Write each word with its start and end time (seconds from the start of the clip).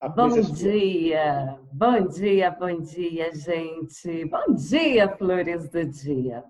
Bom 0.00 0.28
dia, 0.28 1.58
bom 1.72 2.06
dia, 2.06 2.52
bom 2.52 2.80
dia, 2.80 3.34
gente. 3.34 4.24
Bom 4.26 4.54
dia, 4.54 5.08
flores 5.16 5.68
do 5.70 5.84
dia. 5.84 6.44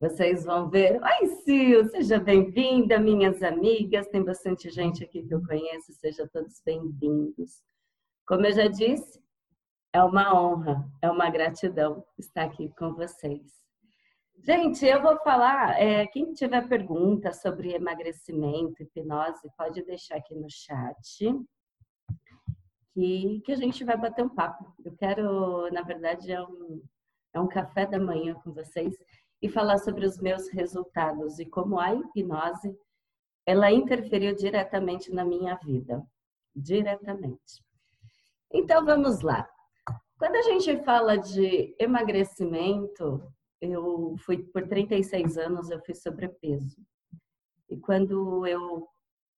Vocês 0.00 0.46
vão 0.46 0.70
ver. 0.70 0.98
Oi, 1.02 1.26
Sil, 1.44 1.84
seja 1.90 2.18
bem-vinda, 2.18 2.98
minhas 2.98 3.42
amigas. 3.42 4.08
Tem 4.08 4.24
bastante 4.24 4.70
gente 4.70 5.04
aqui 5.04 5.22
que 5.22 5.34
eu 5.34 5.44
conheço, 5.44 5.92
sejam 5.92 6.26
todos 6.28 6.62
bem-vindos. 6.64 7.62
Como 8.26 8.46
eu 8.46 8.52
já 8.52 8.66
disse, 8.66 9.22
é 9.92 10.02
uma 10.02 10.34
honra, 10.34 10.82
é 11.02 11.10
uma 11.10 11.28
gratidão 11.28 12.02
estar 12.18 12.44
aqui 12.44 12.72
com 12.78 12.94
vocês. 12.94 13.42
Gente, 14.38 14.86
eu 14.86 15.02
vou 15.02 15.18
falar. 15.18 15.78
é, 15.78 16.06
quem 16.06 16.32
tiver 16.32 16.66
perguntas 16.66 17.42
sobre 17.42 17.74
emagrecimento, 17.74 18.82
hipnose, 18.82 19.50
pode 19.54 19.84
deixar 19.84 20.16
aqui 20.16 20.34
no 20.34 20.48
chat 20.48 20.96
que, 22.96 23.42
que 23.44 23.52
a 23.52 23.56
gente 23.56 23.84
vai 23.84 23.94
bater 23.94 24.24
um 24.24 24.28
papo. 24.28 24.74
Eu 24.82 24.96
quero, 24.96 25.70
na 25.70 25.82
verdade, 25.82 26.32
é 26.32 26.42
um, 26.42 26.82
é 27.34 27.40
um 27.40 27.46
café 27.46 27.84
da 27.84 27.98
manhã 27.98 28.34
com 28.36 28.54
vocês 28.54 28.96
e 29.42 29.50
falar 29.50 29.76
sobre 29.78 30.06
os 30.06 30.18
meus 30.18 30.48
resultados 30.48 31.38
e 31.38 31.44
como 31.44 31.78
a 31.78 31.94
hipnose 31.94 32.74
ela 33.44 33.70
interferiu 33.70 34.34
diretamente 34.34 35.12
na 35.12 35.26
minha 35.26 35.56
vida, 35.56 36.02
diretamente. 36.54 37.62
Então 38.50 38.84
vamos 38.84 39.20
lá. 39.20 39.46
Quando 40.18 40.36
a 40.36 40.42
gente 40.42 40.82
fala 40.82 41.18
de 41.18 41.76
emagrecimento, 41.78 43.22
eu 43.60 44.16
fui 44.24 44.38
por 44.38 44.66
36 44.66 45.36
anos 45.36 45.70
eu 45.70 45.84
fui 45.84 45.94
sobrepeso. 45.94 46.80
E 47.68 47.76
quando 47.76 48.46
eu 48.46 48.88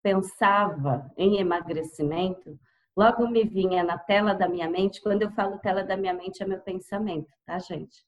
pensava 0.00 1.10
em 1.16 1.38
emagrecimento, 1.38 2.56
logo 2.98 3.28
me 3.28 3.44
vinha 3.44 3.84
na 3.84 3.96
tela 3.96 4.34
da 4.34 4.48
minha 4.48 4.68
mente, 4.68 5.00
quando 5.00 5.22
eu 5.22 5.30
falo 5.30 5.60
tela 5.60 5.84
da 5.84 5.96
minha 5.96 6.12
mente 6.12 6.42
é 6.42 6.46
meu 6.46 6.58
pensamento, 6.58 7.28
tá, 7.46 7.56
gente? 7.60 8.04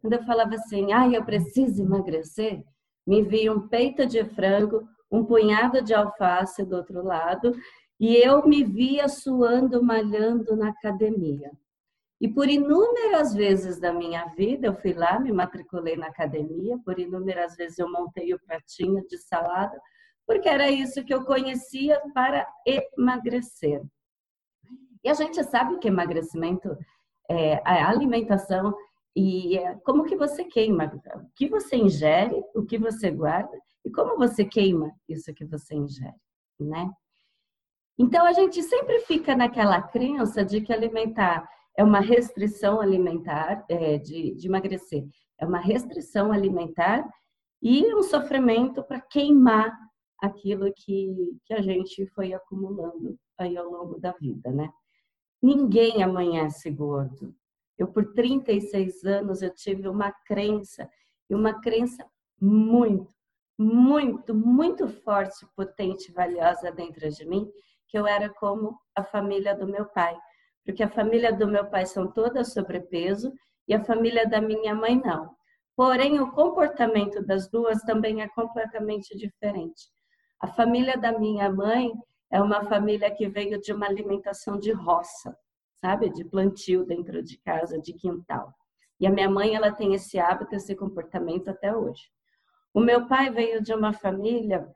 Quando 0.00 0.12
eu 0.12 0.22
falava 0.22 0.54
assim, 0.54 0.92
ai, 0.92 1.16
eu 1.16 1.24
preciso 1.24 1.82
emagrecer, 1.82 2.62
me 3.04 3.22
via 3.22 3.52
um 3.52 3.66
peito 3.66 4.06
de 4.06 4.24
frango, 4.24 4.88
um 5.10 5.24
punhado 5.24 5.82
de 5.82 5.92
alface 5.92 6.64
do 6.64 6.76
outro 6.76 7.02
lado, 7.04 7.52
e 7.98 8.14
eu 8.16 8.46
me 8.46 8.62
via 8.62 9.08
suando, 9.08 9.82
malhando 9.82 10.54
na 10.54 10.68
academia. 10.68 11.50
E 12.20 12.28
por 12.28 12.48
inúmeras 12.48 13.34
vezes 13.34 13.80
da 13.80 13.92
minha 13.92 14.26
vida, 14.36 14.68
eu 14.68 14.76
fui 14.76 14.92
lá, 14.92 15.18
me 15.18 15.32
matriculei 15.32 15.96
na 15.96 16.06
academia, 16.06 16.78
por 16.84 16.96
inúmeras 16.96 17.56
vezes 17.56 17.76
eu 17.76 17.90
montei 17.90 18.32
o 18.32 18.40
pratinho 18.46 19.04
de 19.08 19.18
salada, 19.18 19.76
porque 20.24 20.48
era 20.48 20.70
isso 20.70 21.04
que 21.04 21.12
eu 21.12 21.24
conhecia 21.24 22.00
para 22.14 22.46
emagrecer. 22.64 23.82
E 25.04 25.08
a 25.08 25.14
gente 25.14 25.42
sabe 25.44 25.78
que 25.78 25.88
emagrecimento 25.88 26.76
é 27.28 27.60
a 27.64 27.88
alimentação 27.88 28.74
e 29.14 29.58
é 29.58 29.74
como 29.84 30.04
que 30.04 30.16
você 30.16 30.44
queima, 30.44 30.92
o 31.14 31.26
que 31.34 31.48
você 31.48 31.76
ingere, 31.76 32.42
o 32.54 32.64
que 32.64 32.78
você 32.78 33.10
guarda 33.10 33.58
e 33.84 33.90
como 33.90 34.16
você 34.16 34.44
queima 34.44 34.90
isso 35.08 35.34
que 35.34 35.44
você 35.44 35.74
ingere, 35.74 36.14
né? 36.58 36.90
Então 37.98 38.24
a 38.24 38.32
gente 38.32 38.62
sempre 38.62 39.00
fica 39.00 39.36
naquela 39.36 39.82
crença 39.82 40.44
de 40.44 40.60
que 40.60 40.72
alimentar 40.72 41.46
é 41.76 41.82
uma 41.82 42.00
restrição 42.00 42.80
alimentar, 42.80 43.64
é, 43.68 43.98
de, 43.98 44.34
de 44.34 44.46
emagrecer, 44.46 45.06
é 45.38 45.46
uma 45.46 45.58
restrição 45.58 46.32
alimentar 46.32 47.08
e 47.62 47.94
um 47.94 48.02
sofrimento 48.02 48.82
para 48.82 49.00
queimar 49.00 49.72
aquilo 50.20 50.72
que, 50.74 51.38
que 51.44 51.54
a 51.54 51.60
gente 51.60 52.06
foi 52.08 52.32
acumulando 52.32 53.16
aí 53.38 53.56
ao 53.56 53.68
longo 53.68 53.98
da 53.98 54.12
vida, 54.12 54.50
né? 54.50 54.70
Ninguém 55.42 56.02
amanhece 56.02 56.70
gordo. 56.70 57.34
Eu, 57.76 57.88
por 57.88 58.12
36 58.12 59.04
anos, 59.04 59.42
eu 59.42 59.52
tive 59.52 59.88
uma 59.88 60.12
crença, 60.12 60.88
e 61.28 61.34
uma 61.34 61.60
crença 61.60 62.06
muito, 62.40 63.12
muito, 63.58 64.34
muito 64.34 64.88
forte, 64.88 65.46
potente, 65.56 66.12
valiosa 66.12 66.70
dentro 66.70 67.08
de 67.10 67.24
mim, 67.26 67.50
que 67.88 67.98
eu 67.98 68.06
era 68.06 68.28
como 68.28 68.78
a 68.94 69.02
família 69.02 69.54
do 69.54 69.66
meu 69.66 69.86
pai. 69.86 70.16
Porque 70.64 70.82
a 70.82 70.88
família 70.88 71.32
do 71.32 71.48
meu 71.48 71.66
pai 71.66 71.86
são 71.86 72.06
todas 72.06 72.52
sobrepeso 72.52 73.32
e 73.66 73.74
a 73.74 73.82
família 73.82 74.28
da 74.28 74.40
minha 74.40 74.74
mãe 74.74 75.00
não. 75.04 75.34
Porém, 75.74 76.20
o 76.20 76.30
comportamento 76.30 77.24
das 77.24 77.50
duas 77.50 77.82
também 77.82 78.22
é 78.22 78.28
completamente 78.28 79.16
diferente. 79.16 79.88
A 80.40 80.46
família 80.46 80.96
da 80.96 81.18
minha 81.18 81.50
mãe 81.50 81.92
é 82.32 82.40
uma 82.40 82.64
família 82.64 83.10
que 83.10 83.28
veio 83.28 83.60
de 83.60 83.72
uma 83.74 83.86
alimentação 83.86 84.58
de 84.58 84.72
roça, 84.72 85.36
sabe? 85.82 86.08
De 86.08 86.24
plantio 86.24 86.84
dentro 86.84 87.22
de 87.22 87.36
casa, 87.36 87.78
de 87.78 87.92
quintal. 87.92 88.54
E 88.98 89.06
a 89.06 89.10
minha 89.10 89.28
mãe, 89.28 89.54
ela 89.54 89.70
tem 89.70 89.94
esse 89.94 90.18
hábito, 90.18 90.54
esse 90.54 90.74
comportamento 90.74 91.48
até 91.48 91.76
hoje. 91.76 92.10
O 92.72 92.80
meu 92.80 93.06
pai 93.06 93.30
veio 93.30 93.62
de 93.62 93.74
uma 93.74 93.92
família 93.92 94.66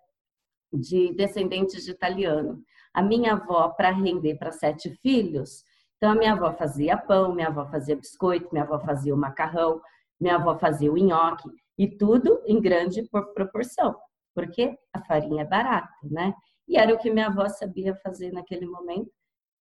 de 0.70 1.14
descendentes 1.14 1.84
de 1.84 1.92
italiano. 1.92 2.62
A 2.92 3.00
minha 3.00 3.32
avó, 3.32 3.70
para 3.70 3.90
render 3.90 4.36
para 4.36 4.52
sete 4.52 4.90
filhos, 4.96 5.64
então 5.96 6.10
a 6.10 6.14
minha 6.14 6.32
avó 6.32 6.52
fazia 6.52 6.96
pão, 6.96 7.34
minha 7.34 7.48
avó 7.48 7.64
fazia 7.66 7.96
biscoito, 7.96 8.50
minha 8.52 8.64
avó 8.64 8.78
fazia 8.78 9.14
o 9.14 9.18
macarrão, 9.18 9.80
minha 10.20 10.34
avó 10.36 10.58
fazia 10.58 10.92
o 10.92 10.98
nhoque, 10.98 11.48
e 11.78 11.88
tudo 11.88 12.42
em 12.46 12.60
grande 12.60 13.02
proporção, 13.34 13.96
porque 14.34 14.78
a 14.92 15.00
farinha 15.02 15.42
é 15.42 15.46
barata, 15.46 15.88
né? 16.02 16.34
E 16.68 16.76
era 16.76 16.92
o 16.94 16.98
que 16.98 17.10
minha 17.10 17.28
avó 17.28 17.48
sabia 17.48 17.94
fazer 17.96 18.32
naquele 18.32 18.66
momento, 18.66 19.10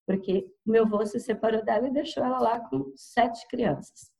porque 0.05 0.47
meu 0.66 0.83
avô 0.83 1.05
se 1.05 1.19
separou 1.19 1.63
dela 1.63 1.88
e 1.88 1.93
deixou 1.93 2.23
ela 2.23 2.39
lá 2.39 2.59
com 2.59 2.91
sete 2.95 3.47
crianças. 3.47 4.11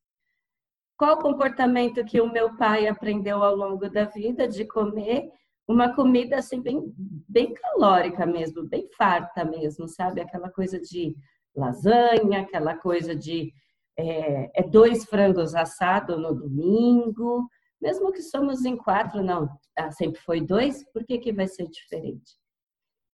Qual 0.98 1.18
o 1.18 1.22
comportamento 1.22 2.06
que 2.06 2.22
o 2.22 2.32
meu 2.32 2.56
pai 2.56 2.88
aprendeu 2.88 3.44
ao 3.44 3.56
longo 3.56 3.90
da 3.90 4.06
vida 4.06 4.48
de 4.48 4.66
comer 4.66 5.30
uma 5.68 5.94
comida 5.94 6.38
assim 6.38 6.62
bem, 6.62 6.94
bem 7.28 7.54
calórica 7.54 8.26
mesmo, 8.26 8.68
bem 8.68 8.88
farta 8.96 9.44
mesmo, 9.44 9.88
sabe? 9.88 10.22
Aquela 10.22 10.50
coisa 10.50 10.80
de 10.80 11.16
lasanha, 11.56 12.42
aquela 12.42 12.78
coisa 12.78 13.16
de 13.16 13.52
é, 13.98 14.62
é 14.62 14.64
dois 14.64 15.06
frangos 15.06 15.56
assados 15.56 16.20
no 16.20 16.34
domingo, 16.34 17.50
mesmo 17.82 18.12
que 18.12 18.22
somos 18.22 18.64
em 18.66 18.78
quatro, 18.78 19.24
não, 19.24 19.50
ah, 19.78 19.92
sempre 19.92 20.20
foi 20.22 20.42
dois, 20.42 20.84
por 20.92 21.06
que, 21.06 21.18
que 21.18 21.34
vai 21.34 21.48
ser 21.48 21.68
diferente? 21.68 22.34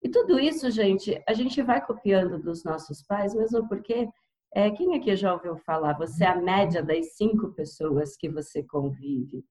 E 0.03 0.09
tudo 0.09 0.39
isso, 0.39 0.69
gente, 0.71 1.21
a 1.27 1.33
gente 1.33 1.61
vai 1.61 1.85
copiando 1.85 2.41
dos 2.41 2.63
nossos 2.63 3.03
pais, 3.03 3.35
mesmo 3.35 3.67
porque 3.67 4.09
é, 4.53 4.71
quem 4.71 4.95
aqui 4.95 5.15
já 5.15 5.33
ouviu 5.33 5.57
falar? 5.57 5.97
Você 5.97 6.23
é 6.23 6.27
a 6.27 6.35
média 6.35 6.83
das 6.83 7.15
cinco 7.15 7.53
pessoas 7.53 8.17
que 8.17 8.29
você 8.29 8.63
convive. 8.63 9.45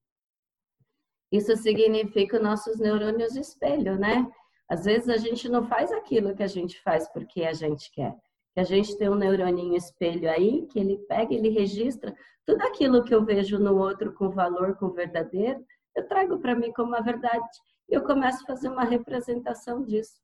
Isso 1.31 1.55
significa 1.55 2.39
nossos 2.39 2.77
neurônios 2.79 3.35
espelho, 3.35 3.97
né? 3.97 4.29
Às 4.69 4.85
vezes 4.85 5.09
a 5.09 5.17
gente 5.17 5.47
não 5.47 5.65
faz 5.65 5.91
aquilo 5.91 6.35
que 6.35 6.43
a 6.43 6.47
gente 6.47 6.81
faz 6.81 7.07
porque 7.11 7.43
a 7.43 7.53
gente 7.53 7.89
quer. 7.91 8.13
Que 8.53 8.59
a 8.59 8.63
gente 8.63 8.97
tem 8.97 9.09
um 9.09 9.15
neuroninho 9.15 9.75
espelho 9.75 10.29
aí, 10.29 10.67
que 10.67 10.77
ele 10.77 10.97
pega, 11.07 11.33
ele 11.33 11.49
registra 11.49 12.13
tudo 12.45 12.61
aquilo 12.63 13.03
que 13.03 13.13
eu 13.13 13.23
vejo 13.23 13.59
no 13.59 13.77
outro 13.77 14.13
com 14.13 14.29
valor, 14.29 14.75
com 14.75 14.89
verdadeiro, 14.89 15.63
eu 15.95 16.07
trago 16.07 16.39
para 16.39 16.55
mim 16.55 16.71
como 16.73 16.89
uma 16.89 17.01
verdade. 17.01 17.47
E 17.89 17.93
eu 17.93 18.03
começo 18.03 18.43
a 18.43 18.47
fazer 18.47 18.69
uma 18.69 18.83
representação 18.83 19.83
disso. 19.83 20.19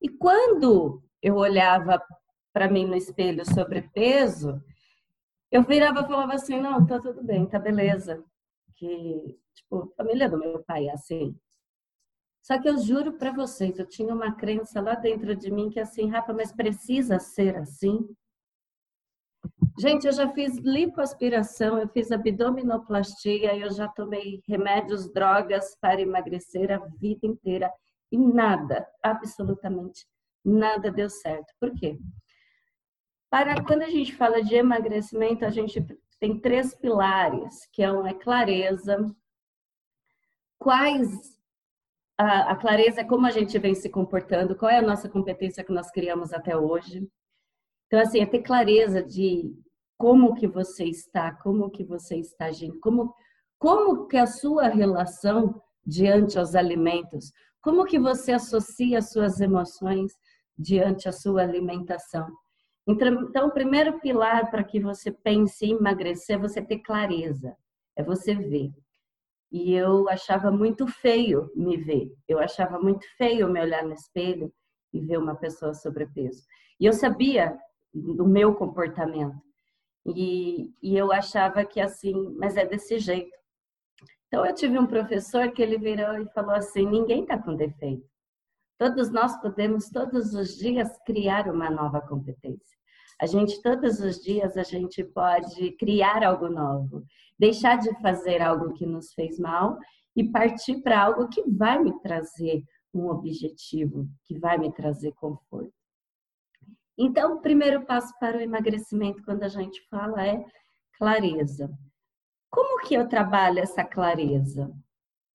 E 0.00 0.08
quando 0.08 1.02
eu 1.22 1.36
olhava 1.36 2.02
para 2.52 2.70
mim 2.70 2.86
no 2.86 2.96
espelho 2.96 3.44
sobrepeso, 3.44 4.62
eu 5.50 5.62
virava 5.62 6.00
e 6.00 6.06
falava 6.06 6.34
assim, 6.34 6.60
não, 6.60 6.86
tá 6.86 6.98
tudo 7.00 7.22
bem, 7.22 7.46
tá 7.46 7.58
beleza. 7.58 8.24
Que, 8.74 9.38
tipo, 9.54 9.82
a 9.82 9.96
família 9.96 10.28
do 10.28 10.38
meu 10.38 10.62
pai 10.64 10.88
é 10.88 10.92
assim. 10.92 11.38
Só 12.42 12.60
que 12.60 12.68
eu 12.68 12.78
juro 12.78 13.14
para 13.14 13.32
vocês, 13.32 13.78
eu 13.78 13.86
tinha 13.88 14.14
uma 14.14 14.34
crença 14.36 14.80
lá 14.80 14.94
dentro 14.94 15.34
de 15.34 15.50
mim 15.50 15.68
que 15.68 15.80
é 15.80 15.82
assim, 15.82 16.08
Rafa, 16.08 16.32
mas 16.32 16.52
precisa 16.52 17.18
ser 17.18 17.56
assim? 17.56 18.08
Gente, 19.78 20.06
eu 20.06 20.12
já 20.12 20.32
fiz 20.32 20.56
lipoaspiração, 20.58 21.78
eu 21.78 21.88
fiz 21.88 22.10
abdominoplastia, 22.10 23.56
eu 23.56 23.70
já 23.70 23.88
tomei 23.88 24.40
remédios, 24.46 25.12
drogas 25.12 25.76
para 25.80 26.00
emagrecer 26.00 26.70
a 26.70 26.78
vida 26.78 27.26
inteira 27.26 27.70
e 28.10 28.18
nada, 28.18 28.86
absolutamente 29.02 30.06
nada 30.46 30.90
deu 30.90 31.10
certo. 31.10 31.52
Por 31.58 31.74
quê? 31.74 31.98
Para 33.28 33.62
quando 33.64 33.82
a 33.82 33.90
gente 33.90 34.14
fala 34.14 34.42
de 34.42 34.54
emagrecimento, 34.54 35.44
a 35.44 35.50
gente 35.50 35.84
tem 36.20 36.40
três 36.40 36.74
pilares, 36.74 37.66
que 37.72 37.82
é 37.82 37.90
uma 37.90 38.14
clareza, 38.14 39.04
quais 40.58 41.36
a, 42.16 42.52
a 42.52 42.56
clareza 42.56 43.00
é 43.00 43.04
como 43.04 43.26
a 43.26 43.30
gente 43.30 43.58
vem 43.58 43.74
se 43.74 43.90
comportando, 43.90 44.56
qual 44.56 44.70
é 44.70 44.78
a 44.78 44.82
nossa 44.82 45.08
competência 45.08 45.64
que 45.64 45.72
nós 45.72 45.90
criamos 45.90 46.32
até 46.32 46.56
hoje. 46.56 47.06
Então, 47.86 48.00
assim, 48.00 48.20
é 48.20 48.26
ter 48.26 48.42
clareza 48.42 49.02
de 49.02 49.52
como 49.98 50.34
que 50.34 50.46
você 50.46 50.84
está, 50.84 51.32
como 51.32 51.70
que 51.70 51.84
você 51.84 52.16
está 52.16 52.46
agindo, 52.46 52.78
como, 52.80 53.14
como 53.58 54.06
que 54.06 54.16
a 54.16 54.26
sua 54.26 54.68
relação 54.68 55.60
diante 55.84 56.38
aos 56.38 56.54
alimentos, 56.54 57.32
como 57.66 57.84
que 57.84 57.98
você 57.98 58.30
associa 58.30 58.98
as 58.98 59.10
suas 59.10 59.40
emoções 59.40 60.12
diante 60.56 61.08
a 61.08 61.12
sua 61.12 61.42
alimentação. 61.42 62.28
Então, 62.86 63.48
o 63.48 63.50
primeiro 63.50 63.98
pilar 63.98 64.52
para 64.52 64.62
que 64.62 64.78
você 64.78 65.10
pense 65.10 65.66
em 65.66 65.72
emagrecer 65.72 66.36
é 66.36 66.38
você 66.38 66.62
ter 66.62 66.78
clareza, 66.78 67.56
é 67.96 68.04
você 68.04 68.36
ver. 68.36 68.70
E 69.50 69.74
eu 69.74 70.08
achava 70.08 70.48
muito 70.52 70.86
feio 70.86 71.50
me 71.56 71.76
ver, 71.76 72.08
eu 72.28 72.38
achava 72.38 72.78
muito 72.78 73.04
feio 73.16 73.48
me 73.48 73.60
olhar 73.60 73.82
no 73.82 73.94
espelho 73.94 74.52
e 74.92 75.00
ver 75.00 75.18
uma 75.18 75.34
pessoa 75.34 75.74
sobrepeso. 75.74 76.44
E 76.78 76.86
eu 76.86 76.92
sabia 76.92 77.58
do 77.92 78.28
meu 78.28 78.54
comportamento. 78.54 79.42
E, 80.14 80.72
e 80.80 80.96
eu 80.96 81.10
achava 81.10 81.64
que 81.64 81.80
assim, 81.80 82.14
mas 82.38 82.56
é 82.56 82.64
desse 82.64 83.00
jeito. 83.00 83.36
Então 84.36 84.44
eu 84.44 84.54
tive 84.54 84.78
um 84.78 84.86
professor 84.86 85.50
que 85.50 85.62
ele 85.62 85.78
virou 85.78 86.20
e 86.20 86.28
falou 86.34 86.50
assim: 86.50 86.84
ninguém 86.84 87.22
está 87.22 87.42
com 87.42 87.56
defeito. 87.56 88.06
Todos 88.78 89.10
nós 89.10 89.34
podemos 89.40 89.88
todos 89.88 90.34
os 90.34 90.58
dias 90.58 90.90
criar 91.06 91.48
uma 91.48 91.70
nova 91.70 92.02
competência. 92.02 92.76
A 93.18 93.24
gente 93.24 93.62
todos 93.62 93.98
os 93.98 94.20
dias 94.22 94.58
a 94.58 94.62
gente 94.62 95.02
pode 95.02 95.72
criar 95.78 96.22
algo 96.22 96.50
novo, 96.50 97.02
deixar 97.38 97.78
de 97.78 97.90
fazer 98.02 98.42
algo 98.42 98.74
que 98.74 98.84
nos 98.84 99.14
fez 99.14 99.38
mal 99.38 99.78
e 100.14 100.30
partir 100.30 100.82
para 100.82 101.02
algo 101.02 101.30
que 101.30 101.42
vai 101.48 101.82
me 101.82 101.98
trazer 102.00 102.62
um 102.92 103.08
objetivo, 103.08 104.06
que 104.26 104.38
vai 104.38 104.58
me 104.58 104.70
trazer 104.70 105.12
conforto. 105.12 105.72
Então, 106.98 107.36
o 107.36 107.40
primeiro 107.40 107.86
passo 107.86 108.12
para 108.20 108.36
o 108.36 108.42
emagrecimento, 108.42 109.24
quando 109.24 109.44
a 109.44 109.48
gente 109.48 109.80
fala, 109.88 110.26
é 110.26 110.44
clareza. 110.98 111.70
Como 112.50 112.86
que 112.86 112.94
eu 112.94 113.08
trabalho 113.08 113.58
essa 113.58 113.84
clareza? 113.84 114.72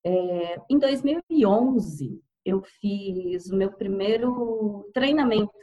É, 0.04 0.62
em 0.70 0.80
2011, 0.80 2.22
eu 2.44 2.62
fiz 2.62 3.50
o 3.50 3.56
meu 3.56 3.72
primeiro 3.72 4.90
treinamento 4.94 5.54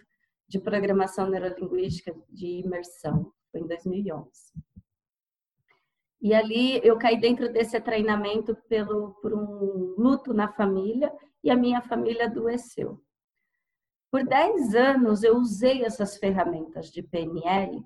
de 0.49 0.59
programação 0.59 1.29
neurolinguística 1.29 2.15
de 2.29 2.61
imersão, 2.65 3.33
foi 3.51 3.61
em 3.61 3.67
2011. 3.67 4.31
E 6.21 6.35
ali 6.35 6.81
eu 6.85 6.99
caí 6.99 7.19
dentro 7.21 7.53
desse 7.53 7.81
treinamento 7.81 8.57
pelo, 8.69 9.15
por 9.21 9.33
um 9.33 9.95
luto 9.97 10.35
na 10.35 10.53
família 10.53 11.13
e 11.45 11.51
a 11.51 11.57
minha 11.57 11.81
família 11.81 12.27
adoeceu. 12.27 13.01
Por 14.11 14.25
10 14.25 14.75
anos 14.75 15.23
eu 15.23 15.37
usei 15.37 15.85
essas 15.85 16.17
ferramentas 16.17 16.91
de 16.91 17.03
PNL 17.03 17.85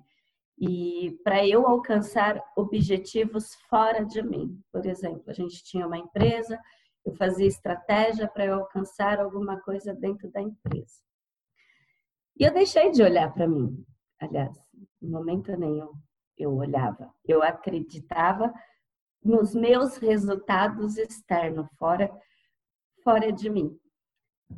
e 0.57 1.17
para 1.23 1.45
eu 1.45 1.67
alcançar 1.67 2.41
objetivos 2.55 3.55
fora 3.69 4.05
de 4.05 4.21
mim. 4.21 4.61
Por 4.71 4.85
exemplo, 4.85 5.23
a 5.27 5.33
gente 5.33 5.63
tinha 5.63 5.85
uma 5.87 5.97
empresa, 5.97 6.59
eu 7.05 7.13
fazia 7.15 7.47
estratégia 7.47 8.27
para 8.27 8.45
eu 8.45 8.55
alcançar 8.55 9.19
alguma 9.19 9.59
coisa 9.61 9.93
dentro 9.93 10.31
da 10.31 10.41
empresa. 10.41 11.01
E 12.37 12.43
eu 12.43 12.53
deixei 12.53 12.91
de 12.91 13.03
olhar 13.03 13.33
para 13.33 13.47
mim. 13.47 13.85
Aliás, 14.19 14.57
em 15.01 15.09
momento 15.09 15.55
nenhum 15.57 15.91
eu 16.37 16.55
olhava. 16.55 17.13
Eu 17.25 17.43
acreditava 17.43 18.53
nos 19.23 19.53
meus 19.53 19.97
resultados 19.97 20.97
externos, 20.97 21.67
fora, 21.77 22.11
fora 23.03 23.31
de 23.31 23.49
mim. 23.49 23.77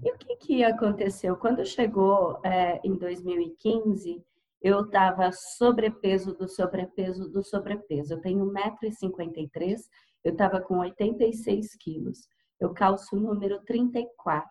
E 0.03 0.11
o 0.11 0.17
que, 0.17 0.35
que 0.37 0.63
aconteceu? 0.63 1.37
Quando 1.37 1.65
chegou 1.65 2.39
é, 2.43 2.79
em 2.83 2.95
2015, 2.95 4.23
eu 4.65 4.81
estava 4.81 5.31
sobrepeso 5.31 6.33
do 6.33 6.47
sobrepeso 6.47 7.29
do 7.29 7.43
sobrepeso. 7.43 8.15
Eu 8.15 8.21
tenho 8.21 8.51
1,53m, 8.51 9.77
eu 10.23 10.31
estava 10.31 10.59
com 10.59 10.79
86 10.79 11.75
quilos. 11.75 12.27
Eu 12.59 12.73
calço 12.73 13.15
o 13.15 13.19
número 13.19 13.63
34. 13.63 14.49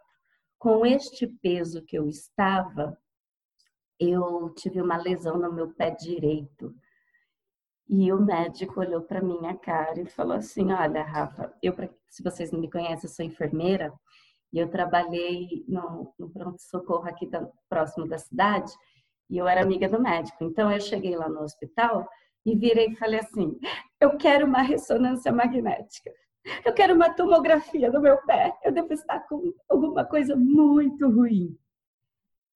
Com 0.56 0.86
este 0.86 1.26
peso 1.26 1.84
que 1.84 1.98
eu 1.98 2.06
estava, 2.08 2.96
eu 3.98 4.54
tive 4.54 4.80
uma 4.80 4.96
lesão 4.96 5.36
no 5.36 5.52
meu 5.52 5.74
pé 5.74 5.90
direito. 5.90 6.72
E 7.88 8.12
o 8.12 8.20
médico 8.20 8.78
olhou 8.78 9.02
para 9.02 9.20
minha 9.20 9.56
cara 9.56 10.00
e 10.00 10.06
falou 10.06 10.36
assim: 10.36 10.70
Olha, 10.70 11.02
Rafa, 11.02 11.52
eu, 11.60 11.74
se 12.08 12.22
vocês 12.22 12.52
não 12.52 12.60
me 12.60 12.70
conhecem, 12.70 13.08
eu 13.08 13.12
sou 13.12 13.26
enfermeira 13.26 13.92
e 14.52 14.60
eu 14.60 14.70
trabalhei 14.70 15.64
no, 15.66 16.14
no 16.16 16.30
pronto-socorro 16.30 17.08
aqui 17.08 17.28
da, 17.28 17.44
próximo 17.68 18.06
da 18.06 18.16
cidade 18.16 18.72
e 19.30 19.38
eu 19.38 19.48
era 19.48 19.62
amiga 19.62 19.88
do 19.88 20.00
médico. 20.00 20.44
Então 20.44 20.70
eu 20.70 20.80
cheguei 20.80 21.16
lá 21.16 21.28
no 21.28 21.42
hospital 21.42 22.06
e 22.44 22.56
virei 22.56 22.88
e 22.88 22.96
falei 22.96 23.20
assim: 23.20 23.58
eu 24.00 24.16
quero 24.16 24.46
uma 24.46 24.62
ressonância 24.62 25.32
magnética. 25.32 26.10
Eu 26.64 26.74
quero 26.74 26.94
uma 26.94 27.14
tomografia 27.14 27.90
no 27.90 28.00
meu 28.00 28.18
pé. 28.26 28.52
Eu 28.62 28.72
devo 28.72 28.92
estar 28.92 29.20
com 29.20 29.52
alguma 29.68 30.04
coisa 30.04 30.36
muito 30.36 31.08
ruim. 31.08 31.56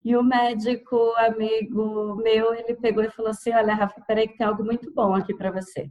E 0.05 0.17
o 0.17 0.23
médico, 0.23 0.97
amigo 1.17 2.15
meu, 2.17 2.55
ele 2.55 2.75
pegou 2.75 3.03
e 3.03 3.11
falou 3.11 3.31
assim: 3.31 3.53
Olha, 3.53 3.75
Rafa, 3.75 4.00
peraí, 4.03 4.29
que 4.29 4.37
tem 4.37 4.47
algo 4.47 4.65
muito 4.65 4.93
bom 4.93 5.15
aqui 5.15 5.35
para 5.35 5.50
você. 5.50 5.91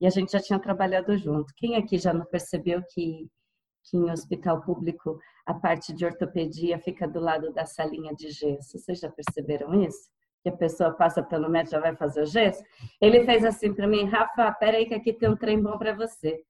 E 0.00 0.06
a 0.06 0.10
gente 0.10 0.32
já 0.32 0.40
tinha 0.40 0.58
trabalhado 0.58 1.16
junto. 1.16 1.52
Quem 1.56 1.76
aqui 1.76 1.98
já 1.98 2.12
não 2.12 2.24
percebeu 2.26 2.82
que 2.92 3.28
que 3.84 3.96
em 3.96 4.10
hospital 4.10 4.62
público 4.62 5.18
a 5.46 5.54
parte 5.54 5.92
de 5.92 6.04
ortopedia 6.04 6.78
fica 6.78 7.06
do 7.06 7.20
lado 7.20 7.52
da 7.52 7.66
salinha 7.66 8.14
de 8.14 8.30
gesso. 8.30 8.78
Vocês 8.78 8.98
já 8.98 9.10
perceberam 9.10 9.74
isso? 9.82 10.10
Que 10.42 10.48
a 10.48 10.56
pessoa 10.56 10.92
passa 10.92 11.22
pelo 11.22 11.48
médico 11.48 11.72
já 11.72 11.80
vai 11.80 11.94
fazer 11.96 12.22
o 12.22 12.26
gesso? 12.26 12.62
Ele 13.00 13.24
fez 13.24 13.44
assim 13.44 13.72
para 13.74 13.86
mim, 13.86 14.04
Rafa, 14.04 14.52
peraí 14.52 14.86
que 14.86 14.94
aqui 14.94 15.12
tem 15.12 15.28
um 15.28 15.36
trem 15.36 15.60
bom 15.60 15.76
para 15.78 15.94
você. 15.94 16.42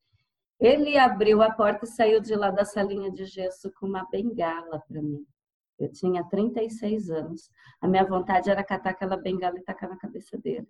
Ele 0.60 0.96
abriu 0.96 1.42
a 1.42 1.50
porta 1.50 1.84
e 1.84 1.88
saiu 1.88 2.20
de 2.20 2.34
lá 2.34 2.50
da 2.50 2.64
salinha 2.64 3.10
de 3.10 3.24
gesso 3.24 3.72
com 3.78 3.86
uma 3.86 4.08
bengala 4.10 4.82
para 4.88 5.02
mim. 5.02 5.24
Eu 5.78 5.90
tinha 5.90 6.22
36 6.24 7.10
anos. 7.10 7.50
A 7.80 7.88
minha 7.88 8.04
vontade 8.04 8.48
era 8.48 8.62
catar 8.62 8.90
aquela 8.90 9.16
bengala 9.16 9.58
e 9.58 9.62
tacar 9.62 9.90
na 9.90 9.96
cabeça 9.96 10.38
dele. 10.38 10.68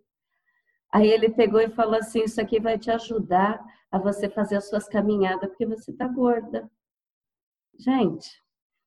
Aí 0.91 1.09
ele 1.09 1.29
pegou 1.29 1.61
e 1.61 1.69
falou 1.71 1.97
assim: 1.97 2.23
Isso 2.25 2.41
aqui 2.41 2.59
vai 2.59 2.79
te 2.79 2.91
ajudar 2.91 3.63
a 3.91 3.99
você 3.99 4.29
fazer 4.31 4.57
as 4.57 4.69
suas 4.69 4.89
caminhadas, 4.89 5.49
porque 5.51 5.67
você 5.67 5.91
está 5.91 6.09
gorda. 6.09 6.71
Gente, 7.79 8.31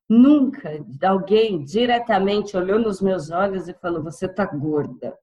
nunca 0.08 0.70
alguém 1.02 1.62
diretamente 1.64 2.56
olhou 2.56 2.78
nos 2.78 3.00
meus 3.00 3.30
olhos 3.30 3.68
e 3.68 3.74
falou: 3.74 4.02
Você 4.02 4.26
está 4.26 4.44
gorda. 4.46 5.16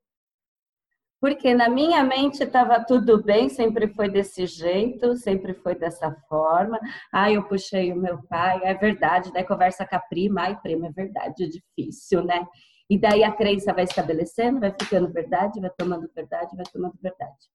Porque 1.19 1.55
na 1.55 1.67
minha 1.67 2.03
mente 2.03 2.43
estava 2.43 2.83
tudo 2.85 3.23
bem, 3.23 3.49
sempre 3.49 3.87
foi 3.87 4.09
desse 4.09 4.45
jeito, 4.45 5.15
sempre 5.15 5.53
foi 5.55 5.73
dessa 5.73 6.11
forma. 6.29 6.79
Ai, 7.11 7.35
eu 7.35 7.47
puxei 7.47 7.91
o 7.91 7.95
meu 7.95 8.21
pai, 8.27 8.59
é 8.63 8.73
verdade. 8.75 9.31
Daí 9.33 9.43
conversa 9.43 9.87
com 9.87 9.95
a 9.95 9.99
prima, 9.99 10.41
ai, 10.41 10.59
prima, 10.61 10.87
é 10.87 10.91
verdade, 10.91 11.45
é 11.45 11.47
difícil, 11.47 12.23
né? 12.23 12.45
E 12.87 12.99
daí 12.99 13.23
a 13.23 13.31
crença 13.31 13.73
vai 13.73 13.85
estabelecendo, 13.85 14.59
vai 14.59 14.71
ficando 14.79 15.11
verdade, 15.11 15.59
vai 15.59 15.71
tomando 15.75 16.07
verdade, 16.13 16.55
vai 16.55 16.65
tomando 16.71 16.95
verdade. 17.01 17.49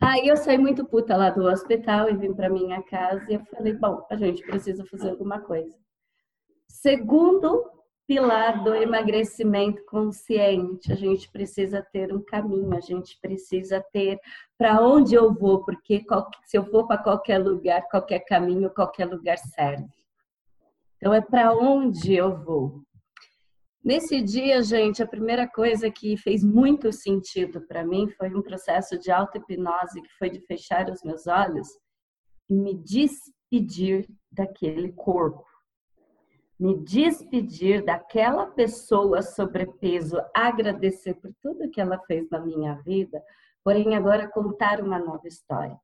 Aí 0.00 0.28
eu 0.28 0.36
saí 0.36 0.56
muito 0.56 0.84
puta 0.84 1.16
lá 1.16 1.30
do 1.30 1.44
hospital 1.44 2.08
e 2.08 2.16
vim 2.16 2.32
para 2.32 2.48
minha 2.48 2.82
casa 2.82 3.24
e 3.28 3.34
eu 3.34 3.44
falei, 3.46 3.72
bom, 3.72 4.06
a 4.08 4.16
gente 4.16 4.42
precisa 4.42 4.84
fazer 4.86 5.10
alguma 5.10 5.40
coisa. 5.40 5.74
Segundo 6.68 7.68
pilar 8.06 8.62
do 8.64 8.74
emagrecimento 8.74 9.84
consciente, 9.84 10.90
a 10.92 10.94
gente 10.94 11.30
precisa 11.30 11.82
ter 11.92 12.14
um 12.14 12.22
caminho, 12.22 12.74
a 12.74 12.80
gente 12.80 13.18
precisa 13.20 13.84
ter 13.92 14.18
para 14.56 14.80
onde 14.80 15.14
eu 15.14 15.34
vou, 15.34 15.62
porque 15.64 16.02
se 16.46 16.56
eu 16.56 16.64
for 16.64 16.86
para 16.86 17.02
qualquer 17.02 17.38
lugar, 17.38 17.82
qualquer 17.90 18.20
caminho, 18.20 18.70
qualquer 18.70 19.04
lugar 19.04 19.36
serve. 19.36 19.88
Então 20.96 21.12
é 21.12 21.20
para 21.20 21.52
onde 21.52 22.14
eu 22.14 22.36
vou. 22.36 22.82
Nesse 23.88 24.20
dia, 24.20 24.62
gente, 24.62 25.02
a 25.02 25.06
primeira 25.06 25.48
coisa 25.48 25.90
que 25.90 26.14
fez 26.18 26.44
muito 26.44 26.92
sentido 26.92 27.62
para 27.66 27.82
mim 27.82 28.06
foi 28.18 28.28
um 28.34 28.42
processo 28.42 28.98
de 28.98 29.10
auto-hipnose 29.10 30.02
que 30.02 30.12
foi 30.18 30.28
de 30.28 30.42
fechar 30.42 30.90
os 30.90 31.02
meus 31.02 31.26
olhos 31.26 31.66
e 32.50 32.54
me 32.54 32.74
despedir 32.74 34.06
daquele 34.30 34.92
corpo. 34.92 35.42
Me 36.60 36.76
despedir 36.84 37.82
daquela 37.82 38.48
pessoa 38.48 39.22
sobrepeso, 39.22 40.18
agradecer 40.36 41.14
por 41.14 41.32
tudo 41.40 41.70
que 41.70 41.80
ela 41.80 41.98
fez 42.00 42.28
na 42.28 42.40
minha 42.40 42.74
vida, 42.82 43.22
porém 43.64 43.96
agora 43.96 44.28
contar 44.28 44.82
uma 44.82 44.98
nova 44.98 45.26
história. 45.26 45.80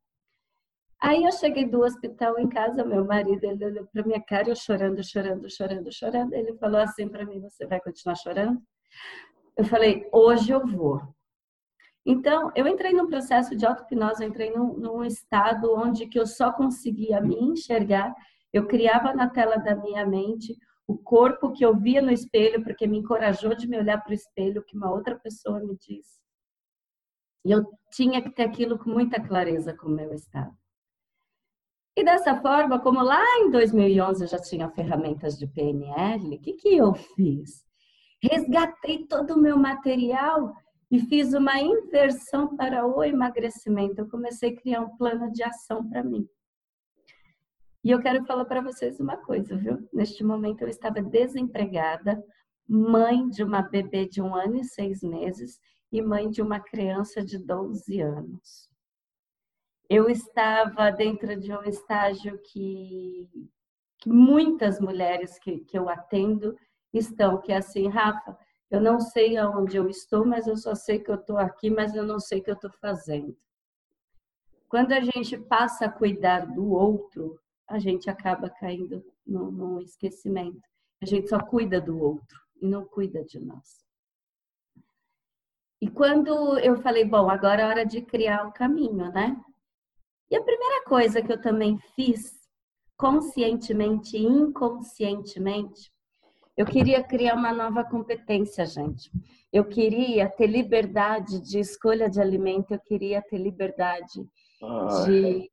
Aí 1.07 1.23
eu 1.23 1.33
cheguei 1.33 1.67
do 1.67 1.83
hospital 1.83 2.39
em 2.39 2.49
casa, 2.49 2.83
meu 2.83 3.05
marido, 3.05 3.45
ele 3.45 3.63
olhou 3.63 3.87
para 3.93 4.03
minha 4.07 4.23
cara, 4.23 4.49
eu 4.49 4.57
chorando, 4.57 5.05
chorando, 5.05 5.51
chorando, 5.51 5.93
chorando. 5.93 6.33
Ele 6.33 6.55
falou 6.55 6.81
assim 6.81 7.07
para 7.07 7.27
mim: 7.27 7.43
Você 7.43 7.67
vai 7.67 7.79
continuar 7.79 8.15
chorando? 8.15 8.59
Eu 9.55 9.67
falei: 9.67 10.09
Hoje 10.11 10.51
eu 10.51 10.67
vou. 10.67 11.03
Então, 12.07 12.51
eu 12.57 12.67
entrei 12.67 12.95
num 12.95 13.07
processo 13.07 13.55
de 13.55 13.67
auto-hipnose, 13.67 14.23
eu 14.23 14.31
entrei 14.31 14.51
num, 14.51 14.79
num, 14.79 15.05
estado 15.05 15.75
onde 15.75 16.07
que 16.07 16.19
eu 16.19 16.27
só 16.27 16.51
conseguia 16.51 17.21
me 17.21 17.35
enxergar, 17.35 18.15
eu 18.51 18.67
criava 18.67 19.13
na 19.13 19.29
tela 19.29 19.59
da 19.59 19.77
minha 19.77 20.07
mente 20.07 20.57
o 20.87 20.97
corpo 20.97 21.53
que 21.53 21.67
eu 21.67 21.77
via 21.77 22.01
no 22.01 22.11
espelho, 22.11 22.65
porque 22.65 22.87
me 22.87 22.99
encorajou 22.99 23.55
de 23.55 23.69
me 23.69 23.77
olhar 23.79 24.03
para 24.03 24.13
o 24.13 24.15
espelho, 24.15 24.65
que 24.65 24.75
uma 24.75 24.91
outra 24.91 25.19
pessoa 25.19 25.61
me 25.61 25.77
disse. 25.77 26.19
E 27.45 27.51
eu 27.51 27.63
tinha 27.93 28.23
que 28.23 28.31
ter 28.31 28.45
aquilo 28.45 28.79
com 28.79 28.89
muita 28.89 29.21
clareza 29.23 29.77
com 29.77 29.89
o 29.89 29.95
meu 29.95 30.11
estado. 30.15 30.64
E 31.97 32.05
dessa 32.05 32.41
forma, 32.41 32.81
como 32.81 33.03
lá 33.03 33.23
em 33.39 33.51
2011 33.51 34.25
eu 34.25 34.29
já 34.29 34.39
tinha 34.39 34.69
ferramentas 34.71 35.39
de 35.39 35.47
PNL, 35.47 36.37
o 36.37 36.41
que, 36.41 36.55
que 36.55 36.77
eu 36.77 36.93
fiz? 36.95 37.65
resgatei 38.31 39.07
todo 39.07 39.35
o 39.35 39.41
meu 39.41 39.57
material 39.59 40.55
e 40.91 40.99
fiz 41.01 41.35
uma 41.35 41.61
inversão 41.61 42.57
para 42.57 42.87
o 42.87 43.03
emagrecimento. 43.05 44.01
Eu 44.01 44.09
comecei 44.09 44.51
a 44.51 44.57
criar 44.57 44.81
um 44.81 44.97
plano 44.97 45.31
de 45.31 45.43
ação 45.43 45.87
para 45.89 46.03
mim. 46.03 46.27
E 47.83 47.91
eu 47.91 48.01
quero 48.01 48.25
falar 48.25 48.47
para 48.47 48.63
vocês 48.63 48.99
uma 48.99 49.17
coisa, 49.19 49.57
viu? 49.57 49.87
Neste 49.93 50.25
momento 50.25 50.63
eu 50.63 50.69
estava 50.69 51.03
desempregada, 51.03 52.23
mãe 52.67 53.29
de 53.29 53.43
uma 53.45 53.61
bebê 53.61 54.09
de 54.09 54.23
um 54.23 54.35
ano 54.35 54.57
e 54.57 54.65
seis 54.65 55.03
meses 55.03 55.59
e 55.93 56.01
mãe 56.01 56.31
de 56.31 56.41
uma 56.41 56.61
criança 56.61 57.23
de 57.23 57.39
12 57.39 58.01
anos. 58.01 58.71
Eu 59.89 60.09
estava 60.09 60.91
dentro 60.91 61.39
de 61.39 61.53
um 61.53 61.63
estágio 61.63 62.39
que, 62.39 63.29
que 63.99 64.09
muitas 64.09 64.81
mulheres 64.81 65.39
que, 65.39 65.61
que 65.61 65.79
eu 65.79 65.89
atendo 65.89 66.57
estão, 66.93 67.41
que 67.41 67.53
é 67.53 67.57
assim, 67.57 67.89
Rafa, 67.89 68.37
eu 68.71 68.81
não 68.81 68.99
sei 68.99 69.37
aonde 69.37 69.77
eu 69.77 69.89
estou, 69.89 70.25
mas 70.25 70.47
eu 70.47 70.57
só 70.57 70.75
sei 70.75 70.99
que 70.99 71.11
eu 71.11 71.17
estou 71.17 71.37
aqui, 71.37 71.71
mas 71.71 71.95
eu 71.95 72.05
não 72.05 72.19
sei 72.19 72.41
o 72.41 72.43
que 72.43 72.51
eu 72.51 72.55
estou 72.55 72.71
fazendo. 72.81 73.37
Quando 74.69 74.93
a 74.93 75.01
gente 75.01 75.37
passa 75.39 75.87
a 75.87 75.93
cuidar 75.93 76.47
do 76.47 76.73
outro, 76.73 77.39
a 77.69 77.79
gente 77.79 78.11
acaba 78.11 78.51
caindo 78.51 79.05
no, 79.27 79.51
no 79.51 79.81
esquecimento. 79.81 80.61
A 81.01 81.07
gente 81.07 81.29
só 81.29 81.39
cuida 81.39 81.81
do 81.81 81.99
outro 81.99 82.39
e 82.61 82.67
não 82.67 82.85
cuida 82.85 83.25
de 83.25 83.39
nós. 83.39 83.85
E 85.81 85.89
quando 85.89 86.59
eu 86.59 86.81
falei, 86.81 87.05
bom, 87.05 87.29
agora 87.29 87.63
é 87.63 87.67
hora 87.67 87.87
de 87.87 88.01
criar 88.01 88.47
o 88.47 88.53
caminho, 88.53 89.13
né? 89.13 89.41
E 90.31 90.37
a 90.37 90.43
primeira 90.43 90.85
coisa 90.85 91.23
que 91.23 91.33
eu 91.33 91.41
também 91.41 91.79
fiz, 91.95 92.33
conscientemente 92.97 94.17
e 94.17 94.25
inconscientemente, 94.25 95.93
eu 96.57 96.67
queria 96.67 97.03
criar 97.03 97.35
uma 97.35 97.53
nova 97.53 97.83
competência, 97.85 98.65
gente. 98.65 99.11
Eu 99.53 99.65
queria 99.65 100.29
ter 100.29 100.47
liberdade 100.47 101.41
de 101.41 101.59
escolha 101.59 102.09
de 102.09 102.21
alimento, 102.21 102.73
eu 102.73 102.81
queria 102.81 103.21
ter 103.23 103.39
liberdade 103.39 104.25
de 105.05 105.51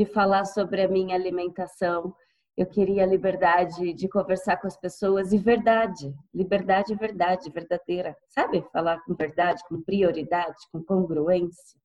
de 0.00 0.06
falar 0.06 0.46
sobre 0.46 0.82
a 0.82 0.88
minha 0.88 1.14
alimentação. 1.14 2.14
Eu 2.56 2.66
queria 2.66 3.04
liberdade 3.04 3.92
de 3.92 4.08
conversar 4.08 4.56
com 4.56 4.66
as 4.66 4.76
pessoas 4.76 5.30
e 5.32 5.38
verdade, 5.38 6.14
liberdade, 6.34 6.94
verdade, 6.94 7.50
verdadeira, 7.50 8.16
sabe? 8.28 8.64
Falar 8.72 8.98
com 9.04 9.14
verdade, 9.14 9.62
com 9.68 9.82
prioridade, 9.82 10.56
com 10.72 10.82
congruência. 10.82 11.78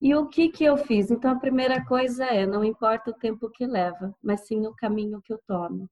E 0.00 0.14
o 0.14 0.26
que 0.28 0.48
que 0.48 0.64
eu 0.64 0.78
fiz? 0.78 1.10
Então 1.10 1.30
a 1.30 1.38
primeira 1.38 1.84
coisa 1.84 2.24
é, 2.24 2.46
não 2.46 2.64
importa 2.64 3.10
o 3.10 3.14
tempo 3.14 3.50
que 3.50 3.66
leva, 3.66 4.14
mas 4.22 4.46
sim 4.46 4.66
o 4.66 4.74
caminho 4.74 5.20
que 5.20 5.32
eu 5.32 5.38
tomo. 5.46 5.90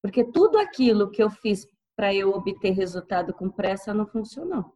Porque 0.00 0.24
tudo 0.24 0.56
aquilo 0.56 1.10
que 1.10 1.22
eu 1.22 1.28
fiz 1.28 1.66
para 1.96 2.14
eu 2.14 2.30
obter 2.30 2.70
resultado 2.70 3.34
com 3.34 3.50
pressa 3.50 3.92
não 3.92 4.06
funcionou. 4.06 4.72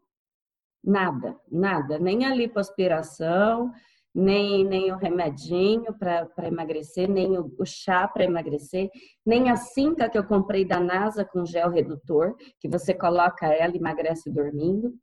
Nada, 0.82 1.38
nada, 1.50 1.98
nem 1.98 2.24
a 2.24 2.34
lipoaspiração, 2.34 3.72
nem, 4.14 4.64
nem 4.64 4.92
o 4.92 4.96
remedinho 4.96 5.96
para 5.96 6.48
emagrecer, 6.48 7.08
nem 7.08 7.38
o, 7.38 7.52
o 7.58 7.64
chá 7.64 8.08
para 8.08 8.24
emagrecer, 8.24 8.90
nem 9.24 9.50
a 9.50 9.56
cinta 9.56 10.08
que 10.08 10.18
eu 10.18 10.24
comprei 10.24 10.64
da 10.64 10.80
NASA 10.80 11.24
com 11.24 11.44
gel 11.44 11.70
redutor, 11.70 12.34
que 12.58 12.68
você 12.68 12.92
coloca 12.92 13.46
ela 13.46 13.74
e 13.74 13.78
emagrece 13.78 14.30
dormindo. 14.30 14.94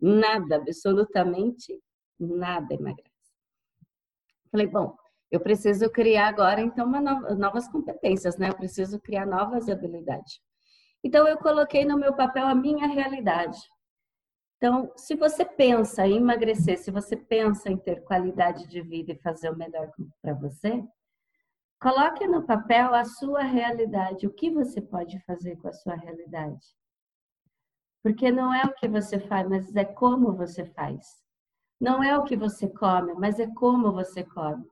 Nada, 0.00 0.56
absolutamente 0.56 1.78
nada 2.20 2.74
emagrece. 2.74 3.10
Falei, 4.50 4.66
bom, 4.66 4.96
eu 5.30 5.40
preciso 5.40 5.88
criar 5.90 6.28
agora 6.28 6.60
então 6.60 6.86
nova, 6.90 7.34
novas 7.34 7.68
competências, 7.68 8.36
né? 8.36 8.48
Eu 8.48 8.56
preciso 8.56 9.00
criar 9.00 9.26
novas 9.26 9.68
habilidades. 9.68 10.40
Então 11.02 11.26
eu 11.26 11.38
coloquei 11.38 11.84
no 11.84 11.96
meu 11.96 12.14
papel 12.14 12.46
a 12.46 12.54
minha 12.54 12.86
realidade. 12.86 13.58
Então, 14.56 14.92
se 14.94 15.14
você 15.14 15.42
pensa 15.42 16.06
em 16.06 16.18
emagrecer, 16.18 16.78
se 16.78 16.90
você 16.90 17.16
pensa 17.16 17.70
em 17.70 17.78
ter 17.78 18.04
qualidade 18.04 18.68
de 18.68 18.82
vida 18.82 19.12
e 19.12 19.22
fazer 19.22 19.48
o 19.50 19.56
melhor 19.56 19.90
para 20.20 20.34
você, 20.34 20.84
coloque 21.80 22.26
no 22.26 22.44
papel 22.44 22.94
a 22.94 23.04
sua 23.04 23.40
realidade, 23.42 24.26
o 24.26 24.34
que 24.34 24.50
você 24.50 24.82
pode 24.82 25.18
fazer 25.24 25.56
com 25.56 25.68
a 25.68 25.72
sua 25.72 25.94
realidade. 25.94 26.66
Porque 28.02 28.30
não 28.30 28.52
é 28.52 28.62
o 28.64 28.74
que 28.74 28.86
você 28.86 29.18
faz, 29.18 29.48
mas 29.48 29.74
é 29.74 29.84
como 29.84 30.36
você 30.36 30.66
faz. 30.66 31.06
Não 31.80 32.02
é 32.02 32.16
o 32.18 32.24
que 32.24 32.36
você 32.36 32.68
come, 32.68 33.14
mas 33.14 33.40
é 33.40 33.46
como 33.46 33.92
você 33.92 34.22
come. 34.22 34.64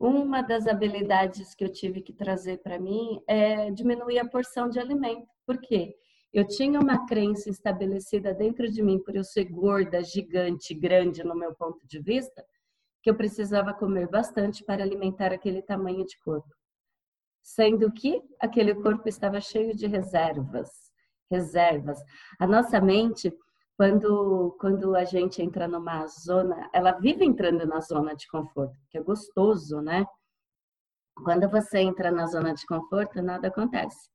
Uma 0.00 0.42
das 0.42 0.66
habilidades 0.66 1.54
que 1.54 1.64
eu 1.64 1.72
tive 1.72 2.00
que 2.00 2.12
trazer 2.12 2.58
para 2.62 2.78
mim 2.78 3.20
é 3.26 3.70
diminuir 3.70 4.18
a 4.18 4.28
porção 4.28 4.68
de 4.68 4.78
alimento. 4.78 5.28
Por 5.44 5.60
quê? 5.60 5.94
Eu 6.32 6.46
tinha 6.46 6.78
uma 6.78 7.06
crença 7.06 7.50
estabelecida 7.50 8.32
dentro 8.32 8.70
de 8.70 8.82
mim 8.82 9.02
por 9.02 9.16
eu 9.16 9.24
ser 9.24 9.44
gorda, 9.44 10.02
gigante, 10.02 10.74
grande 10.74 11.24
no 11.24 11.34
meu 11.34 11.54
ponto 11.54 11.86
de 11.86 12.00
vista, 12.00 12.44
que 13.02 13.10
eu 13.10 13.16
precisava 13.16 13.74
comer 13.74 14.08
bastante 14.08 14.64
para 14.64 14.82
alimentar 14.82 15.32
aquele 15.32 15.62
tamanho 15.62 16.04
de 16.04 16.18
corpo. 16.20 16.54
Sendo 17.42 17.90
que 17.90 18.22
aquele 18.40 18.74
corpo 18.74 19.08
estava 19.08 19.40
cheio 19.40 19.74
de 19.74 19.86
reservas, 19.86 20.70
reservas. 21.30 21.98
A 22.38 22.46
nossa 22.46 22.80
mente, 22.80 23.32
quando 23.78 24.56
quando 24.58 24.96
a 24.96 25.04
gente 25.04 25.40
entra 25.40 25.68
numa 25.68 26.04
zona, 26.08 26.68
ela 26.74 26.90
vive 26.98 27.24
entrando 27.24 27.64
na 27.64 27.80
zona 27.80 28.12
de 28.16 28.26
conforto, 28.26 28.76
que 28.90 28.98
é 28.98 29.02
gostoso, 29.02 29.80
né? 29.80 30.04
Quando 31.24 31.48
você 31.48 31.78
entra 31.78 32.10
na 32.10 32.26
zona 32.26 32.52
de 32.54 32.66
conforto, 32.66 33.22
nada 33.22 33.46
acontece. 33.46 34.10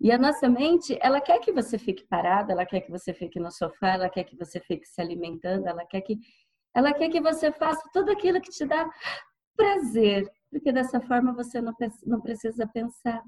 E 0.00 0.12
a 0.12 0.18
nossa 0.18 0.48
mente, 0.48 0.96
ela 1.00 1.20
quer 1.20 1.40
que 1.40 1.52
você 1.52 1.78
fique 1.78 2.06
parado, 2.06 2.52
ela 2.52 2.64
quer 2.64 2.80
que 2.82 2.92
você 2.92 3.12
fique 3.12 3.40
no 3.40 3.50
sofá, 3.50 3.94
ela 3.94 4.08
quer 4.08 4.22
que 4.22 4.36
você 4.36 4.60
fique 4.60 4.86
se 4.86 5.00
alimentando, 5.00 5.66
ela 5.66 5.84
quer 5.84 6.00
que 6.02 6.16
ela 6.72 6.94
quer 6.94 7.08
que 7.08 7.20
você 7.20 7.50
faça 7.52 7.82
tudo 7.92 8.12
aquilo 8.12 8.40
que 8.40 8.50
te 8.50 8.64
dá 8.66 8.88
prazer, 9.56 10.30
porque 10.50 10.72
dessa 10.72 11.00
forma 11.00 11.32
você 11.34 11.60
não, 11.60 11.74
não 12.06 12.20
precisa 12.20 12.68
pensar. 12.68 13.20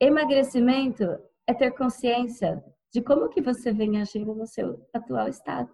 Emagrecimento 0.00 1.04
é 1.46 1.54
ter 1.54 1.70
consciência 1.72 2.62
de 2.94 3.02
como 3.02 3.28
que 3.28 3.42
você 3.42 3.72
vem 3.72 4.00
agindo 4.00 4.32
no 4.36 4.46
seu 4.46 4.88
atual 4.94 5.26
estado. 5.28 5.68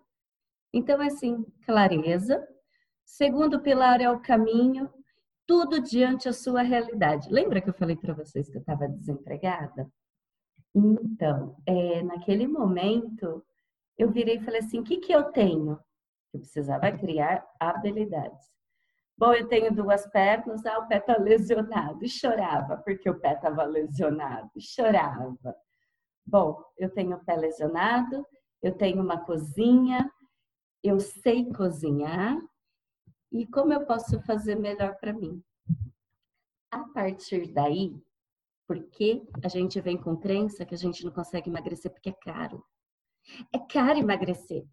Então, 0.73 0.99
assim, 1.03 1.45
clareza. 1.67 2.43
Segundo 3.05 3.61
pilar 3.61 4.01
é 4.01 4.11
o 4.11 4.21
caminho 4.21 4.91
tudo 5.47 5.81
diante 5.81 6.31
a 6.31 6.33
sua 6.33 6.63
realidade. 6.63 7.29
Lembra 7.29 7.61
que 7.61 7.69
eu 7.69 7.75
falei 7.75 7.95
para 7.95 8.15
vocês 8.15 8.49
que 8.49 8.57
eu 8.57 8.61
estava 8.61 8.89
desempregada? 8.89 9.91
Então, 10.75 11.57
é, 11.67 12.03
naquele 12.03 12.47
momento, 12.47 13.45
eu 13.99 14.11
virei 14.11 14.37
e 14.37 14.45
falei 14.45 14.61
assim: 14.61 14.81
o 14.81 14.85
que, 14.85 14.97
que 14.97 15.13
eu 15.13 15.25
tenho? 15.25 15.79
Eu 16.33 16.41
precisava 16.41 16.91
criar 16.93 17.45
habilidades. 17.59 18.49
Bom, 19.19 19.35
eu 19.35 19.47
tenho 19.47 19.75
duas 19.75 20.07
pernas, 20.07 20.65
ah, 20.65 20.79
o 20.79 20.89
pé 20.89 20.97
está 20.97 21.19
lesionado. 21.19 22.03
E 22.03 22.09
chorava, 22.09 22.79
porque 22.79 23.11
o 23.11 23.21
pé 23.21 23.35
estava 23.35 23.65
lesionado. 23.65 24.51
E 24.57 24.61
chorava. 24.63 25.55
Bom, 26.27 26.63
eu 26.79 26.91
tenho 26.91 27.23
pé 27.25 27.37
lesionado, 27.37 28.27
eu 28.63 28.77
tenho 28.77 29.03
uma 29.03 29.25
cozinha, 29.25 30.11
eu 30.83 31.01
sei 31.01 31.53
cozinhar, 31.53 32.39
e 33.33 33.47
como 33.47 33.73
eu 33.73 33.87
posso 33.87 34.21
fazer 34.23 34.57
melhor 34.57 34.97
para 34.99 35.13
mim. 35.13 35.43
A 36.73 36.85
partir 36.89 37.53
daí, 37.53 37.95
porque 38.67 39.23
a 39.43 39.49
gente 39.49 39.81
vem 39.81 39.97
com 39.97 40.17
crença 40.17 40.65
que 40.65 40.75
a 40.75 40.79
gente 40.79 41.05
não 41.05 41.13
consegue 41.13 41.51
emagrecer 41.51 41.91
porque 41.91 42.11
é 42.11 42.13
caro. 42.13 42.65
É 43.53 43.59
caro 43.59 43.99
emagrecer. 43.99 44.65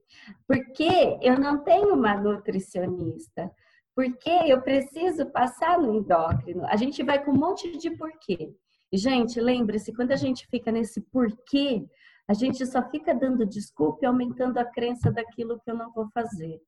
Porque 0.48 1.18
eu 1.22 1.40
não 1.40 1.64
tenho 1.64 1.94
uma 1.94 2.16
nutricionista. 2.16 3.52
Porque 3.96 4.30
eu 4.30 4.62
preciso 4.62 5.26
passar 5.32 5.80
no 5.80 5.96
endócrino. 5.96 6.66
A 6.68 6.76
gente 6.76 7.02
vai 7.02 7.24
com 7.24 7.32
um 7.32 7.40
monte 7.40 7.76
de 7.78 7.90
porquê. 7.98 8.56
Gente, 8.94 9.40
lembre-se, 9.40 9.94
quando 9.94 10.12
a 10.12 10.16
gente 10.16 10.48
fica 10.48 10.72
nesse 10.72 11.02
porquê, 11.02 11.86
a 12.28 12.34
gente 12.34 12.66
só 12.66 12.90
fica 12.90 13.14
dando 13.14 13.46
desculpa 13.46 14.00
e 14.02 14.06
aumentando 14.06 14.58
a 14.58 14.66
crença 14.66 15.12
daquilo 15.12 15.60
que 15.60 15.70
eu 15.70 15.76
não 15.76 15.92
vou 15.92 16.10
fazer 16.14 16.62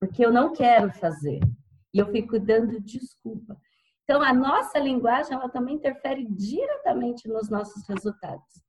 porque 0.00 0.24
eu 0.24 0.32
não 0.32 0.52
quero 0.52 0.90
fazer. 0.94 1.40
E 1.92 1.98
eu 1.98 2.10
fico 2.10 2.40
dando 2.40 2.80
desculpa. 2.80 3.60
Então, 4.04 4.22
a 4.22 4.32
nossa 4.32 4.78
linguagem, 4.78 5.34
ela 5.34 5.48
também 5.48 5.76
interfere 5.76 6.24
diretamente 6.24 7.28
nos 7.28 7.50
nossos 7.50 7.86
resultados. 7.86 8.62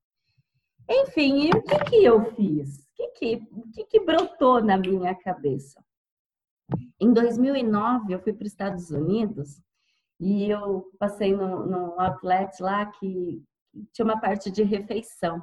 Enfim, 0.87 1.47
e 1.47 1.49
o 1.51 1.63
que, 1.63 1.79
que 1.85 2.03
eu 2.03 2.35
fiz? 2.35 2.79
O 2.79 2.93
que, 2.95 3.07
que, 3.09 3.47
o 3.51 3.71
que, 3.71 3.85
que 3.85 3.99
brotou 4.01 4.61
na 4.61 4.77
minha 4.77 5.15
cabeça? 5.15 5.81
Em 6.99 7.13
2009, 7.13 8.13
eu 8.13 8.19
fui 8.19 8.33
para 8.33 8.45
os 8.45 8.51
Estados 8.51 8.91
Unidos 8.91 9.61
e 10.21 10.49
eu 10.49 10.89
passei 10.99 11.35
no, 11.35 11.65
no 11.65 11.99
outlet 11.99 12.61
lá 12.61 12.85
que 12.85 13.43
tinha 13.91 14.05
uma 14.05 14.21
parte 14.21 14.51
de 14.51 14.61
refeição 14.61 15.41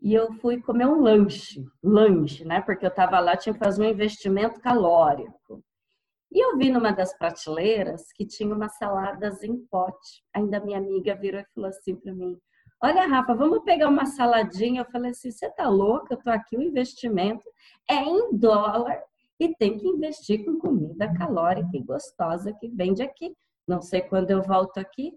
e 0.00 0.14
eu 0.14 0.32
fui 0.34 0.60
comer 0.62 0.86
um 0.86 1.00
lanche, 1.00 1.64
lanche, 1.82 2.44
né? 2.44 2.60
Porque 2.60 2.84
eu 2.84 2.90
estava 2.90 3.18
lá, 3.18 3.36
tinha 3.36 3.52
que 3.52 3.58
fazer 3.58 3.82
um 3.82 3.90
investimento 3.90 4.60
calórico. 4.60 5.62
E 6.30 6.44
eu 6.44 6.56
vi 6.56 6.70
numa 6.70 6.92
das 6.92 7.16
prateleiras 7.16 8.12
que 8.14 8.24
tinha 8.24 8.54
umas 8.54 8.76
saladas 8.78 9.42
em 9.42 9.56
pote. 9.66 10.22
Ainda 10.34 10.60
minha 10.60 10.78
amiga 10.78 11.16
virou 11.16 11.40
e 11.40 11.46
falou 11.54 11.68
assim 11.68 11.96
para 11.96 12.14
mim: 12.14 12.38
Olha, 12.80 13.06
Rafa, 13.08 13.34
vamos 13.34 13.64
pegar 13.64 13.88
uma 13.88 14.06
saladinha. 14.06 14.82
Eu 14.82 14.90
falei 14.92 15.10
assim: 15.10 15.30
você 15.32 15.50
tá 15.50 15.68
louca? 15.68 16.14
Eu 16.14 16.22
tô 16.22 16.30
aqui, 16.30 16.56
o 16.56 16.62
investimento 16.62 17.44
é 17.90 17.96
em 17.96 18.36
dólar 18.36 19.02
e 19.40 19.54
tem 19.56 19.78
que 19.78 19.88
investir 19.88 20.44
com 20.44 20.58
comida 20.58 21.12
calórica 21.14 21.70
e 21.74 21.82
gostosa 21.82 22.52
que 22.52 22.68
vende 22.68 23.02
aqui. 23.02 23.34
Não 23.68 23.82
sei 23.82 24.00
quando 24.00 24.30
eu 24.30 24.42
volto 24.42 24.78
aqui. 24.78 25.12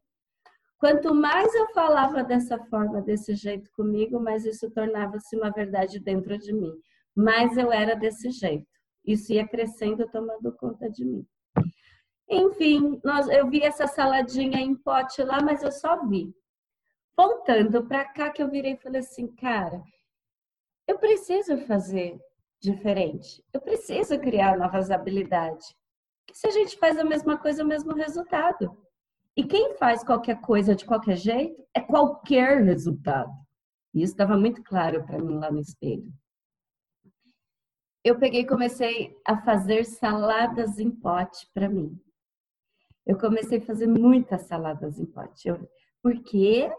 Quanto 0.78 1.16
mais 1.16 1.54
eu 1.56 1.68
falava 1.74 2.22
dessa 2.24 2.60
forma, 2.66 3.02
desse 3.02 3.34
jeito 3.34 3.72
comigo, 3.72 4.20
mais 4.20 4.46
isso 4.46 4.70
tornava-se 4.72 5.38
uma 5.38 5.50
verdade 5.52 6.00
dentro 6.00 6.38
de 6.38 6.52
mim. 6.52 6.74
Mais 7.16 7.56
eu 7.58 7.72
era 7.72 7.96
desse 7.96 8.30
jeito. 8.30 8.68
Isso 9.06 9.32
ia 9.32 9.48
crescendo, 9.48 10.10
tomando 10.12 10.52
conta 10.58 10.90
de 10.90 11.06
mim. 11.06 11.26
Enfim, 12.30 13.00
nós, 13.04 13.28
eu 13.30 13.50
vi 13.50 13.62
essa 13.62 13.88
saladinha 13.88 14.60
em 14.60 14.76
pote 14.76 15.24
lá, 15.24 15.42
mas 15.42 15.64
eu 15.64 15.72
só 15.72 16.06
vi. 16.08 16.34
Voltando 17.16 17.86
para 17.88 18.06
cá, 18.06 18.32
que 18.32 18.42
eu 18.42 18.50
virei 18.50 18.74
e 18.74 18.78
falei 18.78 19.00
assim, 19.00 19.28
cara, 19.36 19.82
eu 20.88 20.98
preciso 20.98 21.58
fazer 21.60 22.20
diferente. 22.60 23.44
Eu 23.54 23.62
preciso 23.62 24.20
criar 24.20 24.58
novas 24.58 24.92
habilidades. 24.92 25.74
Se 26.34 26.48
a 26.48 26.52
gente 26.52 26.78
faz 26.78 26.98
a 26.98 27.04
mesma 27.04 27.38
coisa, 27.38 27.64
o 27.64 27.68
mesmo 27.68 27.94
resultado. 27.94 28.78
E 29.36 29.44
quem 29.44 29.76
faz 29.78 30.04
qualquer 30.04 30.42
coisa 30.42 30.76
de 30.76 30.86
qualquer 30.86 31.16
jeito 31.16 31.64
é 31.74 31.80
qualquer 31.80 32.62
resultado. 32.64 33.32
E 33.94 34.02
isso 34.04 34.14
estava 34.14 34.38
muito 34.38 34.64
claro 34.64 35.06
para 35.06 35.20
mim 35.20 35.38
lá 35.38 35.52
no 35.52 35.60
espelho. 35.60 36.12
Eu 38.04 38.18
peguei 38.18 38.42
e 38.42 38.48
comecei 38.48 39.16
a 39.26 39.38
fazer 39.38 39.86
saladas 39.86 40.80
em 40.80 40.90
pote 40.90 41.48
para 41.54 41.70
mim. 41.70 42.00
Eu 43.06 43.18
comecei 43.18 43.60
a 43.60 43.66
fazer 43.66 43.88
muitas 43.88 44.44
saladas 44.44 45.00
em 45.00 45.06
pote. 45.06 45.48
Eu, 45.48 45.70
porque 46.02 46.72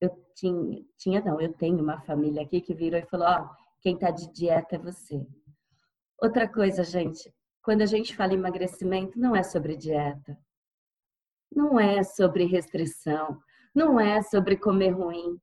eu 0.00 0.10
tinha, 0.34 0.84
tinha, 0.96 1.20
não, 1.20 1.40
eu 1.40 1.52
tenho 1.52 1.82
uma 1.82 2.00
família 2.02 2.42
aqui 2.42 2.60
que 2.60 2.74
virou 2.74 2.98
e 3.00 3.06
falou: 3.06 3.26
Ó, 3.26 3.42
oh, 3.42 3.48
quem 3.80 3.94
está 3.94 4.10
de 4.10 4.32
dieta 4.32 4.76
é 4.76 4.78
você. 4.78 5.26
Outra 6.22 6.48
coisa, 6.48 6.84
gente, 6.84 7.32
quando 7.62 7.82
a 7.82 7.86
gente 7.86 8.16
fala 8.16 8.32
em 8.32 8.36
emagrecimento, 8.36 9.18
não 9.18 9.34
é 9.34 9.42
sobre 9.42 9.76
dieta, 9.76 10.38
não 11.54 11.78
é 11.78 12.02
sobre 12.02 12.44
restrição, 12.44 13.40
não 13.74 13.98
é 14.00 14.22
sobre 14.22 14.56
comer 14.56 14.90
ruim. 14.90 15.38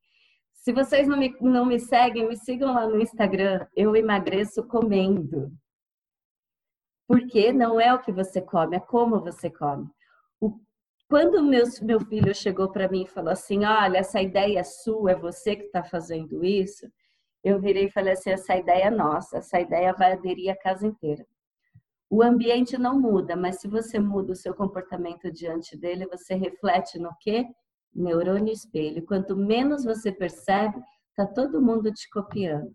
Se 0.53 0.73
vocês 0.73 1.07
não 1.07 1.17
me, 1.17 1.35
não 1.39 1.65
me 1.65 1.79
seguem, 1.79 2.27
me 2.27 2.35
sigam 2.35 2.73
lá 2.73 2.87
no 2.87 2.99
Instagram. 2.99 3.65
Eu 3.75 3.95
emagreço 3.95 4.63
comendo. 4.67 5.51
Porque 7.07 7.53
não 7.53 7.79
é 7.79 7.93
o 7.93 8.01
que 8.01 8.11
você 8.11 8.41
come, 8.41 8.75
é 8.75 8.79
como 8.79 9.21
você 9.21 9.49
come. 9.49 9.89
O, 10.41 10.59
quando 11.09 11.41
meus, 11.41 11.79
meu 11.79 12.01
filho 12.01 12.35
chegou 12.35 12.69
para 12.69 12.89
mim 12.89 13.03
e 13.03 13.07
falou 13.07 13.31
assim: 13.31 13.63
Olha, 13.63 13.99
essa 13.99 14.21
ideia 14.21 14.59
é 14.59 14.63
sua, 14.63 15.11
é 15.11 15.15
você 15.15 15.55
que 15.55 15.63
está 15.63 15.83
fazendo 15.83 16.43
isso 16.43 16.85
eu 17.47 17.59
virei 17.59 17.85
e 17.85 17.91
falei 17.91 18.13
assim: 18.13 18.31
essa 18.31 18.55
ideia 18.55 18.85
é 18.85 18.91
nossa, 18.91 19.37
essa 19.37 19.59
ideia 19.59 19.93
vai 19.93 20.13
aderir 20.13 20.51
a 20.51 20.57
casa 20.57 20.85
inteira. 20.85 21.25
O 22.09 22.23
ambiente 22.23 22.77
não 22.77 22.99
muda, 22.99 23.35
mas 23.35 23.59
se 23.59 23.67
você 23.67 23.99
muda 23.99 24.31
o 24.31 24.35
seu 24.35 24.53
comportamento 24.53 25.31
diante 25.31 25.77
dele, 25.77 26.07
você 26.07 26.35
reflete 26.35 26.97
no 26.97 27.11
quê? 27.19 27.45
Neurônio 27.93 28.53
espelho. 28.53 29.05
Quanto 29.05 29.35
menos 29.35 29.83
você 29.83 30.11
percebe, 30.11 30.81
tá 31.15 31.25
todo 31.25 31.61
mundo 31.61 31.91
te 31.91 32.09
copiando. 32.09 32.73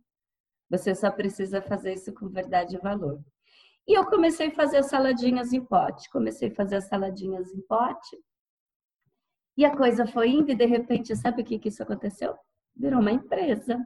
Você 0.70 0.94
só 0.94 1.10
precisa 1.10 1.62
fazer 1.62 1.94
isso 1.94 2.12
com 2.12 2.28
verdade 2.28 2.76
e 2.76 2.80
valor. 2.80 3.20
E 3.86 3.98
eu 3.98 4.06
comecei 4.06 4.48
a 4.48 4.54
fazer 4.54 4.82
saladinhas 4.82 5.52
em 5.52 5.64
pote. 5.64 6.10
Comecei 6.10 6.48
a 6.50 6.54
fazer 6.54 6.80
saladinhas 6.82 7.52
em 7.52 7.60
pote. 7.62 8.16
E 9.56 9.64
a 9.64 9.76
coisa 9.76 10.06
foi 10.06 10.30
indo 10.30 10.50
e 10.50 10.54
de 10.54 10.66
repente, 10.66 11.14
sabe 11.16 11.42
o 11.42 11.44
que 11.44 11.58
que 11.58 11.68
isso 11.68 11.82
aconteceu? 11.82 12.34
Virou 12.74 13.00
uma 13.00 13.12
empresa. 13.12 13.78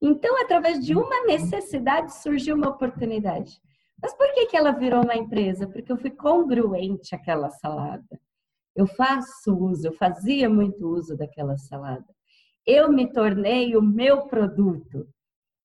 Então, 0.00 0.40
através 0.42 0.84
de 0.84 0.94
uma 0.94 1.24
necessidade 1.24 2.14
surgiu 2.14 2.56
uma 2.56 2.70
oportunidade. 2.70 3.60
Mas 4.02 4.14
por 4.14 4.32
que, 4.34 4.46
que 4.46 4.56
ela 4.56 4.72
virou 4.72 5.02
uma 5.02 5.14
empresa? 5.14 5.68
Porque 5.68 5.92
eu 5.92 5.96
fui 5.96 6.10
congruente 6.10 7.14
àquela 7.14 7.48
salada. 7.50 8.20
Eu 8.74 8.86
faço 8.86 9.54
uso, 9.54 9.86
eu 9.86 9.92
fazia 9.92 10.50
muito 10.50 10.86
uso 10.88 11.16
daquela 11.16 11.56
salada. 11.56 12.06
Eu 12.66 12.90
me 12.90 13.10
tornei 13.12 13.76
o 13.76 13.82
meu 13.82 14.26
produto. 14.26 15.08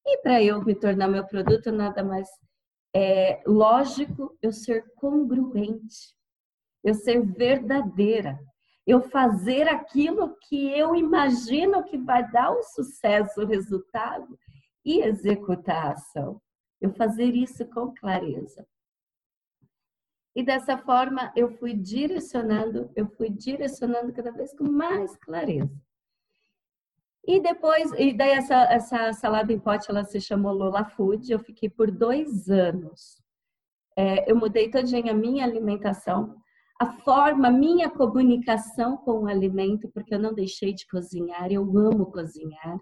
E 0.05 0.17
para 0.19 0.41
eu 0.43 0.63
me 0.63 0.75
tornar 0.75 1.07
meu 1.07 1.25
produto, 1.25 1.71
nada 1.71 2.03
mais 2.03 2.27
é 2.95 3.41
lógico 3.45 4.37
eu 4.41 4.51
ser 4.51 4.85
congruente, 4.95 6.15
eu 6.83 6.93
ser 6.93 7.21
verdadeira 7.21 8.39
eu 8.87 9.01
fazer 9.01 9.67
aquilo 9.67 10.33
que 10.47 10.69
eu 10.69 10.95
imagino 10.95 11.83
que 11.83 11.97
vai 11.97 12.31
dar 12.31 12.51
o 12.51 12.63
sucesso, 12.63 13.41
o 13.41 13.45
resultado 13.45 14.39
e 14.85 15.01
executar 15.01 15.87
a 15.87 15.91
ação. 15.91 16.41
Eu 16.79 16.91
fazer 16.93 17.35
isso 17.35 17.65
com 17.65 17.93
clareza. 17.93 18.67
E 20.35 20.43
dessa 20.43 20.77
forma 20.77 21.31
eu 21.35 21.49
fui 21.57 21.73
direcionando, 21.73 22.91
eu 22.95 23.07
fui 23.07 23.29
direcionando 23.29 24.13
cada 24.13 24.31
vez 24.31 24.55
com 24.55 24.65
mais 24.65 25.15
clareza. 25.17 25.75
E 27.25 27.41
depois, 27.41 27.91
e 27.97 28.13
daí 28.13 28.31
essa, 28.31 28.55
essa 28.71 29.13
salada 29.13 29.51
em 29.51 29.59
pote, 29.59 29.89
ela 29.89 30.05
se 30.05 30.21
chamou 30.21 30.53
Lola 30.53 30.85
Food. 30.85 31.31
Eu 31.31 31.39
fiquei 31.39 31.69
por 31.69 31.91
dois 31.91 32.49
anos. 32.49 33.21
É, 33.97 34.31
eu 34.31 34.35
mudei 34.35 34.69
todinha 34.69 35.11
a 35.11 35.15
minha 35.15 35.43
alimentação 35.43 36.39
a 36.79 36.85
forma, 36.85 37.49
minha 37.49 37.89
comunicação 37.89 38.97
com 38.97 39.23
o 39.23 39.27
alimento, 39.27 39.89
porque 39.89 40.13
eu 40.13 40.19
não 40.19 40.33
deixei 40.33 40.73
de 40.73 40.85
cozinhar, 40.87 41.51
eu 41.51 41.63
amo 41.63 42.11
cozinhar. 42.11 42.79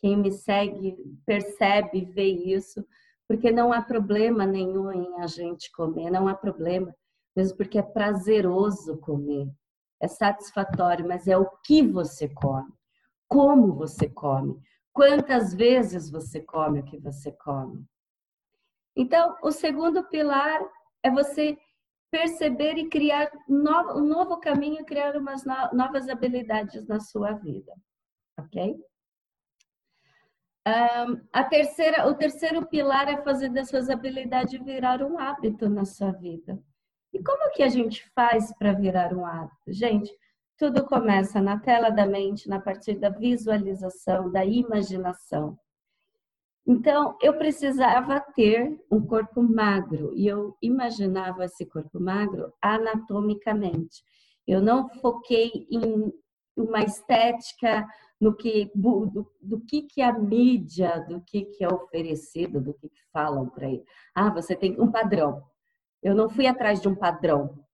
Quem 0.00 0.16
me 0.16 0.32
segue 0.32 0.96
percebe, 1.24 2.06
vê 2.06 2.26
isso, 2.26 2.84
porque 3.30 3.52
não 3.52 3.72
há 3.72 3.80
problema 3.80 4.44
nenhum 4.44 4.90
em 4.90 5.22
a 5.22 5.26
gente 5.28 5.70
comer, 5.70 6.10
não 6.10 6.26
há 6.26 6.34
problema, 6.34 6.92
mesmo 7.36 7.56
porque 7.56 7.78
é 7.78 7.82
prazeroso 7.82 8.98
comer, 8.98 9.48
é 10.02 10.08
satisfatório, 10.08 11.06
mas 11.06 11.28
é 11.28 11.38
o 11.38 11.48
que 11.64 11.80
você 11.80 12.28
come, 12.28 12.72
como 13.28 13.72
você 13.72 14.08
come, 14.08 14.60
quantas 14.92 15.54
vezes 15.54 16.10
você 16.10 16.40
come 16.40 16.80
o 16.80 16.84
que 16.84 16.98
você 16.98 17.30
come. 17.30 17.86
Então, 18.96 19.36
o 19.44 19.52
segundo 19.52 20.02
pilar 20.08 20.60
é 21.00 21.08
você 21.08 21.56
perceber 22.10 22.78
e 22.78 22.88
criar 22.88 23.30
um 23.48 24.04
novo 24.08 24.40
caminho, 24.40 24.84
criar 24.84 25.14
umas 25.14 25.44
novas 25.72 26.08
habilidades 26.08 26.84
na 26.88 26.98
sua 26.98 27.34
vida, 27.34 27.72
ok? 28.36 28.76
Um, 30.70 31.20
a 31.32 31.42
terceira, 31.42 32.08
o 32.08 32.14
terceiro 32.14 32.64
pilar 32.66 33.08
é 33.08 33.22
fazer 33.22 33.48
dessas 33.48 33.90
habilidades 33.90 34.62
virar 34.62 35.02
um 35.02 35.18
hábito 35.18 35.68
na 35.68 35.84
sua 35.84 36.12
vida. 36.12 36.62
E 37.12 37.20
como 37.20 37.50
que 37.52 37.62
a 37.64 37.68
gente 37.68 38.08
faz 38.14 38.56
para 38.56 38.72
virar 38.72 39.12
um 39.12 39.26
hábito? 39.26 39.72
Gente, 39.72 40.12
tudo 40.56 40.84
começa 40.84 41.40
na 41.40 41.58
tela 41.58 41.90
da 41.90 42.06
mente, 42.06 42.48
na 42.48 42.60
partir 42.60 42.94
da 42.94 43.08
visualização, 43.08 44.30
da 44.30 44.44
imaginação. 44.44 45.58
Então, 46.64 47.16
eu 47.20 47.36
precisava 47.36 48.20
ter 48.20 48.78
um 48.88 49.04
corpo 49.04 49.42
magro 49.42 50.12
e 50.14 50.28
eu 50.28 50.56
imaginava 50.62 51.46
esse 51.46 51.66
corpo 51.66 51.98
magro 51.98 52.52
anatomicamente. 52.62 54.04
Eu 54.46 54.62
não 54.62 54.88
foquei 55.00 55.66
em 55.68 56.12
uma 56.56 56.80
estética 56.84 57.88
no 58.20 58.36
que 58.36 58.70
do, 58.74 59.32
do 59.40 59.60
que 59.62 59.82
que 59.82 60.02
a 60.02 60.12
mídia, 60.12 61.00
do 61.08 61.22
que 61.22 61.46
que 61.46 61.64
é 61.64 61.68
oferecido, 61.68 62.60
do 62.60 62.74
que 62.74 62.88
que 62.88 63.02
falam 63.10 63.48
para 63.48 63.66
aí. 63.66 63.82
Ah, 64.14 64.28
você 64.30 64.54
tem 64.54 64.78
um 64.78 64.90
padrão. 64.92 65.42
Eu 66.02 66.14
não 66.14 66.28
fui 66.28 66.46
atrás 66.46 66.80
de 66.80 66.88
um 66.88 66.94
padrão. 66.94 67.64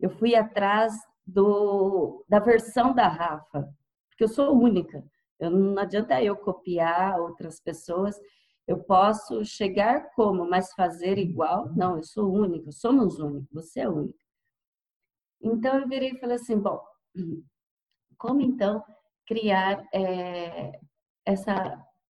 Eu 0.00 0.10
fui 0.10 0.34
atrás 0.34 0.94
do 1.26 2.24
da 2.28 2.38
versão 2.38 2.94
da 2.94 3.08
Rafa, 3.08 3.68
porque 4.08 4.24
eu 4.24 4.28
sou 4.28 4.58
única. 4.58 5.04
Eu, 5.38 5.50
não 5.50 5.78
adianta 5.82 6.22
eu 6.22 6.36
copiar 6.36 7.20
outras 7.20 7.60
pessoas. 7.60 8.18
Eu 8.66 8.82
posso 8.84 9.44
chegar 9.44 10.10
como, 10.14 10.48
mas 10.48 10.72
fazer 10.74 11.18
igual? 11.18 11.72
Não, 11.74 11.96
eu 11.96 12.02
sou 12.02 12.32
única, 12.32 12.70
somos 12.72 13.18
únicos, 13.18 13.48
você 13.52 13.80
é 13.80 13.88
única. 13.88 14.18
Então 15.42 15.78
eu 15.78 15.88
virei 15.88 16.10
e 16.10 16.18
falei 16.18 16.36
assim: 16.36 16.58
bom, 16.58 16.82
como 18.18 18.40
então 18.40 18.82
criar 19.28 19.86
é, 19.94 20.72
essa 21.24 21.54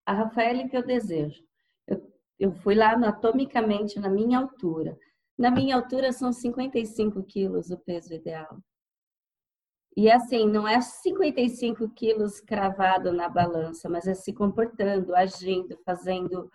a 0.06 0.12
Rafaela 0.12 0.68
que 0.68 0.76
eu 0.76 0.86
desejo? 0.86 1.42
Eu, 1.86 2.12
eu 2.38 2.52
fui 2.52 2.74
lá 2.74 2.92
anatomicamente 2.92 3.98
na 3.98 4.08
minha 4.08 4.38
altura. 4.38 4.96
Na 5.36 5.50
minha 5.50 5.76
altura 5.76 6.12
são 6.12 6.32
55 6.32 7.22
quilos 7.24 7.70
o 7.70 7.78
peso 7.78 8.14
ideal. 8.14 8.58
E 9.96 10.08
assim, 10.08 10.48
não 10.48 10.66
é 10.66 10.80
55 10.80 11.88
quilos 11.90 12.40
cravado 12.40 13.12
na 13.12 13.28
balança, 13.28 13.88
mas 13.88 14.06
é 14.06 14.14
se 14.14 14.32
comportando, 14.32 15.14
agindo, 15.14 15.76
fazendo. 15.84 16.48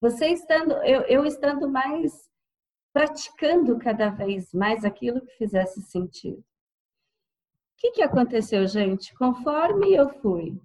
Você 0.00 0.26
estando, 0.26 0.72
eu, 0.82 1.02
eu 1.02 1.24
estando 1.24 1.70
mais, 1.70 2.28
praticando 2.92 3.78
cada 3.78 4.10
vez 4.10 4.52
mais 4.52 4.84
aquilo 4.84 5.20
que 5.20 5.36
fizesse 5.36 5.82
sentido. 5.82 6.44
Que, 7.76 7.92
que 7.92 8.02
aconteceu, 8.02 8.66
gente? 8.66 9.14
Conforme 9.14 9.92
eu 9.94 10.08
fui 10.20 10.60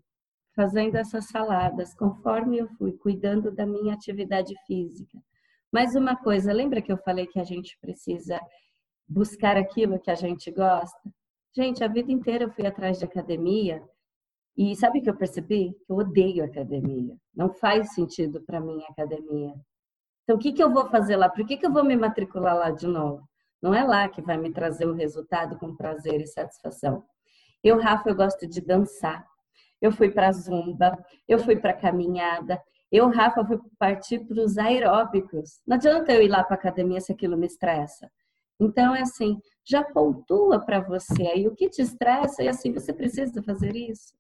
fazendo 0.56 0.96
essas 0.96 1.28
saladas, 1.28 1.94
conforme 1.94 2.58
eu 2.58 2.68
fui 2.78 2.92
cuidando 2.94 3.52
da 3.52 3.66
minha 3.66 3.94
atividade 3.94 4.54
física. 4.66 5.18
Mais 5.72 5.96
uma 5.96 6.16
coisa, 6.16 6.52
lembra 6.52 6.82
que 6.82 6.92
eu 6.92 6.98
falei 6.98 7.28
que 7.28 7.40
a 7.40 7.44
gente 7.44 7.78
precisa 7.80 8.40
buscar 9.08 9.56
aquilo 9.56 10.00
que 10.00 10.12
a 10.12 10.16
gente 10.16 10.52
gosta? 10.52 11.00
Gente, 11.56 11.84
a 11.84 11.88
vida 11.88 12.12
inteira 12.12 12.46
eu 12.46 12.52
fui 12.52 12.66
atrás 12.66 13.00
de 13.00 13.06
academia 13.06 13.82
e 14.58 14.76
sabe 14.76 15.00
o 15.00 15.04
que 15.04 15.10
eu 15.10 15.18
percebi? 15.18 15.74
Eu 15.88 15.96
odeio 15.96 16.44
academia. 16.44 17.16
Não 17.34 17.54
faz 17.54 17.94
sentido 17.94 18.42
para 18.44 18.60
mim 18.60 18.84
academia. 18.90 19.54
Então, 20.24 20.36
o 20.36 20.40
que, 20.40 20.52
que 20.52 20.62
eu 20.62 20.72
vou 20.72 20.90
fazer 20.90 21.16
lá? 21.16 21.30
Por 21.30 21.46
que, 21.46 21.58
que 21.58 21.66
eu 21.66 21.72
vou 21.72 21.84
me 21.84 21.96
matricular 21.96 22.56
lá 22.56 22.72
de 22.72 22.86
novo? 22.86 23.24
Não 23.62 23.74
é 23.74 23.84
lá 23.84 24.08
que 24.08 24.22
vai 24.22 24.38
me 24.38 24.52
trazer 24.52 24.86
o 24.86 24.94
resultado 24.94 25.58
com 25.58 25.76
prazer 25.76 26.22
e 26.22 26.28
satisfação. 26.28 27.04
Eu, 27.64 27.80
Rafa, 27.80 28.10
eu 28.10 28.16
gosto 28.16 28.48
de 28.48 28.62
dançar. 28.62 29.28
Eu 29.82 29.92
fui 29.92 30.12
para 30.12 30.32
zumba, 30.32 30.98
eu 31.28 31.40
fui 31.40 31.56
para 31.56 31.74
caminhada. 31.74 32.62
Eu, 32.92 33.10
Rafa, 33.10 33.46
fui 33.46 33.60
partir 33.78 34.20
para 34.20 34.42
os 34.42 34.58
aeróbicos. 34.58 35.62
Não 35.68 35.76
adianta 35.76 36.12
eu 36.12 36.22
ir 36.22 36.28
lá 36.28 36.44
para 36.44 36.56
academia 36.56 37.00
se 37.00 37.12
aquilo 37.12 37.38
me 37.38 37.48
estressa. 37.48 38.10
Então, 38.60 38.94
é 38.96 39.02
assim, 39.02 39.40
já 39.66 39.84
pontua 39.84 40.60
para 40.60 40.82
você 40.82 41.28
aí 41.28 41.48
o 41.48 41.56
que 41.56 41.70
te 41.70 41.82
estressa 41.82 42.44
e 42.44 42.48
assim, 42.48 42.74
você 42.74 42.92
precisa 42.92 43.42
fazer 43.44 43.76
isso. 43.76 44.18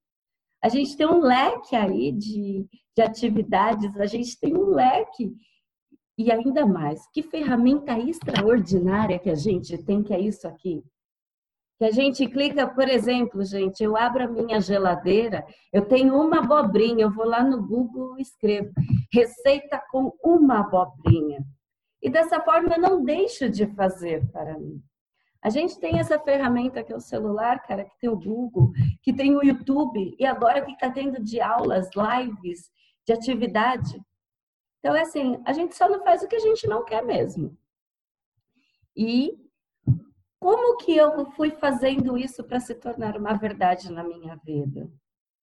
A 0.62 0.70
gente 0.70 0.96
tem 0.96 1.08
um 1.08 1.20
leque 1.20 1.76
aí 1.76 2.12
de, 2.12 2.68
de 2.96 3.02
atividades, 3.02 3.96
a 3.98 4.06
gente 4.06 4.40
tem 4.40 4.56
um 4.56 4.68
leque 4.68 5.34
e 6.20 6.34
ainda 6.34 6.66
mais, 6.66 7.08
que 7.14 7.24
ferramenta 7.24 7.98
extraordinária 7.98 9.18
que 9.18 9.30
a 9.30 9.36
gente 9.36 9.78
tem, 9.78 10.04
que 10.04 10.14
é 10.14 10.20
isso 10.20 10.46
aqui. 10.46 10.84
Que 11.78 11.86
a 11.86 11.92
gente 11.92 12.28
clica, 12.28 12.68
por 12.68 12.90
exemplo, 12.90 13.42
gente, 13.46 13.82
eu 13.82 13.96
abro 13.96 14.26
a 14.26 14.28
minha 14.28 14.60
geladeira, 14.60 15.48
eu 15.72 15.86
tenho 15.86 16.22
uma 16.22 16.40
abobrinha, 16.40 17.06
eu 17.06 17.10
vou 17.10 17.26
lá 17.26 17.42
no 17.42 17.66
Google 17.66 18.20
e 18.20 18.22
escrevo 18.22 18.70
receita 19.14 19.82
com 19.90 20.12
uma 20.22 20.60
abobrinha. 20.60 21.42
E 22.02 22.10
dessa 22.10 22.42
forma 22.42 22.76
eu 22.76 22.82
não 22.82 23.02
deixo 23.02 23.50
de 23.50 23.66
fazer 23.68 24.30
para 24.30 24.60
mim. 24.60 24.84
A 25.42 25.50
gente 25.50 25.80
tem 25.80 26.00
essa 26.00 26.20
ferramenta 26.20 26.84
que 26.84 26.92
é 26.92 26.96
o 26.98 27.00
celular, 27.00 27.64
cara, 27.66 27.86
que 27.86 27.98
tem 27.98 28.10
o 28.10 28.20
Google, 28.20 28.74
que 29.02 29.14
tem 29.14 29.38
o 29.38 29.42
YouTube, 29.42 30.18
e 30.20 30.26
agora 30.26 30.66
que 30.66 30.74
está 30.74 30.92
tendo 30.92 31.24
de 31.24 31.40
aulas, 31.40 31.90
lives, 31.96 32.70
de 33.08 33.14
atividade. 33.14 34.02
Então, 34.80 34.96
é 34.96 35.02
assim, 35.02 35.42
a 35.46 35.54
gente 35.54 35.76
só 35.76 35.90
não 35.90 36.04
faz 36.04 36.24
o 36.24 36.28
que 36.28 36.36
a 36.36 36.40
gente 36.40 36.68
não 36.68 36.86
quer 36.86 37.04
mesmo. 37.04 37.58
E 38.96 39.38
como 40.40 40.78
que 40.78 40.96
eu 40.96 41.30
fui 41.32 41.52
fazendo 41.52 42.18
isso 42.18 42.44
para 42.44 42.60
se 42.60 42.74
tornar 42.74 43.18
uma 43.18 43.34
verdade 43.34 43.92
na 43.92 44.04
minha 44.04 44.36
vida? 44.38 44.90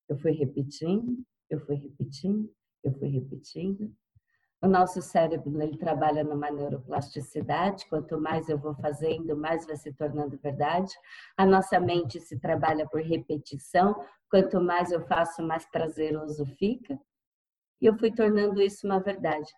Eu 0.08 0.16
fui 0.18 0.32
repetindo, 0.32 1.22
eu 1.50 1.60
fui 1.60 1.76
repetindo, 1.76 2.50
eu 2.82 2.92
fui 2.94 3.08
repetindo. 3.08 3.94
O 4.62 4.66
nosso 4.66 5.02
cérebro 5.02 5.60
ele 5.60 5.76
trabalha 5.76 6.24
numa 6.24 6.50
neuroplasticidade. 6.50 7.86
Quanto 7.90 8.18
mais 8.18 8.48
eu 8.48 8.56
vou 8.56 8.74
fazendo, 8.74 9.36
mais 9.36 9.66
vai 9.66 9.76
se 9.76 9.92
tornando 9.92 10.38
verdade. 10.38 10.92
A 11.36 11.44
nossa 11.44 11.78
mente 11.78 12.18
se 12.20 12.38
trabalha 12.40 12.88
por 12.88 13.02
repetição. 13.02 13.94
Quanto 14.30 14.60
mais 14.62 14.90
eu 14.90 15.06
faço, 15.06 15.42
mais 15.42 15.66
prazeroso 15.66 16.46
fica 16.46 16.98
e 17.80 17.86
eu 17.86 17.96
fui 17.98 18.12
tornando 18.12 18.60
isso 18.60 18.86
uma 18.86 19.00
verdade. 19.00 19.50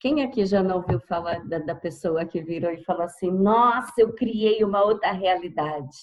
Quem 0.00 0.22
aqui 0.22 0.44
já 0.44 0.62
não 0.62 0.76
ouviu 0.76 1.00
falar 1.00 1.46
da, 1.48 1.58
da 1.58 1.74
pessoa 1.74 2.26
que 2.26 2.42
virou 2.42 2.70
e 2.70 2.84
falou 2.84 3.02
assim: 3.04 3.30
Nossa, 3.30 3.92
eu 3.98 4.14
criei 4.14 4.62
uma 4.62 4.84
outra 4.84 5.12
realidade? 5.12 5.96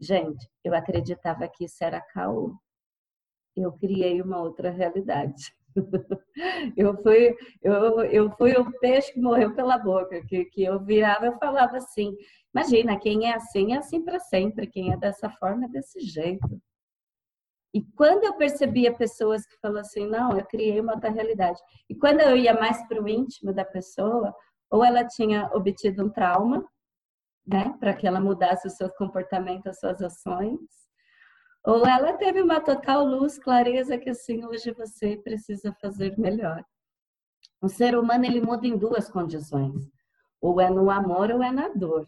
Gente, 0.00 0.48
eu 0.62 0.74
acreditava 0.74 1.48
que 1.48 1.64
isso 1.64 1.82
era 1.82 2.00
caô. 2.00 2.54
Eu 3.56 3.72
criei 3.72 4.22
uma 4.22 4.40
outra 4.40 4.70
realidade. 4.70 5.52
eu 6.76 6.96
fui 7.02 7.36
eu, 7.62 8.00
eu 8.04 8.30
fui 8.36 8.52
o 8.52 8.70
peixe 8.78 9.12
que 9.12 9.20
morreu 9.20 9.54
pela 9.54 9.78
boca, 9.78 10.24
que, 10.26 10.44
que 10.46 10.62
eu 10.62 10.78
virava, 10.84 11.26
eu 11.26 11.36
falava 11.38 11.76
assim: 11.76 12.14
Imagina, 12.54 12.98
quem 12.98 13.28
é 13.28 13.34
assim 13.34 13.72
é 13.72 13.78
assim 13.78 14.04
para 14.04 14.20
sempre, 14.20 14.66
quem 14.66 14.92
é 14.92 14.96
dessa 14.96 15.28
forma 15.30 15.64
é 15.64 15.68
desse 15.68 16.00
jeito. 16.00 16.62
E 17.74 17.82
quando 17.96 18.24
eu 18.24 18.34
percebia 18.34 18.94
pessoas 18.94 19.46
que 19.46 19.58
falavam 19.60 19.82
assim, 19.82 20.06
não, 20.06 20.36
eu 20.36 20.44
criei 20.46 20.80
uma 20.80 20.94
outra 20.94 21.10
realidade. 21.10 21.60
E 21.88 21.94
quando 21.94 22.20
eu 22.20 22.36
ia 22.36 22.54
mais 22.54 22.86
para 22.88 23.02
o 23.02 23.08
íntimo 23.08 23.52
da 23.52 23.64
pessoa, 23.64 24.34
ou 24.70 24.84
ela 24.84 25.06
tinha 25.06 25.50
obtido 25.54 26.04
um 26.04 26.10
trauma, 26.10 26.66
né, 27.46 27.74
para 27.78 27.94
que 27.94 28.06
ela 28.06 28.20
mudasse 28.20 28.66
o 28.66 28.70
seu 28.70 28.90
comportamento, 28.90 29.68
as 29.68 29.78
suas 29.80 30.02
ações, 30.02 30.58
ou 31.64 31.86
ela 31.86 32.14
teve 32.14 32.40
uma 32.40 32.60
total 32.60 33.04
luz, 33.04 33.38
clareza 33.38 33.98
que 33.98 34.10
assim, 34.10 34.44
hoje 34.44 34.70
você 34.72 35.16
precisa 35.16 35.74
fazer 35.80 36.18
melhor. 36.18 36.64
O 37.60 37.68
ser 37.68 37.96
humano 37.96 38.24
ele 38.24 38.40
muda 38.40 38.66
em 38.66 38.76
duas 38.76 39.10
condições, 39.10 39.90
ou 40.40 40.60
é 40.60 40.70
no 40.70 40.90
amor 40.90 41.30
ou 41.30 41.42
é 41.42 41.50
na 41.50 41.68
dor. 41.68 42.06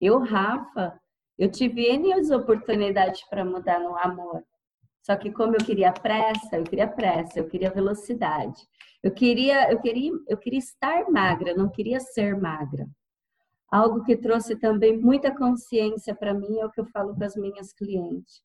Eu, 0.00 0.18
Rafa, 0.18 1.00
eu 1.38 1.50
tive 1.50 1.86
N 1.86 2.12
oportunidades 2.34 3.24
para 3.28 3.44
mudar 3.44 3.80
no 3.80 3.96
amor. 3.96 4.44
Só 5.02 5.16
que 5.16 5.32
como 5.32 5.54
eu 5.56 5.64
queria 5.64 5.92
pressa, 5.92 6.56
eu 6.56 6.64
queria 6.64 6.86
pressa, 6.86 7.40
eu 7.40 7.48
queria 7.48 7.70
velocidade. 7.70 8.62
Eu 9.02 9.10
queria, 9.12 9.70
eu 9.70 9.80
queria, 9.80 10.12
eu 10.28 10.36
queria 10.36 10.60
estar 10.60 11.10
magra, 11.10 11.54
não 11.54 11.68
queria 11.68 11.98
ser 11.98 12.40
magra. 12.40 12.86
Algo 13.70 14.04
que 14.04 14.16
trouxe 14.16 14.54
também 14.54 14.96
muita 14.96 15.34
consciência 15.34 16.14
para 16.14 16.32
mim 16.32 16.60
é 16.60 16.66
o 16.66 16.70
que 16.70 16.80
eu 16.80 16.86
falo 16.86 17.16
com 17.16 17.24
as 17.24 17.34
minhas 17.34 17.72
clientes. 17.72 18.42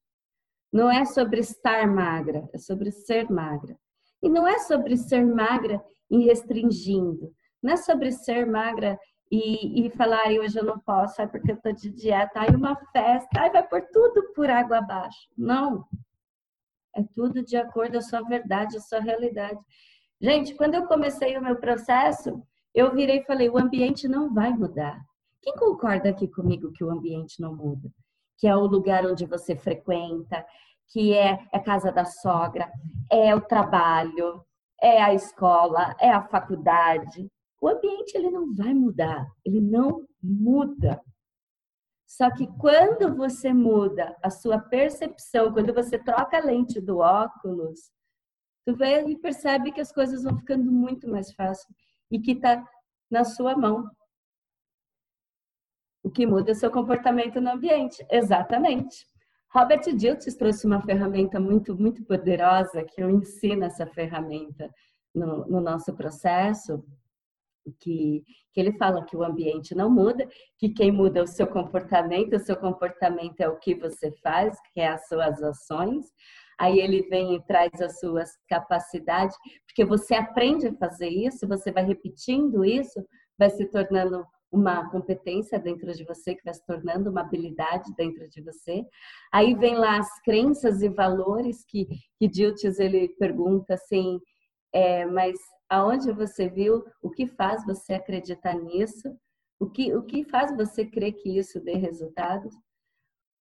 Não 0.73 0.89
é 0.89 1.05
sobre 1.05 1.41
estar 1.41 1.85
magra, 1.87 2.49
é 2.53 2.57
sobre 2.57 2.91
ser 2.91 3.29
magra. 3.29 3.77
E 4.21 4.29
não 4.29 4.47
é 4.47 4.57
sobre 4.59 4.97
ser 4.97 5.23
magra 5.25 5.83
e 6.09 6.25
restringindo. 6.25 7.31
Não 7.61 7.73
é 7.73 7.77
sobre 7.77 8.11
ser 8.11 8.47
magra 8.47 8.97
e, 9.31 9.85
e 9.85 9.89
falar, 9.91 10.25
ai, 10.25 10.39
hoje 10.39 10.57
eu 10.57 10.63
não 10.63 10.79
posso, 10.79 11.21
ai, 11.21 11.27
porque 11.27 11.51
eu 11.51 11.61
tô 11.61 11.71
de 11.71 11.91
dieta, 11.91 12.31
ai, 12.35 12.49
uma 12.49 12.75
festa, 12.91 13.41
ai, 13.41 13.51
vai 13.51 13.67
por 13.67 13.81
tudo 13.91 14.33
por 14.33 14.49
água 14.49 14.77
abaixo. 14.79 15.29
Não. 15.37 15.85
É 16.97 17.03
tudo 17.13 17.43
de 17.43 17.55
acordo 17.55 17.91
com 17.91 17.97
a 17.99 18.01
sua 18.01 18.21
verdade, 18.23 18.75
a 18.75 18.81
sua 18.81 18.99
realidade. 18.99 19.59
Gente, 20.19 20.55
quando 20.55 20.73
eu 20.73 20.87
comecei 20.87 21.37
o 21.37 21.43
meu 21.43 21.55
processo, 21.57 22.41
eu 22.73 22.91
virei 22.91 23.19
e 23.19 23.25
falei: 23.25 23.47
o 23.49 23.57
ambiente 23.57 24.07
não 24.07 24.33
vai 24.33 24.51
mudar. 24.51 24.99
Quem 25.43 25.53
concorda 25.53 26.09
aqui 26.09 26.27
comigo 26.27 26.71
que 26.73 26.83
o 26.83 26.89
ambiente 26.89 27.39
não 27.39 27.55
muda? 27.55 27.87
Que 28.39 28.47
é 28.47 28.55
o 28.55 28.65
lugar 28.65 29.05
onde 29.05 29.27
você 29.27 29.55
frequenta, 29.55 30.43
que 30.89 31.13
é 31.13 31.39
a 31.53 31.59
casa 31.59 31.91
da 31.91 32.03
sogra, 32.03 32.67
é 33.11 33.35
o 33.35 33.41
trabalho, 33.41 34.43
é 34.81 34.99
a 34.99 35.13
escola, 35.13 35.95
é 35.99 36.09
a 36.09 36.23
faculdade. 36.23 37.29
O 37.61 37.67
ambiente 37.67 38.17
ele 38.17 38.31
não 38.31 38.55
vai 38.55 38.73
mudar, 38.73 39.27
ele 39.45 39.61
não 39.61 40.03
muda. 40.21 40.99
Só 42.07 42.31
que 42.33 42.47
quando 42.57 43.13
você 43.13 43.53
muda 43.53 44.15
a 44.23 44.29
sua 44.29 44.57
percepção, 44.57 45.51
quando 45.51 45.73
você 45.73 45.99
troca 45.99 46.37
a 46.37 46.43
lente 46.43 46.79
do 46.79 46.99
óculos, 46.99 47.91
tu 48.65 48.73
vê 48.73 49.03
e 49.03 49.19
percebe 49.19 49.73
que 49.73 49.81
as 49.81 49.91
coisas 49.91 50.23
vão 50.23 50.37
ficando 50.37 50.71
muito 50.71 51.09
mais 51.09 51.33
fáceis 51.33 51.67
e 52.09 52.17
que 52.17 52.31
está 52.31 52.65
na 53.11 53.25
sua 53.25 53.57
mão. 53.57 53.91
O 56.01 56.09
que 56.09 56.25
muda 56.25 56.51
é 56.51 56.53
o 56.53 56.55
seu 56.55 56.71
comportamento 56.71 57.41
no 57.41 57.51
ambiente. 57.51 58.05
Exatamente. 58.09 59.05
Robert 59.53 59.81
Dilts 59.93 60.33
trouxe 60.35 60.65
uma 60.65 60.81
ferramenta 60.81 61.41
muito, 61.41 61.75
muito 61.75 62.05
poderosa 62.05 62.85
que 62.85 63.01
eu 63.01 63.09
ensino 63.09 63.65
essa 63.65 63.85
ferramenta 63.85 64.73
no, 65.13 65.45
no 65.45 65.59
nosso 65.59 65.93
processo, 65.93 66.85
que, 67.73 68.23
que 68.53 68.59
ele 68.59 68.71
fala 68.77 69.05
que 69.05 69.15
o 69.15 69.23
ambiente 69.23 69.75
não 69.75 69.89
muda, 69.89 70.27
que 70.57 70.69
quem 70.69 70.91
muda 70.91 71.19
é 71.19 71.23
o 71.23 71.27
seu 71.27 71.47
comportamento, 71.47 72.35
o 72.35 72.39
seu 72.39 72.55
comportamento 72.55 73.39
é 73.41 73.47
o 73.47 73.57
que 73.57 73.75
você 73.75 74.11
faz, 74.23 74.57
que 74.73 74.79
é 74.79 74.87
as 74.87 75.07
suas 75.07 75.41
ações. 75.41 76.05
Aí 76.59 76.79
ele 76.79 77.03
vem 77.03 77.35
e 77.35 77.45
traz 77.45 77.79
as 77.81 77.99
suas 77.99 78.31
capacidades, 78.49 79.35
porque 79.67 79.85
você 79.85 80.15
aprende 80.15 80.67
a 80.67 80.75
fazer 80.75 81.09
isso, 81.09 81.47
você 81.47 81.71
vai 81.71 81.85
repetindo 81.85 82.65
isso, 82.65 83.05
vai 83.37 83.49
se 83.49 83.65
tornando 83.65 84.25
uma 84.51 84.89
competência 84.89 85.59
dentro 85.59 85.93
de 85.93 86.03
você, 86.03 86.33
que 86.33 86.43
vai 86.43 86.53
se 86.53 86.65
tornando 86.65 87.09
uma 87.09 87.21
habilidade 87.21 87.93
dentro 87.95 88.27
de 88.29 88.41
você. 88.41 88.83
Aí 89.31 89.53
vem 89.53 89.75
lá 89.75 89.99
as 89.99 90.21
crenças 90.21 90.81
e 90.81 90.89
valores 90.89 91.63
que, 91.65 91.87
que 92.17 92.27
Diltes 92.27 92.79
ele 92.79 93.09
pergunta 93.19 93.73
assim, 93.73 94.19
é, 94.73 95.05
mas 95.05 95.37
aonde 95.69 96.11
você 96.11 96.49
viu, 96.49 96.85
o 97.01 97.09
que 97.09 97.27
faz 97.27 97.65
você 97.65 97.93
acreditar 97.93 98.53
nisso, 98.55 99.15
o 99.59 99.69
que, 99.69 99.95
o 99.95 100.03
que 100.03 100.23
faz 100.23 100.55
você 100.55 100.85
crer 100.85 101.13
que 101.13 101.37
isso 101.37 101.59
dê 101.59 101.73
resultados. 101.73 102.53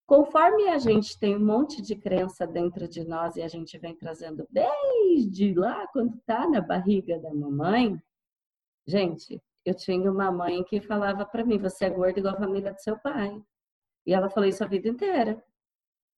Conforme 0.06 0.68
a 0.68 0.78
gente 0.78 1.18
tem 1.18 1.36
um 1.36 1.44
monte 1.44 1.82
de 1.82 1.96
crença 1.96 2.46
dentro 2.46 2.88
de 2.88 3.04
nós 3.04 3.36
e 3.36 3.42
a 3.42 3.48
gente 3.48 3.76
vem 3.76 3.94
trazendo 3.96 4.46
desde 4.50 5.52
lá, 5.54 5.86
quando 5.88 6.16
está 6.16 6.48
na 6.48 6.60
barriga 6.60 7.18
da 7.18 7.34
mamãe, 7.34 8.00
gente, 8.86 9.40
eu 9.64 9.74
tinha 9.74 10.10
uma 10.10 10.30
mãe 10.30 10.62
que 10.62 10.80
falava 10.80 11.26
para 11.26 11.44
mim: 11.44 11.58
você 11.58 11.86
é 11.86 11.90
gorda 11.90 12.20
igual 12.20 12.34
a 12.34 12.38
família 12.38 12.72
do 12.72 12.80
seu 12.80 12.96
pai. 12.98 13.42
E 14.06 14.14
ela 14.14 14.30
falou 14.30 14.48
isso 14.48 14.62
a 14.62 14.68
vida 14.68 14.88
inteira. 14.88 15.42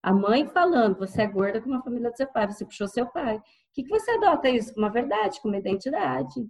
A 0.02 0.12
mãe 0.12 0.46
falando, 0.46 0.98
você 0.98 1.22
é 1.22 1.26
gorda 1.26 1.60
como 1.60 1.74
a 1.74 1.82
família 1.82 2.10
do 2.10 2.16
seu 2.16 2.26
pai, 2.28 2.46
você 2.46 2.64
puxou 2.64 2.86
seu 2.86 3.06
pai. 3.06 3.36
O 3.36 3.42
que, 3.72 3.82
que 3.82 3.88
você 3.88 4.12
adota 4.12 4.48
isso? 4.48 4.72
Uma 4.76 4.90
verdade, 4.90 5.40
como 5.40 5.56
identidade. 5.56 6.48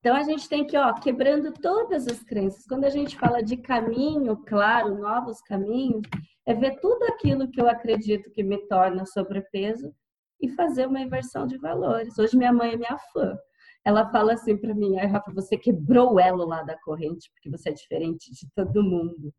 Então 0.00 0.16
a 0.16 0.22
gente 0.22 0.48
tem 0.48 0.66
que, 0.66 0.76
ó, 0.76 0.94
quebrando 0.94 1.52
todas 1.52 2.06
as 2.06 2.22
crenças. 2.22 2.66
Quando 2.66 2.84
a 2.84 2.90
gente 2.90 3.18
fala 3.18 3.42
de 3.42 3.56
caminho, 3.58 4.36
claro, 4.46 4.98
novos 4.98 5.40
caminhos, 5.42 6.02
é 6.46 6.54
ver 6.54 6.80
tudo 6.80 7.04
aquilo 7.04 7.50
que 7.50 7.60
eu 7.60 7.68
acredito 7.68 8.30
que 8.30 8.42
me 8.42 8.58
torna 8.66 9.04
sobrepeso 9.04 9.94
e 10.40 10.48
fazer 10.50 10.86
uma 10.86 11.00
inversão 11.00 11.46
de 11.46 11.58
valores. 11.58 12.18
Hoje 12.18 12.36
minha 12.36 12.52
mãe 12.52 12.72
é 12.72 12.76
minha 12.76 12.98
fã. 13.12 13.36
Ela 13.84 14.10
fala 14.10 14.34
assim 14.34 14.56
para 14.56 14.74
mim, 14.74 14.98
ai 14.98 15.06
Rafa, 15.06 15.32
você 15.32 15.56
quebrou 15.56 16.14
o 16.14 16.20
elo 16.20 16.46
lá 16.46 16.62
da 16.62 16.78
corrente 16.80 17.30
porque 17.32 17.50
você 17.50 17.68
é 17.68 17.72
diferente 17.72 18.30
de 18.32 18.48
todo 18.54 18.82
mundo. 18.82 19.32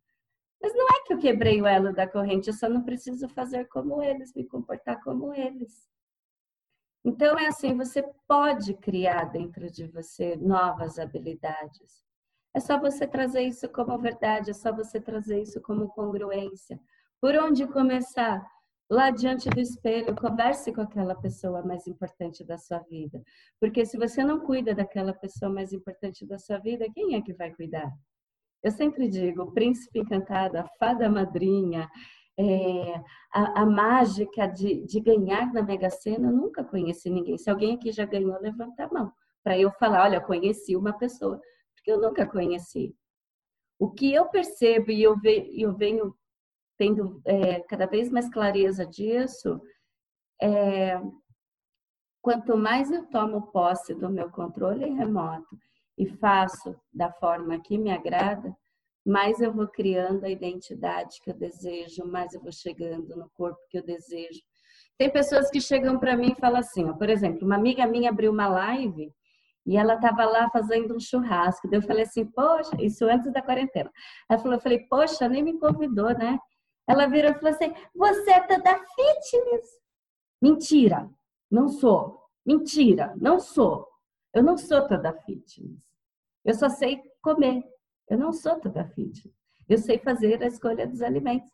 Mas 0.61 0.73
não 0.75 0.87
é 0.89 1.03
que 1.05 1.13
eu 1.13 1.17
quebrei 1.17 1.61
o 1.61 1.65
elo 1.65 1.93
da 1.93 2.07
corrente, 2.07 2.49
eu 2.49 2.53
só 2.53 2.69
não 2.69 2.83
preciso 2.83 3.27
fazer 3.29 3.67
como 3.67 4.01
eles, 4.01 4.33
me 4.35 4.45
comportar 4.47 5.03
como 5.03 5.33
eles. 5.33 5.89
Então 7.03 7.37
é 7.37 7.47
assim, 7.47 7.75
você 7.75 8.03
pode 8.27 8.75
criar 8.75 9.25
dentro 9.25 9.71
de 9.71 9.87
você 9.87 10.35
novas 10.35 10.99
habilidades. 10.99 12.03
É 12.53 12.59
só 12.59 12.79
você 12.79 13.07
trazer 13.07 13.41
isso 13.41 13.67
como 13.69 13.97
verdade, 13.97 14.51
é 14.51 14.53
só 14.53 14.71
você 14.71 14.99
trazer 14.99 15.41
isso 15.41 15.59
como 15.61 15.89
congruência. 15.89 16.79
Por 17.19 17.35
onde 17.35 17.65
começar? 17.67 18.45
Lá 18.89 19.09
diante 19.09 19.49
do 19.49 19.59
espelho, 19.59 20.15
converse 20.15 20.71
com 20.73 20.81
aquela 20.81 21.15
pessoa 21.15 21.63
mais 21.63 21.87
importante 21.87 22.43
da 22.43 22.57
sua 22.57 22.79
vida. 22.79 23.23
Porque 23.59 23.85
se 23.85 23.97
você 23.97 24.23
não 24.23 24.41
cuida 24.41 24.75
daquela 24.75 25.13
pessoa 25.13 25.49
mais 25.49 25.71
importante 25.71 26.25
da 26.25 26.37
sua 26.37 26.59
vida, 26.59 26.85
quem 26.93 27.15
é 27.15 27.21
que 27.21 27.33
vai 27.33 27.51
cuidar? 27.55 27.89
Eu 28.63 28.71
sempre 28.71 29.07
digo, 29.07 29.51
príncipe 29.53 29.99
encantado, 29.99 30.57
a 30.57 30.67
fada 30.79 31.09
madrinha, 31.09 31.89
é, 32.37 32.93
a, 33.33 33.61
a, 33.61 33.65
mágica 33.65 34.47
de, 34.47 34.85
de 34.85 34.99
ganhar 34.99 35.51
na 35.51 35.63
Mega 35.63 35.89
Sena, 35.89 36.29
eu 36.29 36.31
nunca 36.33 36.63
conheci 36.63 37.09
ninguém. 37.09 37.37
Se 37.37 37.49
alguém 37.49 37.75
aqui 37.75 37.91
já 37.91 38.05
ganhou, 38.05 38.39
levanta 38.39 38.85
a 38.85 38.89
mão. 38.89 39.11
Para 39.43 39.57
eu 39.57 39.71
falar, 39.71 40.03
olha, 40.03 40.21
conheci 40.21 40.75
uma 40.75 40.93
pessoa. 40.93 41.41
Porque 41.75 41.91
eu 41.91 41.99
nunca 41.99 42.25
conheci. 42.25 42.95
O 43.79 43.91
que 43.91 44.13
eu 44.13 44.27
percebo 44.29 44.91
e 44.91 45.01
eu, 45.01 45.17
ve, 45.19 45.51
eu 45.59 45.75
venho 45.75 46.15
tendo 46.77 47.21
é, 47.25 47.61
cada 47.61 47.87
vez 47.87 48.11
mais 48.11 48.29
clareza 48.29 48.85
disso, 48.85 49.59
é, 50.41 51.01
quanto 52.21 52.55
mais 52.55 52.91
eu 52.91 53.07
tomo 53.09 53.51
posse 53.51 53.93
do 53.95 54.09
meu 54.09 54.29
controle 54.29 54.89
remoto 54.89 55.57
e 55.97 56.07
faço 56.07 56.75
da 56.93 57.11
forma 57.11 57.59
que 57.59 57.77
me 57.77 57.91
agrada, 57.91 58.55
mais 59.05 59.41
eu 59.41 59.51
vou 59.51 59.67
criando 59.67 60.23
a 60.23 60.29
identidade 60.29 61.19
que 61.23 61.31
eu 61.31 61.35
desejo, 61.35 62.05
mais 62.05 62.33
eu 62.33 62.41
vou 62.41 62.51
chegando 62.51 63.15
no 63.15 63.29
corpo 63.31 63.59
que 63.69 63.77
eu 63.77 63.83
desejo. 63.83 64.39
Tem 64.97 65.09
pessoas 65.09 65.49
que 65.49 65.59
chegam 65.59 65.97
para 65.97 66.15
mim 66.15 66.31
e 66.31 66.39
falam 66.39 66.59
assim, 66.59 66.85
ó, 66.85 66.93
por 66.93 67.09
exemplo, 67.09 67.45
uma 67.45 67.55
amiga 67.55 67.87
minha 67.87 68.09
abriu 68.09 68.31
uma 68.31 68.47
live 68.47 69.11
e 69.65 69.77
ela 69.77 69.95
estava 69.95 70.25
lá 70.25 70.49
fazendo 70.49 70.95
um 70.95 70.99
churrasco. 70.99 71.67
Daí 71.69 71.79
eu 71.79 71.83
falei 71.83 72.03
assim, 72.03 72.25
poxa, 72.25 72.75
isso 72.79 73.05
antes 73.05 73.31
da 73.31 73.41
quarentena. 73.41 73.91
Ela 74.29 74.39
falou, 74.39 74.55
eu 74.57 74.61
falei, 74.61 74.79
poxa, 74.87 75.27
nem 75.27 75.43
me 75.43 75.59
convidou, 75.59 76.09
né? 76.17 76.37
Ela 76.87 77.07
virou 77.07 77.31
e 77.31 77.33
falou 77.35 77.49
assim, 77.49 77.73
você 77.95 78.31
é 78.31 78.39
toda 78.41 78.79
fitness. 78.79 79.69
Mentira, 80.41 81.09
não 81.49 81.67
sou. 81.67 82.19
Mentira, 82.45 83.13
não 83.17 83.39
sou. 83.39 83.87
Eu 84.33 84.43
não 84.43 84.57
sou 84.57 84.87
toda 84.87 85.13
fitness. 85.21 85.83
Eu 86.43 86.53
só 86.53 86.69
sei 86.69 87.01
comer. 87.21 87.63
Eu 88.09 88.17
não 88.17 88.31
sou 88.31 88.59
toda 88.59 88.85
fitness. 88.89 89.35
Eu 89.67 89.77
sei 89.77 89.97
fazer 89.99 90.41
a 90.41 90.47
escolha 90.47 90.87
dos 90.87 91.01
alimentos. 91.01 91.51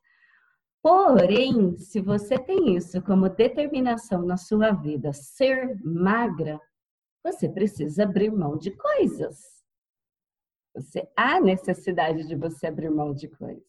Porém, 0.82 1.78
se 1.78 2.00
você 2.00 2.38
tem 2.38 2.76
isso 2.76 3.02
como 3.02 3.30
determinação 3.30 4.22
na 4.22 4.38
sua 4.38 4.72
vida, 4.72 5.12
ser 5.12 5.76
magra, 5.84 6.60
você 7.24 7.50
precisa 7.50 8.04
abrir 8.04 8.32
mão 8.32 8.58
de 8.58 8.72
coisas. 8.72 9.38
Você 10.74 11.10
há 11.16 11.42
necessidade 11.42 12.28
de 12.28 12.36
você 12.36 12.68
abrir 12.68 12.90
mão 12.90 13.14
de 13.14 13.28
coisas. 13.28 13.66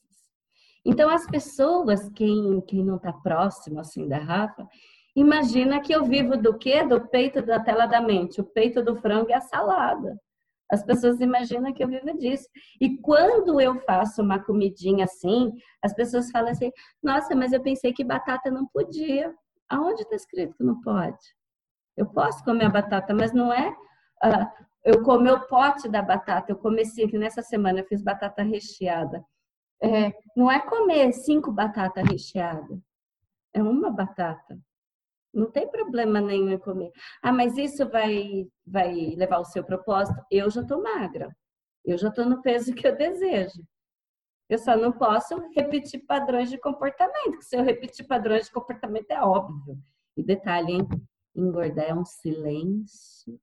Então, 0.84 1.10
as 1.10 1.26
pessoas, 1.26 2.08
quem, 2.10 2.60
quem 2.62 2.84
não 2.84 2.96
está 2.96 3.12
próximo 3.12 3.80
assim 3.80 4.06
da 4.06 4.18
Rafa, 4.18 4.66
imagina 5.20 5.80
que 5.80 5.92
eu 5.92 6.04
vivo 6.04 6.36
do 6.36 6.56
quê? 6.56 6.84
Do 6.84 7.08
peito 7.08 7.42
da 7.42 7.60
tela 7.60 7.86
da 7.86 8.00
mente. 8.00 8.40
O 8.40 8.44
peito 8.44 8.82
do 8.82 8.96
frango 8.96 9.30
e 9.30 9.34
a 9.34 9.40
salada. 9.40 10.18
As 10.70 10.84
pessoas 10.84 11.20
imaginam 11.20 11.72
que 11.72 11.82
eu 11.82 11.88
vivo 11.88 12.16
disso. 12.18 12.46
E 12.80 12.98
quando 12.98 13.60
eu 13.60 13.80
faço 13.80 14.22
uma 14.22 14.38
comidinha 14.42 15.04
assim, 15.04 15.52
as 15.82 15.94
pessoas 15.94 16.30
falam 16.30 16.50
assim: 16.50 16.70
nossa, 17.02 17.34
mas 17.34 17.52
eu 17.52 17.62
pensei 17.62 17.92
que 17.92 18.04
batata 18.04 18.50
não 18.50 18.66
podia. 18.66 19.34
Aonde 19.70 20.02
está 20.02 20.16
escrito 20.16 20.56
que 20.56 20.64
não 20.64 20.80
pode? 20.80 21.18
Eu 21.96 22.06
posso 22.06 22.44
comer 22.44 22.66
a 22.66 22.70
batata, 22.70 23.14
mas 23.14 23.32
não 23.32 23.52
é. 23.52 23.70
Uh, 24.24 24.66
eu 24.84 25.02
comer 25.02 25.32
o 25.32 25.46
pote 25.46 25.88
da 25.88 26.02
batata. 26.02 26.52
Eu 26.52 26.56
comecei 26.56 27.08
que 27.08 27.18
nessa 27.18 27.42
semana 27.42 27.80
eu 27.80 27.86
fiz 27.86 28.02
batata 28.02 28.42
recheada. 28.42 29.24
É, 29.82 30.12
não 30.36 30.50
é 30.50 30.60
comer 30.60 31.12
cinco 31.12 31.52
batatas 31.52 32.04
recheadas. 32.08 32.78
É 33.54 33.62
uma 33.62 33.90
batata. 33.90 34.58
Não 35.38 35.48
tem 35.48 35.68
problema 35.68 36.20
nenhum 36.20 36.50
em 36.50 36.58
comer. 36.58 36.90
Ah, 37.22 37.32
mas 37.32 37.56
isso 37.56 37.88
vai, 37.88 38.48
vai 38.66 39.14
levar 39.14 39.38
o 39.38 39.44
seu 39.44 39.62
propósito? 39.62 40.20
Eu 40.28 40.50
já 40.50 40.62
estou 40.62 40.82
magra. 40.82 41.32
Eu 41.84 41.96
já 41.96 42.08
estou 42.08 42.24
no 42.24 42.42
peso 42.42 42.74
que 42.74 42.84
eu 42.84 42.96
desejo. 42.96 43.62
Eu 44.48 44.58
só 44.58 44.76
não 44.76 44.90
posso 44.90 45.36
repetir 45.54 46.04
padrões 46.06 46.50
de 46.50 46.58
comportamento, 46.58 47.38
que 47.38 47.44
se 47.44 47.56
eu 47.56 47.62
repetir 47.62 48.04
padrões 48.06 48.46
de 48.46 48.52
comportamento 48.52 49.12
é 49.12 49.22
óbvio. 49.22 49.78
E 50.16 50.24
detalhe, 50.24 50.72
hein? 50.72 50.88
engordar 51.36 51.86
é 51.86 51.94
um 51.94 52.04
silêncio. 52.04 53.40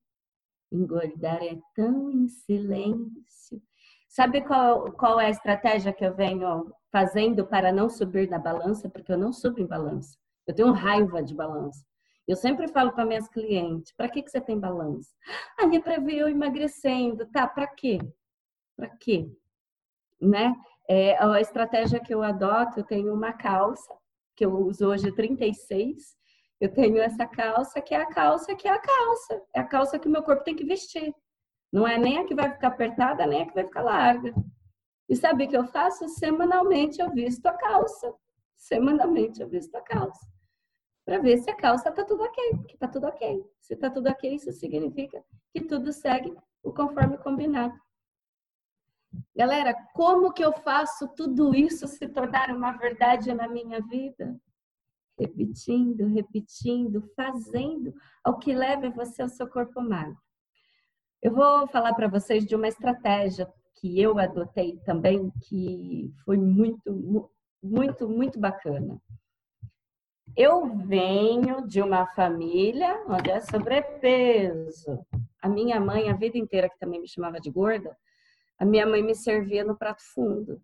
Engordar 0.69 1.41
é 1.41 1.57
tão 1.73 2.11
em 2.11 2.27
silêncio. 2.27 3.61
Sabe 4.09 4.41
qual, 4.41 4.91
qual 4.91 5.17
é 5.17 5.27
a 5.27 5.29
estratégia 5.29 5.93
que 5.93 6.05
eu 6.05 6.13
venho 6.13 6.73
fazendo 6.91 7.45
para 7.45 7.71
não 7.71 7.87
subir 7.87 8.29
na 8.29 8.39
balança? 8.39 8.89
Porque 8.89 9.13
eu 9.13 9.17
não 9.17 9.31
subo 9.31 9.61
em 9.61 9.65
balança. 9.65 10.17
Eu 10.47 10.53
tenho 10.53 10.71
raiva 10.71 11.23
de 11.23 11.33
balança. 11.33 11.83
Eu 12.27 12.35
sempre 12.35 12.67
falo 12.67 12.91
para 12.91 13.05
minhas 13.05 13.27
clientes: 13.27 13.93
para 13.95 14.09
que, 14.09 14.21
que 14.23 14.29
você 14.29 14.41
tem 14.41 14.59
balança? 14.59 15.09
Ah, 15.59 15.73
é 15.73 15.79
para 15.79 15.99
ver 15.99 16.17
eu 16.17 16.29
emagrecendo. 16.29 17.25
Tá, 17.27 17.47
para 17.47 17.67
quê? 17.67 17.99
Para 18.75 18.89
quê? 18.97 19.29
Né? 20.21 20.55
É, 20.87 21.17
a 21.23 21.41
estratégia 21.41 21.99
que 21.99 22.13
eu 22.13 22.21
adoto, 22.23 22.79
eu 22.79 22.83
tenho 22.83 23.13
uma 23.13 23.33
calça, 23.33 23.93
que 24.35 24.45
eu 24.45 24.51
uso 24.55 24.87
hoje 24.87 25.11
36. 25.11 26.15
Eu 26.59 26.71
tenho 26.73 26.99
essa 26.99 27.27
calça, 27.27 27.81
que 27.81 27.93
é 27.93 28.01
a 28.01 28.07
calça 28.07 28.55
que 28.55 28.67
é 28.67 28.71
a 28.71 28.79
calça. 28.79 29.41
É 29.53 29.59
a 29.59 29.63
calça 29.65 29.99
que 29.99 30.07
o 30.07 30.11
meu 30.11 30.23
corpo 30.23 30.43
tem 30.43 30.55
que 30.55 30.65
vestir. 30.65 31.13
Não 31.71 31.87
é 31.87 31.97
nem 31.97 32.19
a 32.19 32.25
que 32.25 32.33
vai 32.33 32.51
ficar 32.51 32.69
apertada, 32.69 33.25
nem 33.27 33.43
a 33.43 33.45
que 33.47 33.53
vai 33.53 33.65
ficar 33.65 33.81
larga. 33.81 34.33
E 35.09 35.15
sabe 35.15 35.45
o 35.45 35.49
que 35.49 35.57
eu 35.57 35.65
faço? 35.65 36.07
Semanalmente 36.07 37.01
eu 37.01 37.11
visto 37.11 37.45
a 37.45 37.53
calça. 37.53 38.13
Semanalmente 38.55 39.41
eu 39.41 39.49
visto 39.49 39.75
a 39.75 39.81
calça 39.81 40.34
para 41.05 41.19
ver 41.19 41.37
se 41.37 41.49
a 41.51 41.55
calça 41.55 41.89
está 41.89 42.03
tudo 42.03 42.23
ok, 42.23 42.57
que 42.67 42.73
está 42.73 42.87
tudo 42.87 43.07
ok. 43.07 43.45
Se 43.61 43.75
está 43.75 43.89
tudo 43.89 44.09
ok, 44.09 44.33
isso 44.33 44.51
significa 44.51 45.23
que 45.53 45.61
tudo 45.61 45.93
segue 45.93 46.35
o 46.63 46.73
conforme 46.73 47.17
combinado. 47.19 47.79
Galera, 49.35 49.73
como 49.93 50.33
que 50.33 50.43
eu 50.43 50.51
faço 50.51 51.07
tudo 51.15 51.55
isso 51.55 51.87
se 51.87 52.07
tornar 52.07 52.49
uma 52.49 52.71
verdade 52.71 53.33
na 53.33 53.47
minha 53.47 53.81
vida? 53.81 54.35
Repetindo, 55.17 56.07
repetindo, 56.07 57.01
fazendo 57.15 57.93
ao 58.23 58.39
que 58.39 58.53
leve 58.53 58.89
você 58.89 59.21
ao 59.21 59.29
seu 59.29 59.47
corpo 59.47 59.79
magro. 59.81 60.17
Eu 61.21 61.33
vou 61.33 61.67
falar 61.67 61.93
para 61.93 62.09
vocês 62.09 62.45
de 62.45 62.55
uma 62.55 62.67
estratégia 62.67 63.51
que 63.75 64.01
eu 64.01 64.17
adotei 64.19 64.77
também, 64.79 65.31
que 65.43 66.11
foi 66.25 66.37
muito, 66.37 67.31
muito, 67.63 68.09
muito 68.09 68.39
bacana. 68.39 69.01
Eu 70.37 70.65
venho 70.67 71.65
de 71.65 71.81
uma 71.81 72.05
família 72.07 73.01
onde 73.07 73.31
é 73.31 73.39
sobrepeso. 73.39 75.05
A 75.41 75.47
minha 75.47 75.79
mãe, 75.79 76.09
a 76.09 76.13
vida 76.13 76.37
inteira, 76.37 76.69
que 76.69 76.77
também 76.77 76.99
me 76.99 77.07
chamava 77.07 77.39
de 77.39 77.49
gorda, 77.49 77.95
a 78.57 78.65
minha 78.65 78.85
mãe 78.85 79.01
me 79.01 79.15
servia 79.15 79.63
no 79.63 79.77
prato 79.77 80.03
fundo. 80.13 80.61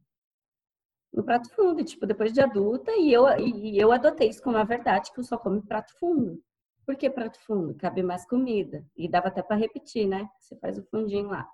No 1.14 1.24
prato 1.24 1.50
fundo, 1.56 1.84
tipo, 1.86 2.06
depois 2.06 2.34
de 2.34 2.42
adulta, 2.42 2.92
e 2.92 3.14
eu, 3.14 3.26
e 3.40 3.78
eu 3.78 3.94
adotei 3.94 4.30
isso 4.30 4.44
como 4.44 4.58
uma 4.58 4.66
verdade, 4.66 5.12
que 5.14 5.20
eu 5.20 5.24
só 5.24 5.38
como 5.38 5.66
prato 5.66 5.98
fundo. 5.98 6.42
Por 6.86 6.98
que 6.98 7.10
prato 7.10 7.40
fundo? 7.40 7.74
Cabe 7.76 8.04
mais 8.04 8.26
comida. 8.26 8.86
E 8.96 9.08
dava 9.10 9.30
até 9.30 9.42
para 9.42 9.56
repetir, 9.56 10.06
né? 10.06 10.28
Você 10.40 10.56
faz 10.58 10.78
o 10.78 10.84
fundinho 10.84 11.28
lá. 11.28 11.48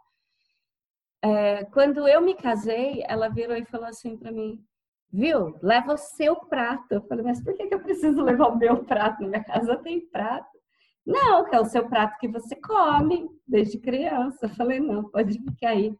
É, 1.21 1.65
quando 1.65 2.08
eu 2.08 2.21
me 2.21 2.36
casei, 2.36 3.03
ela 3.08 3.27
virou 3.27 3.56
e 3.56 3.65
falou 3.65 3.88
assim 3.88 4.17
para 4.17 4.32
mim: 4.32 4.63
viu? 5.12 5.58
Leva 5.62 5.93
o 5.93 5.98
seu 5.98 6.36
prato. 6.36 6.91
Eu 6.91 7.02
falei, 7.02 7.24
mas 7.24 7.43
por 7.43 7.54
que, 7.54 7.67
eu 7.72 7.80
preciso 7.80 8.22
levar 8.22 8.48
o 8.48 8.58
meu 8.58 8.84
prato? 8.84 9.22
Na 9.22 9.28
minha 9.30 9.43
casa 9.43 9.78
tem 9.78 10.08
prato. 10.08 10.58
Não, 11.06 11.46
que 11.46 11.56
é 11.56 11.60
o 11.60 11.65
seu 11.65 11.88
prato 11.88 12.17
que 12.20 12.28
você 12.28 12.56
come 12.56 13.30
desde 13.48 13.80
criança. 13.80 14.46
Eu 14.46 14.50
falei, 14.50 14.80
não, 14.80 15.10
pode 15.10 15.39
ficar 15.39 15.70
aí. 15.70 15.96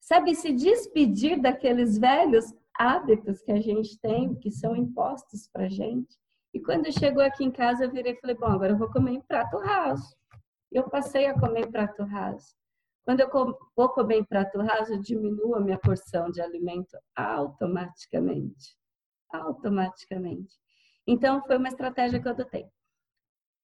Sabe, 0.00 0.34
se 0.34 0.52
despedir 0.52 1.40
daqueles 1.40 1.98
velhos 1.98 2.54
hábitos 2.78 3.42
que 3.42 3.52
a 3.52 3.60
gente 3.60 3.98
tem, 4.00 4.34
que 4.34 4.50
são 4.50 4.76
impostos 4.76 5.48
para 5.48 5.68
gente. 5.68 6.16
E 6.52 6.60
quando 6.60 6.92
chegou 6.92 7.22
aqui 7.22 7.42
em 7.42 7.50
casa, 7.50 7.84
eu 7.84 7.90
virei 7.90 8.12
e 8.12 8.20
falei, 8.20 8.36
bom, 8.36 8.46
agora 8.46 8.72
eu 8.72 8.78
vou 8.78 8.90
comer 8.90 9.12
em 9.12 9.20
prato 9.20 9.58
raso. 9.58 10.14
Eu 10.70 10.88
passei 10.88 11.26
a 11.26 11.38
comer 11.38 11.70
prato 11.70 12.04
raso. 12.04 12.54
Quando 13.04 13.20
eu 13.20 13.28
vou 13.76 13.88
comer 13.90 14.18
em 14.18 14.24
prato 14.24 14.58
raso, 14.60 14.94
eu 14.94 15.00
diminuo 15.00 15.54
a 15.54 15.60
minha 15.60 15.78
porção 15.78 16.30
de 16.30 16.40
alimento 16.40 16.96
automaticamente. 17.14 18.76
Automaticamente. 19.30 20.54
Então, 21.06 21.42
foi 21.46 21.58
uma 21.58 21.68
estratégia 21.68 22.20
que 22.20 22.26
eu 22.26 22.32
adotei. 22.32 22.66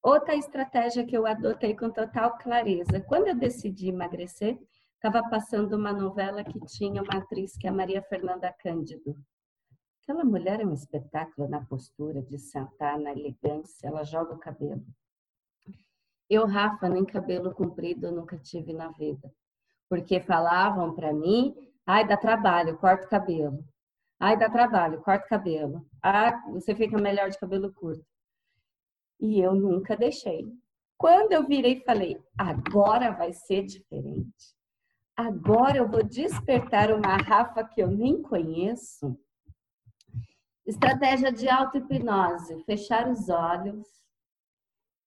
Outra 0.03 0.35
estratégia 0.35 1.07
que 1.07 1.17
eu 1.17 1.27
adotei 1.27 1.75
com 1.75 1.91
total 1.91 2.37
clareza. 2.39 3.01
Quando 3.01 3.29
eu 3.29 3.35
decidi 3.35 3.89
emagrecer, 3.89 4.59
estava 4.95 5.27
passando 5.31 5.75
uma 5.75 5.93
novela 5.93 6.45
que 6.45 6.61
tinha 6.67 7.03
uma 7.03 7.19
atriz 7.19 7.57
que 7.57 7.67
é 7.67 7.71
a 7.71 7.73
Maria 7.73 8.03
Fernanda 8.03 8.53
Cândido. 8.63 9.17
Aquela 10.03 10.25
mulher 10.25 10.61
é 10.61 10.67
um 10.67 10.75
espetáculo 10.75 11.49
na 11.49 11.65
postura 11.65 12.21
de 12.21 12.39
sentar, 12.39 12.99
na 12.99 13.13
elegância, 13.13 13.87
ela 13.87 14.03
joga 14.03 14.35
o 14.35 14.39
cabelo. 14.39 14.85
Eu, 16.31 16.47
Rafa, 16.47 16.89
nem 16.89 17.05
cabelo 17.05 17.53
comprido 17.53 18.13
nunca 18.13 18.39
tive 18.39 18.73
na 18.73 18.91
vida. 18.93 19.35
Porque 19.89 20.21
falavam 20.21 20.95
para 20.95 21.13
mim, 21.13 21.53
ai, 21.85 22.07
dá 22.07 22.17
trabalho, 22.17 22.79
corta 22.79 23.05
o 23.05 23.11
cabelo. 23.11 23.65
Ai, 24.21 24.39
dá 24.39 24.49
trabalho, 24.49 25.03
corta 25.03 25.27
o 25.27 25.29
cabelo. 25.29 25.85
Ah, 26.01 26.41
você 26.53 26.73
fica 26.73 26.97
melhor 26.97 27.31
de 27.31 27.39
cabelo 27.39 27.73
curto. 27.73 28.07
E 29.19 29.41
eu 29.41 29.57
nunca 29.57 29.97
deixei. 29.97 30.47
Quando 30.97 31.33
eu 31.33 31.45
virei 31.45 31.79
e 31.79 31.85
falei, 31.85 32.23
agora 32.39 33.11
vai 33.11 33.33
ser 33.33 33.65
diferente. 33.65 34.55
Agora 35.17 35.79
eu 35.79 35.89
vou 35.89 36.05
despertar 36.05 36.93
uma 36.93 37.17
Rafa 37.17 37.65
que 37.65 37.83
eu 37.83 37.89
nem 37.91 38.23
conheço. 38.23 39.19
Estratégia 40.65 41.33
de 41.33 41.49
auto-hipnose: 41.49 42.63
fechar 42.65 43.09
os 43.09 43.29
olhos 43.29 44.00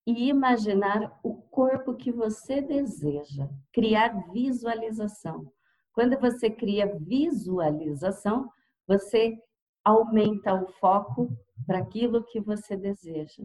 e 0.05 0.27
imaginar 0.27 1.17
o 1.23 1.35
corpo 1.35 1.95
que 1.95 2.11
você 2.11 2.61
deseja, 2.61 3.47
criar 3.71 4.31
visualização. 4.31 5.51
Quando 5.93 6.19
você 6.19 6.49
cria 6.49 6.97
visualização, 6.99 8.49
você 8.87 9.37
aumenta 9.83 10.53
o 10.53 10.67
foco 10.73 11.29
para 11.65 11.79
aquilo 11.79 12.23
que 12.23 12.39
você 12.39 12.75
deseja. 12.75 13.43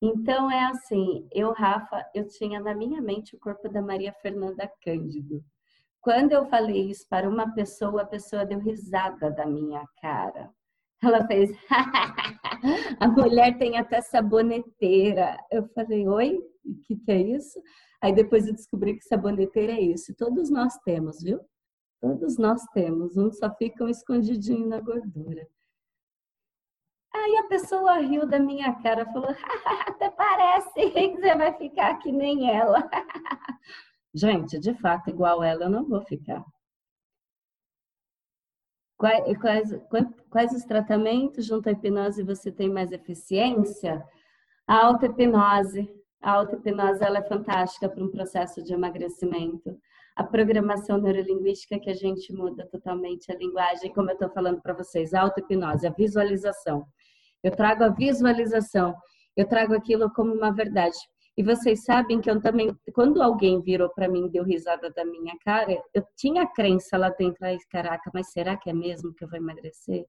Então 0.00 0.50
é 0.50 0.64
assim, 0.64 1.28
eu, 1.30 1.52
Rafa, 1.52 2.04
eu 2.14 2.26
tinha 2.28 2.60
na 2.60 2.74
minha 2.74 3.00
mente 3.00 3.36
o 3.36 3.38
corpo 3.38 3.68
da 3.68 3.80
Maria 3.80 4.12
Fernanda 4.12 4.70
Cândido. 4.82 5.44
Quando 6.00 6.32
eu 6.32 6.44
falei 6.46 6.90
isso 6.90 7.06
para 7.08 7.28
uma 7.28 7.54
pessoa, 7.54 8.02
a 8.02 8.06
pessoa 8.06 8.44
deu 8.44 8.58
risada 8.58 9.30
da 9.30 9.46
minha 9.46 9.86
cara. 10.00 10.52
Ela 11.02 11.26
fez, 11.26 11.50
a 13.00 13.08
mulher 13.08 13.58
tem 13.58 13.76
até 13.76 14.00
saboneteira. 14.00 15.36
Eu 15.50 15.68
falei, 15.74 16.06
oi, 16.06 16.38
o 16.64 16.74
que, 16.82 16.96
que 16.96 17.10
é 17.10 17.20
isso? 17.20 17.60
Aí 18.00 18.12
depois 18.12 18.46
eu 18.46 18.52
descobri 18.54 18.96
que 18.96 19.04
saboneteira 19.04 19.72
é 19.72 19.80
isso. 19.80 20.14
Todos 20.16 20.50
nós 20.50 20.76
temos, 20.84 21.22
viu? 21.22 21.40
Todos 22.00 22.38
nós 22.38 22.62
temos. 22.72 23.16
Uns 23.16 23.38
só 23.38 23.52
ficam 23.56 23.88
escondidinho 23.88 24.68
na 24.68 24.80
gordura. 24.80 25.46
Aí 27.14 27.36
a 27.36 27.48
pessoa 27.48 27.98
riu 27.98 28.26
da 28.26 28.38
minha 28.38 28.72
cara, 28.82 29.04
falou, 29.12 29.28
até 29.86 30.10
parece 30.10 30.72
que 30.90 31.16
você 31.16 31.34
vai 31.36 31.52
ficar 31.58 31.98
que 31.98 32.10
nem 32.10 32.50
ela. 32.50 32.88
Gente, 34.14 34.58
de 34.58 34.74
fato, 34.74 35.10
igual 35.10 35.42
ela 35.42 35.64
eu 35.64 35.70
não 35.70 35.86
vou 35.86 36.02
ficar. 36.02 36.44
Quais, 39.02 39.36
quais, 39.38 39.74
quais 40.30 40.52
os 40.52 40.62
tratamentos 40.62 41.44
junto 41.44 41.68
à 41.68 41.72
hipnose 41.72 42.22
você 42.22 42.52
tem 42.52 42.70
mais 42.70 42.92
eficiência? 42.92 44.00
A 44.64 44.86
auto-hipnose. 44.86 45.92
A 46.22 46.34
auto-hipnose 46.34 47.02
é 47.02 47.22
fantástica 47.22 47.88
para 47.88 48.04
um 48.04 48.08
processo 48.08 48.62
de 48.62 48.72
emagrecimento. 48.72 49.76
A 50.14 50.22
programação 50.22 50.98
neurolinguística 50.98 51.80
que 51.80 51.90
a 51.90 51.94
gente 51.94 52.32
muda 52.32 52.64
totalmente 52.68 53.32
a 53.32 53.34
linguagem, 53.34 53.92
como 53.92 54.08
eu 54.08 54.14
estou 54.14 54.30
falando 54.30 54.62
para 54.62 54.72
vocês, 54.72 55.12
a 55.12 55.22
auto-hipnose, 55.22 55.84
a 55.84 55.90
visualização. 55.90 56.86
Eu 57.42 57.50
trago 57.50 57.82
a 57.82 57.88
visualização, 57.88 58.94
eu 59.36 59.48
trago 59.48 59.74
aquilo 59.74 60.12
como 60.12 60.32
uma 60.32 60.52
verdade. 60.52 60.96
E 61.36 61.42
vocês 61.42 61.84
sabem 61.84 62.20
que 62.20 62.30
eu 62.30 62.40
também, 62.40 62.76
quando 62.92 63.22
alguém 63.22 63.60
virou 63.62 63.88
para 63.88 64.08
mim 64.08 64.26
e 64.26 64.30
deu 64.30 64.44
risada 64.44 64.90
da 64.90 65.04
minha 65.04 65.34
cara, 65.42 65.82
eu 65.94 66.06
tinha 66.14 66.42
a 66.42 66.46
crença 66.46 66.98
lá 66.98 67.08
dentro, 67.08 67.44
ai, 67.46 67.56
caraca, 67.70 68.10
mas 68.12 68.30
será 68.32 68.56
que 68.56 68.68
é 68.68 68.72
mesmo 68.72 69.14
que 69.14 69.24
eu 69.24 69.28
vou 69.28 69.38
emagrecer? 69.38 70.04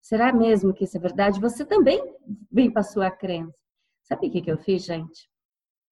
Será 0.00 0.32
mesmo 0.32 0.74
que 0.74 0.84
isso 0.84 0.96
é 0.96 1.00
verdade? 1.00 1.40
Você 1.40 1.64
também 1.64 2.02
vem 2.50 2.70
para 2.70 2.82
sua 2.82 3.10
crença. 3.10 3.54
Sabe 4.02 4.26
o 4.26 4.30
que, 4.30 4.42
que 4.42 4.50
eu 4.50 4.58
fiz, 4.58 4.84
gente? 4.84 5.28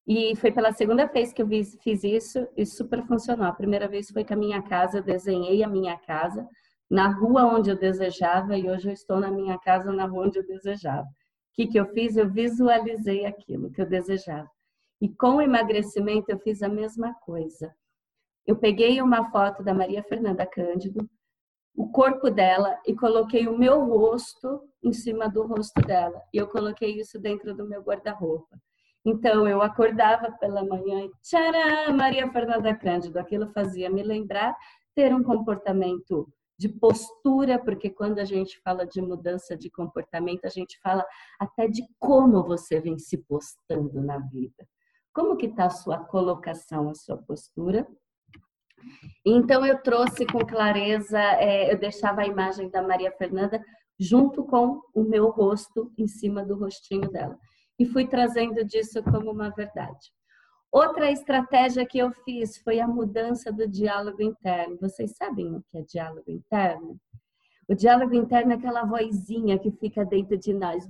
E 0.04 0.34
foi 0.36 0.50
pela 0.50 0.72
segunda 0.72 1.06
vez 1.06 1.32
que 1.32 1.42
eu 1.42 1.48
fiz 1.48 2.02
isso 2.02 2.48
e 2.56 2.66
super 2.66 3.06
funcionou. 3.06 3.46
A 3.46 3.52
primeira 3.52 3.86
vez 3.86 4.10
foi 4.10 4.24
com 4.24 4.34
a 4.34 4.36
minha 4.36 4.62
casa, 4.62 4.98
eu 4.98 5.02
desenhei 5.02 5.62
a 5.62 5.68
minha 5.68 5.96
casa 5.98 6.48
na 6.90 7.08
rua 7.08 7.44
onde 7.44 7.70
eu 7.70 7.78
desejava 7.78 8.56
e 8.56 8.68
hoje 8.68 8.88
eu 8.88 8.92
estou 8.92 9.20
na 9.20 9.30
minha 9.30 9.58
casa 9.58 9.92
na 9.92 10.06
rua 10.06 10.26
onde 10.26 10.38
eu 10.38 10.46
desejava 10.46 11.06
que, 11.58 11.66
que 11.66 11.80
eu 11.80 11.86
fiz? 11.86 12.16
Eu 12.16 12.30
visualizei 12.30 13.26
aquilo 13.26 13.72
que 13.72 13.82
eu 13.82 13.86
desejava. 13.86 14.48
E 15.00 15.08
com 15.08 15.36
o 15.36 15.42
emagrecimento 15.42 16.30
eu 16.30 16.38
fiz 16.38 16.62
a 16.62 16.68
mesma 16.68 17.12
coisa. 17.14 17.74
Eu 18.46 18.54
peguei 18.54 19.02
uma 19.02 19.28
foto 19.32 19.64
da 19.64 19.74
Maria 19.74 20.04
Fernanda 20.04 20.46
Cândido, 20.46 21.08
o 21.74 21.90
corpo 21.90 22.30
dela, 22.30 22.78
e 22.86 22.94
coloquei 22.94 23.48
o 23.48 23.58
meu 23.58 23.84
rosto 23.84 24.62
em 24.84 24.92
cima 24.92 25.28
do 25.28 25.48
rosto 25.48 25.80
dela. 25.82 26.22
E 26.32 26.36
eu 26.38 26.46
coloquei 26.46 27.00
isso 27.00 27.18
dentro 27.18 27.52
do 27.52 27.68
meu 27.68 27.82
guarda-roupa. 27.82 28.56
Então 29.04 29.48
eu 29.48 29.60
acordava 29.60 30.30
pela 30.38 30.64
manhã 30.64 31.06
e 31.06 31.10
tcharam, 31.22 31.92
Maria 31.92 32.30
Fernanda 32.30 32.72
Cândido. 32.72 33.18
Aquilo 33.18 33.48
fazia 33.48 33.90
me 33.90 34.04
lembrar 34.04 34.56
ter 34.94 35.12
um 35.12 35.24
comportamento 35.24 36.28
de 36.58 36.68
postura, 36.68 37.58
porque 37.58 37.88
quando 37.88 38.18
a 38.18 38.24
gente 38.24 38.60
fala 38.60 38.84
de 38.84 39.00
mudança 39.00 39.56
de 39.56 39.70
comportamento, 39.70 40.44
a 40.44 40.48
gente 40.48 40.78
fala 40.80 41.06
até 41.38 41.68
de 41.68 41.86
como 41.98 42.42
você 42.42 42.80
vem 42.80 42.98
se 42.98 43.18
postando 43.18 44.02
na 44.02 44.18
vida. 44.18 44.68
Como 45.12 45.36
que 45.36 45.46
está 45.46 45.66
a 45.66 45.70
sua 45.70 45.98
colocação, 45.98 46.90
a 46.90 46.94
sua 46.94 47.16
postura? 47.16 47.86
Então 49.24 49.64
eu 49.64 49.80
trouxe 49.82 50.26
com 50.26 50.38
clareza, 50.40 51.18
é, 51.18 51.72
eu 51.72 51.78
deixava 51.78 52.22
a 52.22 52.26
imagem 52.26 52.68
da 52.70 52.82
Maria 52.82 53.12
Fernanda 53.12 53.62
junto 53.98 54.44
com 54.44 54.80
o 54.94 55.02
meu 55.02 55.30
rosto 55.30 55.92
em 55.96 56.06
cima 56.06 56.44
do 56.44 56.56
rostinho 56.56 57.10
dela. 57.10 57.38
E 57.78 57.86
fui 57.86 58.06
trazendo 58.06 58.64
disso 58.64 59.02
como 59.02 59.30
uma 59.30 59.50
verdade. 59.50 60.12
Outra 60.70 61.11
estratégia 61.11 61.87
que 61.87 61.98
eu 61.98 62.11
fiz 62.24 62.59
foi 62.59 62.78
a 62.78 62.87
mudança 62.87 63.50
do 63.50 63.66
diálogo 63.66 64.22
interno. 64.22 64.76
Vocês 64.81 65.16
sabem 65.16 65.57
o 65.57 65.62
que 65.62 65.78
é 65.78 65.83
diálogo 65.83 66.31
interno? 66.31 67.00
O 67.66 67.74
diálogo 67.74 68.14
interno 68.14 68.52
é 68.52 68.54
aquela 68.54 68.85
vozinha 68.85 69.59
que 69.59 69.70
fica 69.70 70.04
dentro 70.04 70.38
de 70.38 70.54
nós. 70.54 70.87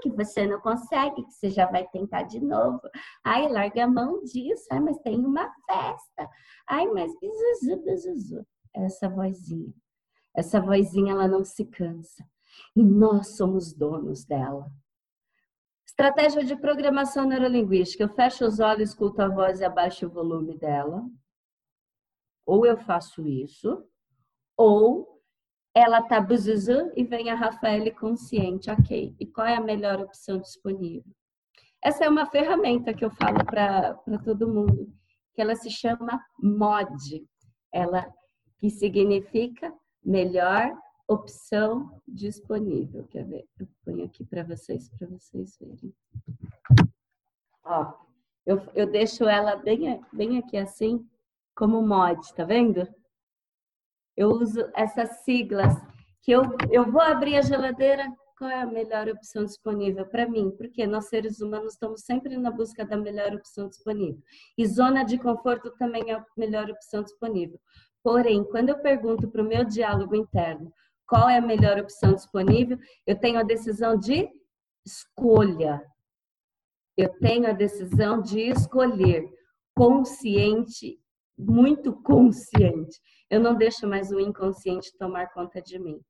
que 0.00 0.10
você 0.10 0.46
não 0.46 0.60
consegue, 0.60 1.24
que 1.24 1.32
você 1.32 1.50
já 1.50 1.66
vai 1.66 1.86
tentar 1.88 2.22
de 2.22 2.40
novo. 2.40 2.80
Ai, 3.24 3.48
larga 3.48 3.84
a 3.84 3.88
mão 3.88 4.22
disso. 4.22 4.66
Ai, 4.70 4.78
mas 4.80 4.98
tem 4.98 5.18
uma 5.18 5.52
festa. 5.66 6.30
Ai, 6.68 6.86
mas 6.86 7.12
bizuzu, 7.18 8.46
Essa 8.72 9.08
vozinha. 9.08 9.72
Essa 10.36 10.60
vozinha, 10.60 11.12
ela 11.12 11.26
não 11.26 11.44
se 11.44 11.64
cansa. 11.64 12.24
E 12.76 12.82
nós 12.82 13.36
somos 13.36 13.72
donos 13.72 14.24
dela. 14.24 14.70
Estratégia 15.96 16.42
de 16.42 16.56
programação 16.56 17.24
neurolinguística. 17.24 18.02
Eu 18.02 18.08
fecho 18.08 18.44
os 18.44 18.58
olhos, 18.58 18.90
escuto 18.90 19.22
a 19.22 19.28
voz 19.28 19.60
e 19.60 19.64
abaixo 19.64 20.06
o 20.06 20.10
volume 20.10 20.58
dela. 20.58 21.08
Ou 22.44 22.66
eu 22.66 22.76
faço 22.76 23.24
isso, 23.28 23.86
ou 24.56 25.22
ela 25.72 26.02
tá 26.02 26.20
buzuzu 26.20 26.90
e 26.96 27.04
vem 27.04 27.30
a 27.30 27.36
Rafael 27.36 27.94
consciente, 27.94 28.72
ok. 28.72 29.14
E 29.20 29.24
qual 29.24 29.46
é 29.46 29.54
a 29.54 29.60
melhor 29.60 30.00
opção 30.00 30.40
disponível? 30.40 31.14
Essa 31.80 32.06
é 32.06 32.08
uma 32.08 32.26
ferramenta 32.26 32.92
que 32.92 33.04
eu 33.04 33.10
falo 33.12 33.44
para 33.44 33.94
todo 34.24 34.52
mundo, 34.52 34.92
que 35.32 35.40
ela 35.40 35.54
se 35.54 35.70
chama 35.70 36.20
MOD. 36.42 37.24
Ela 37.72 38.12
que 38.58 38.68
significa 38.68 39.72
melhor 40.04 40.76
opção 41.08 42.00
disponível. 42.06 43.06
Quer 43.08 43.24
ver? 43.24 43.46
Eu 43.58 43.68
ponho 43.84 44.04
aqui 44.04 44.24
para 44.24 44.42
vocês, 44.42 44.88
para 44.90 45.06
vocês 45.08 45.56
verem. 45.58 45.94
Ó, 47.64 47.94
eu, 48.46 48.60
eu 48.74 48.90
deixo 48.90 49.24
ela 49.24 49.56
bem, 49.56 50.02
bem 50.12 50.38
aqui 50.38 50.56
assim, 50.56 51.06
como 51.54 51.82
mod, 51.82 52.20
tá 52.34 52.44
vendo? 52.44 52.86
Eu 54.16 54.30
uso 54.30 54.70
essas 54.74 55.24
siglas 55.24 55.74
que 56.22 56.32
eu, 56.32 56.42
eu 56.70 56.90
vou 56.90 57.00
abrir 57.00 57.36
a 57.36 57.42
geladeira, 57.42 58.06
qual 58.36 58.50
é 58.50 58.62
a 58.62 58.66
melhor 58.66 59.08
opção 59.08 59.44
disponível 59.44 60.06
para 60.06 60.28
mim? 60.28 60.50
Porque 60.50 60.86
nós 60.86 61.08
seres 61.08 61.40
humanos 61.40 61.74
estamos 61.74 62.02
sempre 62.02 62.36
na 62.36 62.50
busca 62.50 62.84
da 62.84 62.96
melhor 62.96 63.34
opção 63.34 63.68
disponível. 63.68 64.22
E 64.56 64.66
zona 64.66 65.04
de 65.04 65.18
conforto 65.18 65.70
também 65.72 66.10
é 66.10 66.14
a 66.14 66.26
melhor 66.36 66.68
opção 66.70 67.02
disponível. 67.02 67.60
Porém, 68.02 68.44
quando 68.44 68.70
eu 68.70 68.78
pergunto 68.78 69.28
para 69.28 69.42
o 69.42 69.46
meu 69.46 69.64
diálogo 69.64 70.14
interno 70.14 70.72
qual 71.06 71.28
é 71.28 71.38
a 71.38 71.42
melhor 71.42 71.78
opção 71.78 72.14
disponível, 72.14 72.78
eu 73.06 73.18
tenho 73.18 73.38
a 73.38 73.42
decisão 73.42 73.98
de 73.98 74.28
escolha. 74.84 75.82
Eu 76.96 77.08
tenho 77.18 77.48
a 77.48 77.52
decisão 77.52 78.20
de 78.20 78.40
escolher 78.40 79.28
consciente, 79.74 81.00
muito 81.36 81.92
consciente. 82.02 83.00
Eu 83.28 83.40
não 83.40 83.56
deixo 83.56 83.86
mais 83.86 84.10
o 84.12 84.20
inconsciente 84.20 84.96
tomar 84.96 85.32
conta 85.32 85.60
de 85.60 85.78
mim. 85.78 86.00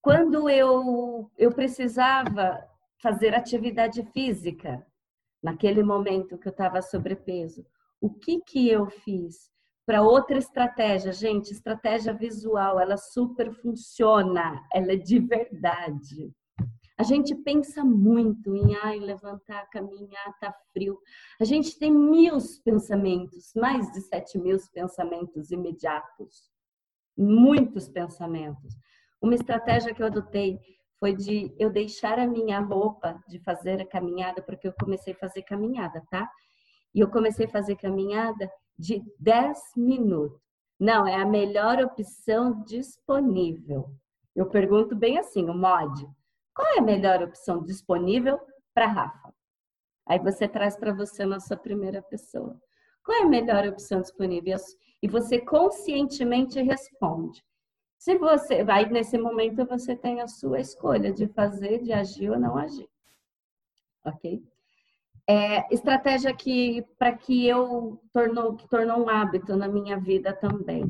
Quando 0.00 0.48
eu, 0.48 1.30
eu 1.36 1.50
precisava 1.50 2.64
fazer 3.02 3.34
atividade 3.34 4.04
física, 4.12 4.86
naquele 5.42 5.82
momento 5.82 6.38
que 6.38 6.46
eu 6.46 6.52
estava 6.52 6.80
sobrepeso, 6.80 7.66
o 8.00 8.10
que 8.10 8.40
que 8.40 8.68
eu 8.68 8.86
fiz? 8.86 9.50
Para 9.86 10.02
outra 10.02 10.36
estratégia, 10.36 11.12
gente, 11.12 11.52
estratégia 11.52 12.12
visual, 12.12 12.80
ela 12.80 12.96
super 12.96 13.52
funciona, 13.54 14.60
ela 14.74 14.92
é 14.92 14.96
de 14.96 15.20
verdade. 15.20 16.34
A 16.98 17.04
gente 17.04 17.36
pensa 17.36 17.84
muito 17.84 18.52
em 18.56 18.74
ai, 18.82 18.98
levantar, 18.98 19.68
caminhar, 19.70 20.36
tá 20.40 20.52
frio. 20.72 20.98
A 21.40 21.44
gente 21.44 21.78
tem 21.78 21.92
mil 21.92 22.36
pensamentos, 22.64 23.52
mais 23.54 23.92
de 23.92 24.00
sete 24.00 24.36
mil 24.38 24.58
pensamentos 24.74 25.52
imediatos. 25.52 26.50
Muitos 27.16 27.88
pensamentos. 27.88 28.74
Uma 29.22 29.36
estratégia 29.36 29.94
que 29.94 30.02
eu 30.02 30.06
adotei 30.06 30.58
foi 30.98 31.14
de 31.14 31.54
eu 31.60 31.70
deixar 31.70 32.18
a 32.18 32.26
minha 32.26 32.58
roupa 32.58 33.22
de 33.28 33.38
fazer 33.38 33.80
a 33.80 33.86
caminhada, 33.86 34.42
porque 34.42 34.66
eu 34.66 34.72
comecei 34.72 35.12
a 35.12 35.18
fazer 35.18 35.42
caminhada, 35.42 36.02
tá? 36.10 36.28
E 36.92 36.98
eu 36.98 37.08
comecei 37.08 37.46
a 37.46 37.50
fazer 37.50 37.76
caminhada 37.76 38.50
de 38.78 39.02
10 39.18 39.58
minutos. 39.76 40.40
Não, 40.78 41.06
é 41.06 41.14
a 41.14 41.26
melhor 41.26 41.80
opção 41.80 42.62
disponível. 42.64 43.90
Eu 44.34 44.46
pergunto 44.46 44.94
bem 44.94 45.18
assim, 45.18 45.48
o 45.48 45.54
mod. 45.54 46.06
Qual 46.54 46.68
é 46.74 46.78
a 46.78 46.82
melhor 46.82 47.22
opção 47.22 47.62
disponível 47.62 48.38
para 48.74 48.86
Rafa? 48.86 49.34
Aí 50.06 50.18
você 50.18 50.46
traz 50.46 50.76
para 50.76 50.92
você 50.92 51.24
na 51.24 51.40
sua 51.40 51.56
primeira 51.56 52.02
pessoa. 52.02 52.60
Qual 53.02 53.18
é 53.18 53.22
a 53.22 53.28
melhor 53.28 53.66
opção 53.66 54.00
disponível? 54.00 54.56
E 55.02 55.08
você 55.08 55.40
conscientemente 55.40 56.60
responde. 56.60 57.44
Se 57.98 58.16
você 58.18 58.62
vai 58.62 58.88
nesse 58.88 59.16
momento 59.16 59.64
você 59.66 59.96
tem 59.96 60.20
a 60.20 60.28
sua 60.28 60.60
escolha 60.60 61.12
de 61.12 61.26
fazer, 61.28 61.82
de 61.82 61.92
agir 61.92 62.30
ou 62.30 62.38
não 62.38 62.56
agir. 62.56 62.88
OK? 64.04 64.42
É, 65.28 65.74
estratégia 65.74 66.32
que 66.34 66.82
para 66.98 67.12
que 67.16 67.46
eu 67.46 68.00
tornou 68.12 68.54
que 68.54 68.68
tornou 68.68 69.04
um 69.04 69.08
hábito 69.08 69.56
na 69.56 69.66
minha 69.68 69.98
vida 69.98 70.32
também. 70.32 70.84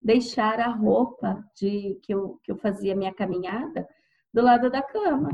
Deixar 0.00 0.58
a 0.60 0.68
roupa 0.68 1.44
de 1.54 1.98
que 2.02 2.12
eu, 2.14 2.40
que 2.42 2.50
eu 2.50 2.56
fazia 2.56 2.96
minha 2.96 3.12
caminhada 3.12 3.86
do 4.32 4.42
lado 4.42 4.70
da 4.70 4.82
cama. 4.82 5.30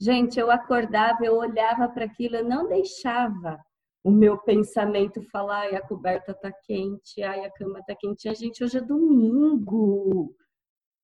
Gente, 0.00 0.38
eu 0.38 0.50
acordava, 0.50 1.24
eu 1.24 1.36
olhava 1.36 1.88
para 1.88 2.04
aquilo, 2.04 2.36
eu 2.36 2.44
não 2.44 2.68
deixava 2.68 3.58
o 4.04 4.10
meu 4.10 4.36
pensamento 4.38 5.22
falar, 5.30 5.60
ai, 5.60 5.76
a 5.76 5.80
coberta 5.86 6.34
tá 6.34 6.52
quente, 6.52 7.22
ai, 7.22 7.44
a 7.44 7.50
cama 7.52 7.80
tá 7.86 7.94
quente. 7.94 8.28
A 8.28 8.34
gente, 8.34 8.64
hoje 8.64 8.78
é 8.78 8.80
domingo. 8.80 10.34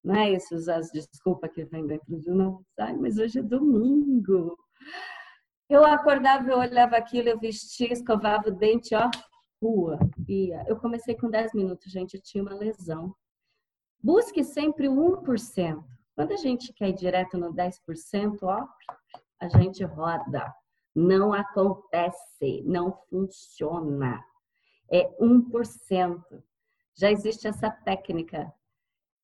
Não 0.03 0.15
é 0.15 0.33
isso, 0.33 0.55
as 0.71 0.91
desculpas 0.91 1.53
que 1.53 1.65
vem 1.65 1.87
dentro 1.87 2.19
de 2.19 2.31
nós. 2.31 2.61
Ai, 2.79 2.97
mas 2.97 3.19
hoje 3.19 3.39
é 3.39 3.43
domingo. 3.43 4.57
Eu 5.69 5.85
acordava, 5.85 6.49
eu 6.51 6.59
olhava 6.59 6.97
aquilo, 6.97 7.29
eu 7.29 7.39
vestia, 7.39 7.93
escovava 7.93 8.49
o 8.49 8.55
dente, 8.55 8.95
ó, 8.95 9.11
rua, 9.63 9.99
ia. 10.27 10.65
Eu 10.67 10.77
comecei 10.77 11.15
com 11.15 11.29
10 11.29 11.53
minutos, 11.53 11.93
gente, 11.93 12.15
eu 12.15 12.23
tinha 12.23 12.43
uma 12.43 12.55
lesão. 12.55 13.15
Busque 14.03 14.43
sempre 14.43 14.89
o 14.89 15.23
1%. 15.23 15.85
Quando 16.15 16.33
a 16.33 16.37
gente 16.37 16.73
quer 16.73 16.89
ir 16.89 16.95
direto 16.95 17.37
no 17.37 17.53
10%, 17.53 18.39
ó, 18.43 18.67
a 19.41 19.49
gente 19.49 19.85
roda. 19.85 20.53
Não 20.95 21.35
acontece, 21.35 22.63
não 22.65 22.93
funciona. 23.11 24.25
É 24.91 25.15
1%. 25.21 26.43
Já 26.97 27.11
existe 27.11 27.47
essa 27.47 27.71
técnica. 27.71 28.53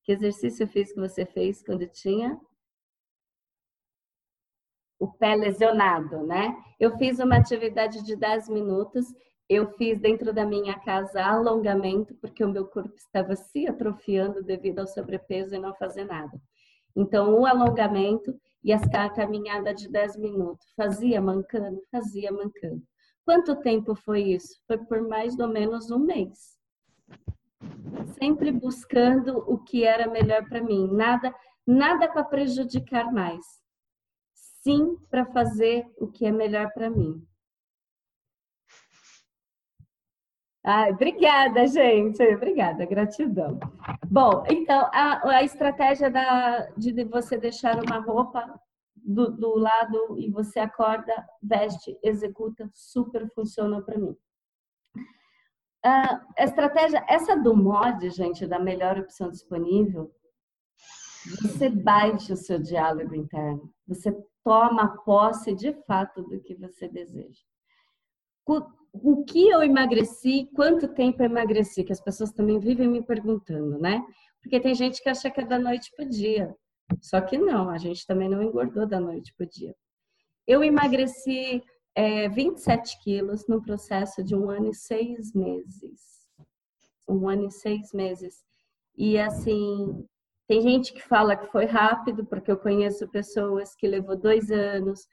Que 0.03 0.11
exercício 0.11 0.67
físico 0.67 1.01
você 1.01 1.25
fez 1.25 1.63
quando 1.63 1.87
tinha 1.87 2.39
o 4.99 5.07
pé 5.07 5.35
lesionado, 5.35 6.25
né? 6.25 6.55
Eu 6.79 6.97
fiz 6.97 7.19
uma 7.19 7.37
atividade 7.37 8.03
de 8.03 8.15
10 8.15 8.49
minutos, 8.49 9.05
eu 9.47 9.67
fiz 9.73 9.99
dentro 9.99 10.33
da 10.33 10.45
minha 10.45 10.79
casa 10.79 11.23
alongamento, 11.23 12.15
porque 12.15 12.43
o 12.43 12.49
meu 12.49 12.65
corpo 12.65 12.95
estava 12.95 13.35
se 13.35 13.67
atrofiando 13.67 14.41
devido 14.43 14.79
ao 14.79 14.87
sobrepeso 14.87 15.53
e 15.55 15.59
não 15.59 15.75
fazer 15.75 16.05
nada. 16.05 16.39
Então, 16.95 17.39
o 17.39 17.45
alongamento 17.45 18.33
e 18.63 18.73
a 18.73 19.09
caminhada 19.09 19.73
de 19.73 19.87
10 19.87 20.17
minutos. 20.17 20.65
Fazia 20.75 21.21
mancando? 21.21 21.81
Fazia 21.91 22.31
mancando. 22.31 22.81
Quanto 23.23 23.55
tempo 23.57 23.95
foi 23.95 24.21
isso? 24.21 24.59
Foi 24.65 24.77
por 24.77 25.07
mais 25.07 25.37
ou 25.37 25.47
menos 25.47 25.91
um 25.91 25.99
mês. 25.99 26.57
Sempre 28.17 28.51
buscando 28.51 29.37
o 29.47 29.57
que 29.59 29.83
era 29.83 30.09
melhor 30.09 30.47
para 30.47 30.63
mim. 30.63 30.89
Nada, 30.91 31.33
nada 31.67 32.07
para 32.07 32.23
prejudicar 32.23 33.11
mais. 33.11 33.64
Sim 34.65 34.97
para 35.11 35.27
fazer 35.27 35.85
o 35.95 36.07
que 36.07 36.25
é 36.25 36.31
melhor 36.31 36.73
para 36.73 36.89
mim. 36.89 37.23
Ai, 40.65 40.91
obrigada, 40.91 41.67
gente. 41.67 42.23
Obrigada, 42.33 42.83
gratidão. 42.87 43.59
Bom, 44.09 44.43
então, 44.49 44.89
a, 44.91 45.35
a 45.37 45.43
estratégia 45.43 46.09
da, 46.09 46.71
de 46.75 47.03
você 47.03 47.37
deixar 47.37 47.79
uma 47.79 47.99
roupa 47.99 48.59
do, 48.95 49.29
do 49.37 49.55
lado 49.55 50.17
e 50.17 50.31
você 50.31 50.59
acorda, 50.59 51.13
veste, 51.43 51.95
executa, 52.01 52.67
super 52.73 53.29
funciona 53.35 53.83
para 53.83 53.99
mim. 53.99 54.17
a 55.83 56.43
estratégia, 56.43 57.05
essa 57.07 57.35
do 57.35 57.55
mod, 57.55 58.09
gente, 58.09 58.47
da 58.47 58.57
melhor 58.57 58.97
opção 58.97 59.29
disponível, 59.29 60.11
você 61.43 61.69
baixa 61.69 62.33
o 62.33 62.37
seu 62.37 62.57
diálogo 62.57 63.13
interno, 63.13 63.71
você 63.87 64.11
toma 64.45 64.97
posse 65.03 65.53
de 65.53 65.73
fato 65.83 66.23
do 66.23 66.39
que 66.39 66.55
você 66.55 66.87
deseja 66.87 67.41
o 69.03 69.23
que 69.25 69.49
eu 69.49 69.63
emagreci, 69.63 70.49
quanto 70.55 70.87
tempo 70.87 71.21
eu 71.21 71.25
emagreci, 71.25 71.83
que 71.83 71.91
as 71.91 72.01
pessoas 72.01 72.31
também 72.31 72.59
vivem 72.59 72.87
me 72.87 73.01
perguntando, 73.01 73.77
né? 73.79 74.05
Porque 74.41 74.59
tem 74.59 74.75
gente 74.75 75.01
que 75.01 75.09
acha 75.09 75.29
que 75.29 75.41
é 75.41 75.45
da 75.45 75.59
noite 75.59 75.91
para 75.95 76.05
o 76.05 76.09
dia. 76.09 76.55
Só 77.01 77.19
que 77.19 77.37
não, 77.37 77.69
a 77.69 77.77
gente 77.77 78.05
também 78.05 78.29
não 78.29 78.43
engordou 78.43 78.85
da 78.85 78.99
noite 78.99 79.33
para 79.35 79.45
o 79.45 79.49
dia. 79.49 79.75
Eu 80.47 80.63
emagreci 80.63 81.63
é, 81.95 82.29
27 82.29 83.01
quilos 83.01 83.47
no 83.47 83.61
processo 83.61 84.23
de 84.23 84.35
um 84.35 84.49
ano 84.49 84.69
e 84.69 84.75
seis 84.75 85.33
meses. 85.33 86.29
Um 87.07 87.27
ano 87.27 87.47
e 87.47 87.51
seis 87.51 87.91
meses. 87.91 88.43
E 88.95 89.17
assim, 89.17 90.07
tem 90.47 90.61
gente 90.61 90.93
que 90.93 91.01
fala 91.01 91.35
que 91.35 91.47
foi 91.47 91.65
rápido, 91.65 92.25
porque 92.25 92.51
eu 92.51 92.57
conheço 92.57 93.07
pessoas 93.09 93.75
que 93.75 93.87
levou 93.87 94.15
dois 94.15 94.51
anos, 94.51 95.07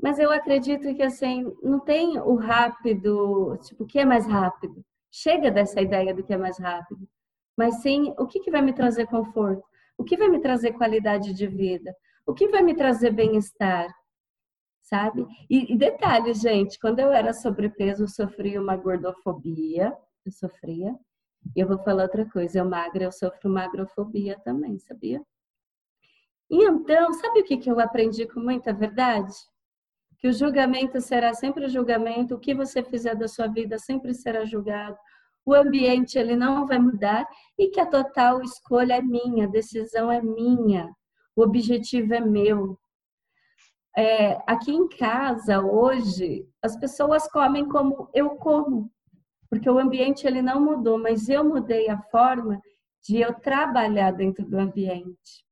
mas 0.00 0.18
eu 0.18 0.30
acredito 0.30 0.94
que 0.94 1.02
assim, 1.02 1.52
não 1.62 1.80
tem 1.80 2.18
o 2.18 2.36
rápido, 2.36 3.58
tipo, 3.62 3.84
o 3.84 3.86
que 3.86 3.98
é 3.98 4.04
mais 4.04 4.26
rápido? 4.26 4.84
Chega 5.10 5.50
dessa 5.50 5.80
ideia 5.80 6.14
do 6.14 6.22
que 6.22 6.34
é 6.34 6.36
mais 6.36 6.58
rápido. 6.58 7.08
Mas 7.56 7.80
sim, 7.80 8.14
o 8.18 8.26
que, 8.26 8.40
que 8.40 8.50
vai 8.50 8.60
me 8.60 8.74
trazer 8.74 9.06
conforto? 9.06 9.64
O 9.96 10.04
que 10.04 10.16
vai 10.16 10.28
me 10.28 10.40
trazer 10.40 10.72
qualidade 10.72 11.32
de 11.32 11.46
vida? 11.46 11.94
O 12.26 12.34
que 12.34 12.48
vai 12.48 12.62
me 12.62 12.74
trazer 12.74 13.10
bem-estar? 13.10 13.88
Sabe? 14.82 15.26
E, 15.48 15.72
e 15.72 15.76
detalhe, 15.76 16.34
gente, 16.34 16.78
quando 16.78 17.00
eu 17.00 17.10
era 17.10 17.32
sobrepeso, 17.32 18.04
eu 18.04 18.08
sofria 18.08 18.60
uma 18.60 18.76
gordofobia. 18.76 19.96
Eu 20.24 20.32
sofria. 20.32 20.94
E 21.54 21.60
eu 21.60 21.68
vou 21.68 21.78
falar 21.78 22.04
outra 22.04 22.28
coisa, 22.28 22.58
eu 22.58 22.64
magra, 22.64 23.04
eu 23.04 23.12
sofro 23.12 23.50
magrofobia 23.50 24.38
também, 24.40 24.78
sabia? 24.78 25.22
E 26.50 26.64
então, 26.64 27.12
sabe 27.12 27.40
o 27.40 27.44
que, 27.44 27.56
que 27.56 27.70
eu 27.70 27.80
aprendi 27.80 28.26
com 28.26 28.40
muita 28.40 28.72
verdade? 28.72 29.34
que 30.18 30.28
o 30.28 30.32
julgamento 30.32 31.00
será 31.00 31.34
sempre 31.34 31.66
o 31.66 31.68
julgamento, 31.68 32.34
o 32.34 32.38
que 32.38 32.54
você 32.54 32.82
fizer 32.82 33.14
da 33.14 33.28
sua 33.28 33.46
vida 33.46 33.78
sempre 33.78 34.14
será 34.14 34.44
julgado, 34.44 34.96
o 35.44 35.54
ambiente 35.54 36.18
ele 36.18 36.34
não 36.34 36.66
vai 36.66 36.78
mudar 36.78 37.26
e 37.58 37.68
que 37.68 37.80
a 37.80 37.86
total 37.86 38.42
escolha 38.42 38.94
é 38.94 39.02
minha, 39.02 39.44
a 39.44 39.50
decisão 39.50 40.10
é 40.10 40.20
minha, 40.20 40.90
o 41.36 41.42
objetivo 41.42 42.14
é 42.14 42.20
meu. 42.20 42.78
É, 43.96 44.42
aqui 44.46 44.72
em 44.72 44.88
casa 44.88 45.60
hoje 45.60 46.46
as 46.60 46.76
pessoas 46.76 47.30
comem 47.30 47.66
como 47.68 48.10
eu 48.12 48.30
como, 48.30 48.90
porque 49.48 49.68
o 49.68 49.78
ambiente 49.78 50.26
ele 50.26 50.42
não 50.42 50.60
mudou, 50.60 50.98
mas 50.98 51.28
eu 51.28 51.44
mudei 51.44 51.88
a 51.88 52.00
forma 52.02 52.60
de 53.02 53.18
eu 53.20 53.32
trabalhar 53.34 54.10
dentro 54.10 54.44
do 54.44 54.58
ambiente 54.58 55.46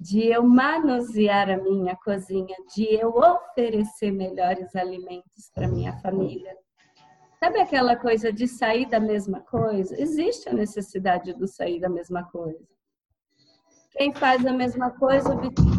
de 0.00 0.28
eu 0.28 0.42
manusear 0.42 1.50
a 1.50 1.58
minha 1.58 1.94
cozinha, 1.94 2.56
de 2.74 2.84
eu 2.84 3.10
oferecer 3.10 4.10
melhores 4.10 4.74
alimentos 4.74 5.50
para 5.54 5.68
minha 5.68 5.92
família. 5.98 6.56
Sabe 7.38 7.60
aquela 7.60 7.94
coisa 7.96 8.32
de 8.32 8.48
sair 8.48 8.88
da 8.88 8.98
mesma 8.98 9.40
coisa? 9.40 10.00
Existe 10.00 10.48
a 10.48 10.54
necessidade 10.54 11.34
do 11.34 11.46
sair 11.46 11.80
da 11.80 11.88
mesma 11.88 12.24
coisa. 12.24 12.66
Quem 13.92 14.14
faz 14.14 14.44
a 14.46 14.52
mesma 14.52 14.90
coisa 14.90 15.34
obtém. 15.34 15.70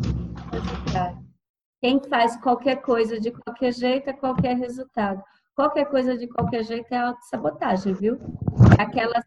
Quem 1.79 1.99
faz 2.07 2.37
qualquer 2.37 2.81
coisa 2.83 3.19
de 3.19 3.31
qualquer 3.31 3.73
jeito 3.73 4.07
é 4.07 4.13
qualquer 4.13 4.55
resultado. 4.55 5.23
Qualquer 5.55 5.85
coisa 5.85 6.17
de 6.17 6.27
qualquer 6.27 6.63
jeito 6.63 6.93
é 6.93 6.97
autossabotagem, 6.97 7.93
viu? 7.93 8.17
Aquela 8.79 9.21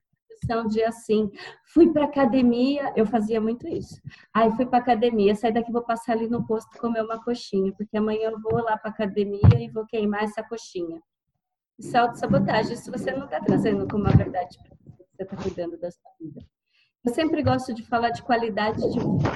sensação 0.44 0.66
de 0.66 0.82
assim, 0.82 1.30
fui 1.72 1.92
para 1.92 2.04
academia, 2.04 2.92
eu 2.96 3.06
fazia 3.06 3.40
muito 3.40 3.66
isso. 3.68 4.00
Aí 4.32 4.50
fui 4.52 4.66
para 4.66 4.78
academia, 4.78 5.34
saí 5.34 5.52
daqui 5.52 5.72
vou 5.72 5.82
passar 5.82 6.12
ali 6.12 6.28
no 6.28 6.46
posto 6.46 6.78
comer 6.78 7.02
uma 7.02 7.22
coxinha, 7.22 7.72
porque 7.76 7.96
amanhã 7.96 8.30
eu 8.30 8.40
vou 8.40 8.62
lá 8.62 8.76
para 8.76 8.90
academia 8.90 9.40
e 9.58 9.70
vou 9.70 9.86
queimar 9.86 10.24
essa 10.24 10.42
coxinha. 10.42 11.00
Isso 11.78 11.96
é 11.96 12.00
autossabotagem, 12.00 12.74
isso 12.74 12.90
você 12.90 13.10
não 13.10 13.24
está 13.24 13.40
trazendo 13.40 13.86
como 13.88 14.04
uma 14.04 14.16
verdade 14.16 14.56
para 14.58 14.76
você, 14.76 15.04
você 15.16 15.22
está 15.22 15.36
cuidando 15.36 15.78
da 15.78 15.90
sua 15.90 16.10
vida. 16.20 16.40
Eu 17.04 17.12
sempre 17.12 17.42
gosto 17.42 17.74
de 17.74 17.82
falar 17.82 18.10
de 18.10 18.22
qualidade 18.22 18.80
de 18.80 18.98
vida. 18.98 19.30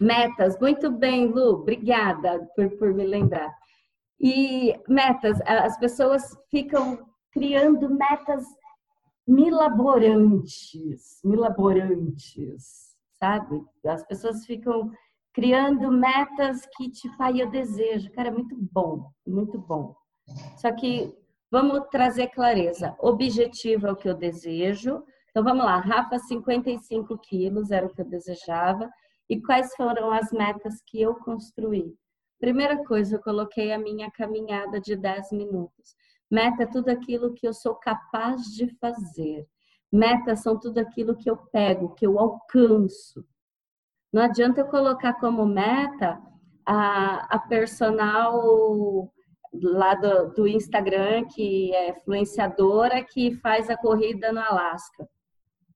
Metas, 0.00 0.58
muito 0.60 0.90
bem, 0.90 1.26
Lu, 1.26 1.54
obrigada 1.54 2.46
por, 2.54 2.68
por 2.76 2.92
me 2.92 3.06
lembrar. 3.06 3.54
E 4.20 4.74
metas, 4.88 5.38
as 5.46 5.78
pessoas 5.78 6.22
ficam 6.50 6.98
criando 7.30 7.90
metas 7.90 8.44
milaborantes, 9.26 11.20
milaborantes, 11.24 12.94
sabe? 13.18 13.62
As 13.84 14.06
pessoas 14.06 14.46
ficam 14.46 14.90
criando 15.34 15.90
metas 15.90 16.66
que, 16.76 16.90
tipo, 16.90 17.22
aí 17.22 17.40
eu 17.40 17.50
desejo. 17.50 18.10
Cara, 18.12 18.28
é 18.28 18.32
muito 18.32 18.56
bom, 18.72 19.10
muito 19.26 19.58
bom. 19.58 19.94
Só 20.56 20.72
que 20.72 21.14
vamos 21.50 21.86
trazer 21.90 22.28
clareza. 22.28 22.96
Objetivo 22.98 23.86
é 23.86 23.92
o 23.92 23.96
que 23.96 24.08
eu 24.08 24.14
desejo. 24.14 25.02
Então 25.30 25.44
vamos 25.44 25.64
lá, 25.64 25.78
Rafa, 25.78 26.18
55 26.18 27.18
quilos 27.18 27.70
era 27.70 27.86
o 27.86 27.90
que 27.90 28.00
eu 28.00 28.08
desejava. 28.08 28.90
E 29.28 29.40
quais 29.40 29.74
foram 29.74 30.10
as 30.10 30.32
metas 30.32 30.80
que 30.86 31.02
eu 31.02 31.14
construí? 31.16 31.94
Primeira 32.38 32.84
coisa, 32.84 33.16
eu 33.16 33.22
coloquei 33.22 33.72
a 33.72 33.78
minha 33.78 34.10
caminhada 34.10 34.80
de 34.80 34.94
10 34.94 35.32
minutos. 35.32 35.96
Meta 36.30 36.64
é 36.64 36.66
tudo 36.66 36.90
aquilo 36.90 37.32
que 37.32 37.46
eu 37.46 37.54
sou 37.54 37.74
capaz 37.74 38.42
de 38.54 38.68
fazer. 38.78 39.46
Metas 39.92 40.42
são 40.42 40.58
tudo 40.58 40.78
aquilo 40.78 41.16
que 41.16 41.30
eu 41.30 41.36
pego, 41.36 41.94
que 41.94 42.06
eu 42.06 42.18
alcanço. 42.18 43.24
Não 44.12 44.22
adianta 44.22 44.60
eu 44.60 44.66
colocar 44.66 45.14
como 45.14 45.46
meta 45.46 46.20
a, 46.64 47.36
a 47.36 47.38
personal 47.38 49.12
lá 49.54 49.94
do, 49.94 50.34
do 50.34 50.48
Instagram, 50.48 51.26
que 51.26 51.74
é 51.74 51.90
influenciadora, 51.90 53.02
que 53.04 53.34
faz 53.36 53.70
a 53.70 53.76
corrida 53.76 54.32
no 54.32 54.40
Alasca. 54.40 55.08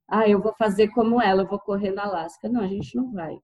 Ah, 0.08 0.28
eu 0.28 0.40
vou 0.40 0.52
fazer 0.54 0.88
como 0.88 1.22
ela, 1.22 1.42
eu 1.42 1.46
vou 1.46 1.61
correr 1.61 1.92
no 1.92 2.00
Alasca. 2.00 2.48
Não, 2.48 2.61
a 2.61 2.66
gente 2.66 2.96
não 2.96 3.12
vai. 3.12 3.38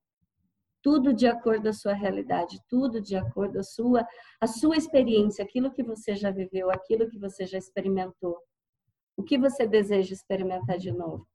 Tudo 0.87 1.13
de 1.13 1.27
acordo 1.27 1.65
com 1.65 1.69
a 1.71 1.73
sua 1.73 1.95
realidade, 1.95 2.61
tudo 2.69 3.01
de 3.01 3.17
acordo 3.17 3.55
com 3.55 3.59
a 3.59 3.65
sua, 3.65 4.07
a 4.41 4.47
sua 4.47 4.77
experiência, 4.77 5.45
aquilo 5.45 5.73
que 5.73 5.83
você 5.83 6.15
já 6.15 6.31
viveu, 6.31 6.71
aquilo 6.71 7.11
que 7.11 7.19
você 7.19 7.45
já 7.45 7.59
experimentou. 7.59 8.39
O 9.17 9.25
que 9.25 9.37
você 9.37 9.67
deseja 9.67 10.15
experimentar 10.15 10.79
de 10.79 10.93
novo. 10.93 11.27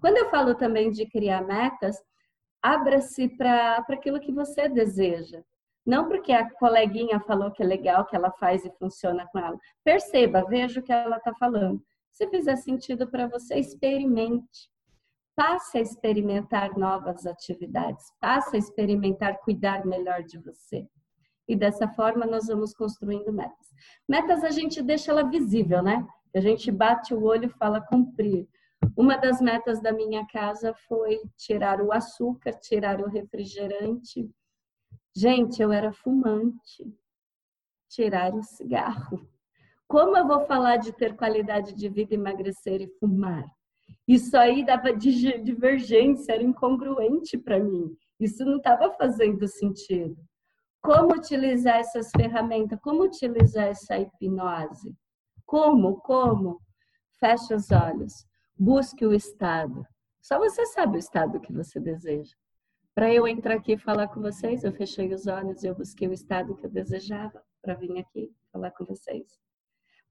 Quando 0.00 0.18
eu 0.18 0.30
falo 0.30 0.54
também 0.54 0.92
de 0.92 1.04
criar 1.10 1.44
metas, 1.44 2.00
abra-se 2.62 3.28
para 3.36 3.84
aquilo 3.88 4.20
que 4.20 4.30
você 4.30 4.68
deseja. 4.68 5.42
Não 5.84 6.08
porque 6.08 6.30
a 6.30 6.48
coleguinha 6.54 7.18
falou 7.18 7.50
que 7.50 7.60
é 7.60 7.66
legal, 7.66 8.06
que 8.06 8.14
ela 8.14 8.30
faz 8.30 8.64
e 8.64 8.70
funciona 8.78 9.26
com 9.32 9.38
ela. 9.40 9.58
Perceba, 9.82 10.46
veja 10.48 10.78
o 10.78 10.82
que 10.84 10.92
ela 10.92 11.16
está 11.16 11.34
falando. 11.34 11.82
Se 12.12 12.28
fizer 12.28 12.54
sentido 12.54 13.10
para 13.10 13.26
você, 13.26 13.56
experimente. 13.56 14.70
Passe 15.34 15.78
a 15.78 15.80
experimentar 15.80 16.76
novas 16.76 17.26
atividades. 17.26 18.12
Passe 18.20 18.56
a 18.56 18.58
experimentar 18.58 19.38
cuidar 19.40 19.84
melhor 19.86 20.22
de 20.22 20.38
você. 20.38 20.86
E 21.48 21.56
dessa 21.56 21.88
forma 21.88 22.26
nós 22.26 22.46
vamos 22.46 22.74
construindo 22.74 23.32
metas. 23.32 23.72
Metas 24.08 24.44
a 24.44 24.50
gente 24.50 24.82
deixa 24.82 25.10
ela 25.10 25.28
visível, 25.28 25.82
né? 25.82 26.06
A 26.34 26.40
gente 26.40 26.70
bate 26.70 27.14
o 27.14 27.22
olho 27.22 27.46
e 27.46 27.58
fala 27.58 27.80
cumprir. 27.80 28.48
Uma 28.96 29.16
das 29.16 29.40
metas 29.40 29.80
da 29.80 29.92
minha 29.92 30.26
casa 30.26 30.74
foi 30.88 31.20
tirar 31.36 31.80
o 31.80 31.92
açúcar, 31.92 32.52
tirar 32.52 33.00
o 33.00 33.08
refrigerante 33.08 34.30
Gente, 35.14 35.60
eu 35.60 35.70
era 35.70 35.92
fumante. 35.92 36.90
Tirar 37.88 38.34
o 38.34 38.42
cigarro. 38.42 39.28
Como 39.86 40.16
eu 40.16 40.26
vou 40.26 40.46
falar 40.46 40.78
de 40.78 40.90
ter 40.92 41.14
qualidade 41.14 41.74
de 41.74 41.88
vida, 41.90 42.14
emagrecer 42.14 42.80
e 42.80 42.88
fumar? 42.98 43.44
Isso 44.06 44.36
aí 44.36 44.64
dava 44.64 44.92
divergência, 44.92 46.32
era 46.32 46.42
incongruente 46.42 47.38
para 47.38 47.58
mim. 47.58 47.96
Isso 48.18 48.44
não 48.44 48.56
estava 48.56 48.92
fazendo 48.92 49.46
sentido. 49.48 50.16
Como 50.82 51.14
utilizar 51.14 51.76
essas 51.76 52.10
ferramentas? 52.10 52.78
Como 52.80 53.04
utilizar 53.04 53.68
essa 53.68 53.98
hipnose? 53.98 54.94
Como? 55.46 55.96
Como? 56.00 56.60
Feche 57.20 57.54
os 57.54 57.70
olhos. 57.70 58.26
Busque 58.58 59.06
o 59.06 59.12
estado. 59.12 59.86
Só 60.20 60.38
você 60.38 60.66
sabe 60.66 60.96
o 60.96 60.98
estado 60.98 61.40
que 61.40 61.52
você 61.52 61.80
deseja. 61.80 62.34
Para 62.94 63.12
eu 63.12 63.26
entrar 63.26 63.54
aqui 63.54 63.72
e 63.72 63.78
falar 63.78 64.08
com 64.08 64.20
vocês, 64.20 64.64
eu 64.64 64.72
fechei 64.72 65.12
os 65.14 65.26
olhos 65.26 65.62
e 65.62 65.66
eu 65.66 65.74
busquei 65.74 66.06
o 66.08 66.12
estado 66.12 66.54
que 66.54 66.66
eu 66.66 66.70
desejava 66.70 67.42
para 67.62 67.74
vir 67.74 67.98
aqui 67.98 68.30
falar 68.52 68.70
com 68.72 68.84
vocês. 68.84 69.26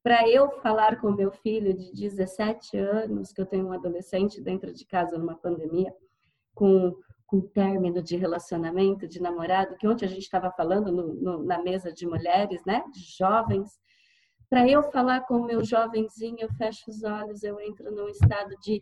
Para 0.03 0.27
eu 0.27 0.49
falar 0.61 0.99
com 0.99 1.11
meu 1.11 1.31
filho 1.31 1.73
de 1.73 1.91
17 1.93 2.77
anos, 2.77 3.31
que 3.31 3.39
eu 3.39 3.45
tenho 3.45 3.67
um 3.67 3.73
adolescente 3.73 4.41
dentro 4.41 4.73
de 4.73 4.85
casa 4.85 5.17
numa 5.17 5.35
pandemia, 5.35 5.93
com, 6.55 6.95
com 7.27 7.41
término 7.41 8.01
de 8.01 8.15
relacionamento, 8.15 9.07
de 9.07 9.21
namorado, 9.21 9.75
que 9.77 9.87
ontem 9.87 10.05
a 10.05 10.09
gente 10.09 10.23
estava 10.23 10.51
falando 10.51 10.91
no, 10.91 11.13
no, 11.13 11.43
na 11.43 11.61
mesa 11.61 11.93
de 11.93 12.07
mulheres, 12.07 12.63
né, 12.65 12.83
de 12.91 13.01
jovens. 13.15 13.79
Para 14.49 14.67
eu 14.67 14.81
falar 14.91 15.21
com 15.21 15.35
o 15.35 15.45
meu 15.45 15.63
jovenzinho, 15.63 16.37
eu 16.39 16.49
fecho 16.53 16.89
os 16.89 17.03
olhos, 17.03 17.43
eu 17.43 17.59
entro 17.59 17.91
num 17.91 18.09
estado 18.09 18.55
de 18.61 18.81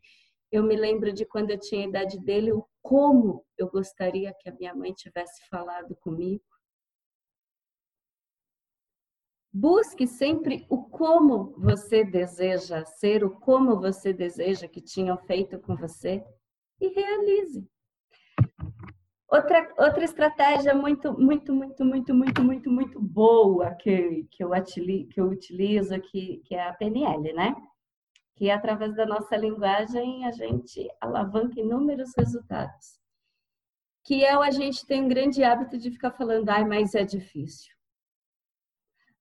eu 0.51 0.63
me 0.63 0.75
lembro 0.75 1.13
de 1.13 1.25
quando 1.25 1.51
eu 1.51 1.59
tinha 1.59 1.85
a 1.85 1.89
idade 1.89 2.19
dele, 2.19 2.51
o 2.51 2.65
como 2.81 3.45
eu 3.57 3.69
gostaria 3.69 4.33
que 4.39 4.49
a 4.49 4.53
minha 4.53 4.73
mãe 4.73 4.93
tivesse 4.93 5.47
falado 5.47 5.95
comigo. 5.97 6.43
Busque 9.51 10.05
sempre 10.05 10.65
o 10.69 10.83
como 10.83 11.55
você 11.57 12.03
deseja 12.03 12.85
ser, 12.85 13.23
o 13.23 13.31
como 13.31 13.79
você 13.79 14.13
deseja 14.13 14.67
que 14.67 14.79
tinham 14.79 15.17
feito 15.17 15.59
com 15.59 15.75
você 15.75 16.23
e 16.79 16.87
realize. 16.89 17.67
Outra, 19.27 19.73
outra 19.77 20.03
estratégia 20.03 20.73
muito, 20.73 21.13
muito, 21.19 21.53
muito, 21.53 21.85
muito, 21.85 22.13
muito, 22.13 22.43
muito, 22.43 22.71
muito 22.71 23.01
boa 23.01 23.75
que, 23.75 24.27
que, 24.31 24.43
eu, 24.43 24.49
que 25.09 25.19
eu 25.19 25.27
utilizo, 25.27 25.99
que, 26.01 26.37
que 26.45 26.55
é 26.55 26.67
a 26.67 26.73
PNL, 26.73 27.33
né? 27.33 27.55
que 28.39 28.49
através 28.49 28.95
da 28.95 29.05
nossa 29.05 29.35
linguagem 29.35 30.25
a 30.25 30.31
gente 30.31 30.89
alavanca 31.01 31.59
inúmeros 31.59 32.13
resultados. 32.17 32.97
Que 34.01 34.23
é 34.23 34.35
o 34.37 34.41
a 34.41 34.49
gente 34.49 34.85
tem 34.85 35.03
um 35.03 35.09
grande 35.09 35.43
hábito 35.43 35.77
de 35.77 35.91
ficar 35.91 36.11
falando, 36.11 36.47
ai, 36.47 36.63
mas 36.63 36.95
é 36.95 37.03
difícil. 37.03 37.75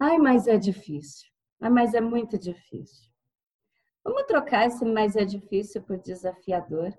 Ai, 0.01 0.19
mas 0.19 0.47
é 0.47 0.57
difícil. 0.57 1.29
Ai, 1.61 1.71
mas 1.71 1.95
é 1.95 2.01
muito 2.01 2.39
difícil. 2.39 3.11
Vamos 4.05 4.25
trocar 4.25 4.67
esse 4.67 4.85
mais 4.85 5.17
é 5.17 5.25
difícil 5.25 5.83
por 5.83 5.99
desafiador. 5.99 6.95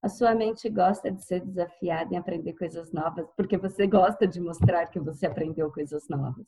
A 0.00 0.08
sua 0.08 0.34
mente 0.34 0.68
gosta 0.68 1.10
de 1.10 1.22
ser 1.24 1.40
desafiada 1.40 2.14
em 2.14 2.18
aprender 2.18 2.52
coisas 2.54 2.92
novas, 2.92 3.26
porque 3.36 3.56
você 3.58 3.86
gosta 3.86 4.26
de 4.26 4.40
mostrar 4.40 4.86
que 4.86 5.00
você 5.00 5.26
aprendeu 5.26 5.72
coisas 5.72 6.08
novas. 6.08 6.46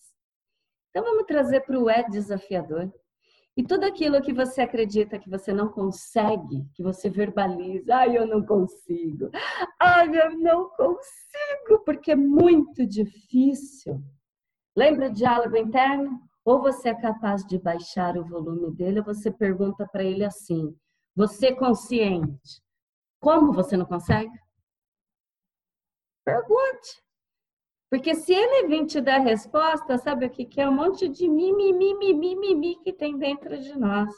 Então 0.90 1.02
vamos 1.02 1.26
trazer 1.26 1.60
para 1.60 1.78
o 1.78 1.90
é 1.90 2.02
desafiador. 2.08 2.92
E 3.56 3.64
tudo 3.64 3.84
aquilo 3.84 4.20
que 4.20 4.34
você 4.34 4.60
acredita 4.60 5.18
que 5.18 5.30
você 5.30 5.52
não 5.52 5.68
consegue, 5.68 6.66
que 6.74 6.82
você 6.82 7.08
verbaliza, 7.08 7.94
ai, 7.96 8.16
eu 8.16 8.26
não 8.26 8.44
consigo, 8.44 9.30
ai, 9.80 10.08
eu 10.08 10.38
não 10.38 10.68
consigo, 10.70 11.82
porque 11.84 12.12
é 12.12 12.16
muito 12.16 12.86
difícil. 12.86 14.02
Lembra 14.76 15.08
o 15.08 15.12
diálogo 15.12 15.56
interno? 15.56 16.20
Ou 16.44 16.60
você 16.60 16.90
é 16.90 16.94
capaz 16.94 17.44
de 17.46 17.58
baixar 17.58 18.16
o 18.16 18.24
volume 18.24 18.70
dele, 18.70 19.00
ou 19.00 19.04
você 19.04 19.30
pergunta 19.30 19.88
para 19.90 20.04
ele 20.04 20.24
assim: 20.24 20.76
você 21.14 21.48
é 21.48 21.54
consciente, 21.54 22.62
como 23.20 23.52
você 23.52 23.76
não 23.76 23.86
consegue? 23.86 24.30
Pergunte. 26.24 27.02
Porque 27.90 28.14
se 28.14 28.34
ele 28.34 28.68
vir 28.68 28.84
te 28.86 29.00
dar 29.00 29.18
resposta, 29.18 29.96
sabe 29.96 30.26
o 30.26 30.30
que, 30.30 30.44
que 30.44 30.60
é? 30.60 30.68
Um 30.68 30.74
monte 30.74 31.08
de 31.08 31.28
mimimi, 31.28 31.94
mimimi, 31.94 32.34
mimimi 32.34 32.76
que 32.82 32.92
tem 32.92 33.16
dentro 33.16 33.58
de 33.58 33.78
nós. 33.78 34.12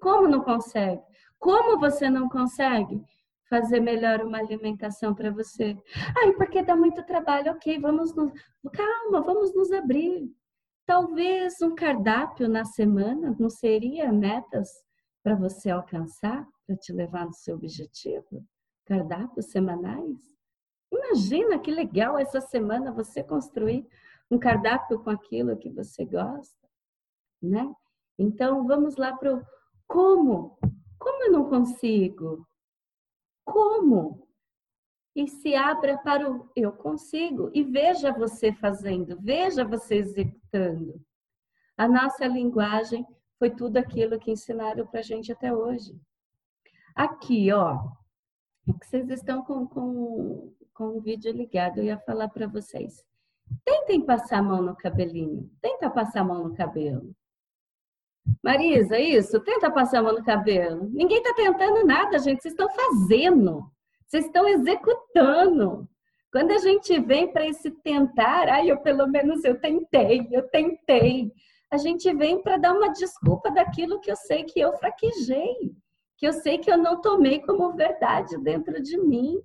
Como 0.00 0.28
não 0.28 0.42
consegue? 0.42 1.02
Como 1.38 1.78
você 1.78 2.10
não 2.10 2.28
consegue 2.28 3.00
fazer 3.48 3.80
melhor 3.80 4.22
uma 4.22 4.38
alimentação 4.38 5.14
para 5.14 5.30
você? 5.30 5.76
Ai, 6.18 6.32
porque 6.32 6.62
dá 6.62 6.76
muito 6.76 7.04
trabalho. 7.04 7.52
Ok, 7.52 7.78
vamos 7.78 8.14
nos... 8.14 8.32
Calma, 8.72 9.20
vamos 9.22 9.54
nos 9.54 9.72
abrir. 9.72 10.30
Talvez 10.84 11.60
um 11.62 11.74
cardápio 11.74 12.48
na 12.48 12.64
semana 12.64 13.36
não 13.38 13.50
seria 13.50 14.12
metas 14.12 14.68
para 15.22 15.34
você 15.34 15.70
alcançar, 15.70 16.46
para 16.66 16.76
te 16.76 16.92
levar 16.92 17.26
no 17.26 17.32
seu 17.32 17.56
objetivo? 17.56 18.46
cardápios 18.86 19.46
semanais? 19.46 20.36
Imagina 20.90 21.58
que 21.58 21.70
legal 21.70 22.16
essa 22.16 22.40
semana 22.40 22.92
você 22.92 23.22
construir 23.22 23.86
um 24.30 24.38
cardápio 24.38 25.00
com 25.00 25.10
aquilo 25.10 25.56
que 25.56 25.70
você 25.70 26.04
gosta, 26.04 26.68
né? 27.42 27.70
Então 28.18 28.66
vamos 28.66 28.96
lá 28.96 29.14
para 29.14 29.34
o 29.34 29.42
como? 29.86 30.56
Como 30.98 31.24
eu 31.24 31.32
não 31.32 31.48
consigo? 31.48 32.46
Como? 33.46 34.28
E 35.14 35.26
se 35.28 35.54
abra 35.54 35.96
para 35.98 36.30
o 36.30 36.50
eu 36.54 36.72
consigo 36.72 37.50
e 37.54 37.62
veja 37.62 38.12
você 38.12 38.52
fazendo, 38.52 39.16
veja 39.18 39.64
você 39.64 39.94
executando. 39.94 41.00
A 41.78 41.88
nossa 41.88 42.26
linguagem 42.26 43.06
foi 43.38 43.50
tudo 43.50 43.78
aquilo 43.78 44.18
que 44.18 44.32
ensinaram 44.32 44.86
para 44.86 45.00
a 45.00 45.02
gente 45.02 45.32
até 45.32 45.54
hoje. 45.54 45.98
Aqui, 46.94 47.50
ó, 47.52 47.78
é 48.68 48.72
que 48.72 48.86
vocês 48.86 49.08
estão 49.08 49.42
com, 49.42 49.66
com, 49.66 50.52
com 50.74 50.84
o 50.96 51.00
vídeo 51.00 51.32
ligado, 51.32 51.78
eu 51.78 51.84
ia 51.84 51.98
falar 52.00 52.28
para 52.28 52.46
vocês. 52.46 53.04
Tentem 53.64 54.04
passar 54.04 54.38
a 54.38 54.42
mão 54.42 54.60
no 54.60 54.76
cabelinho, 54.76 55.50
tenta 55.62 55.88
passar 55.88 56.20
a 56.20 56.24
mão 56.24 56.48
no 56.48 56.54
cabelo. 56.54 57.14
Marisa, 58.42 58.98
isso, 58.98 59.40
tenta 59.40 59.70
passar 59.70 59.98
a 59.98 60.02
mão 60.02 60.14
no 60.14 60.24
cabelo. 60.24 60.88
Ninguém 60.92 61.18
está 61.18 61.34
tentando 61.34 61.84
nada, 61.84 62.18
gente, 62.18 62.42
vocês 62.42 62.54
estão 62.54 62.68
fazendo, 62.70 63.64
vocês 64.06 64.26
estão 64.26 64.46
executando. 64.48 65.88
Quando 66.32 66.50
a 66.52 66.58
gente 66.58 67.00
vem 67.00 67.32
para 67.32 67.46
esse 67.46 67.70
tentar, 67.70 68.48
ai, 68.48 68.70
eu 68.70 68.78
pelo 68.78 69.06
menos 69.06 69.44
eu 69.44 69.58
tentei, 69.60 70.28
eu 70.30 70.48
tentei. 70.48 71.32
A 71.70 71.76
gente 71.76 72.12
vem 72.14 72.42
para 72.42 72.56
dar 72.56 72.72
uma 72.72 72.92
desculpa 72.92 73.50
daquilo 73.50 74.00
que 74.00 74.10
eu 74.10 74.16
sei 74.16 74.44
que 74.44 74.60
eu 74.60 74.72
fraquejei, 74.74 75.74
que 76.16 76.26
eu 76.26 76.32
sei 76.32 76.58
que 76.58 76.70
eu 76.70 76.78
não 76.78 77.00
tomei 77.00 77.40
como 77.40 77.72
verdade 77.74 78.38
dentro 78.38 78.82
de 78.82 78.98
mim. 78.98 79.40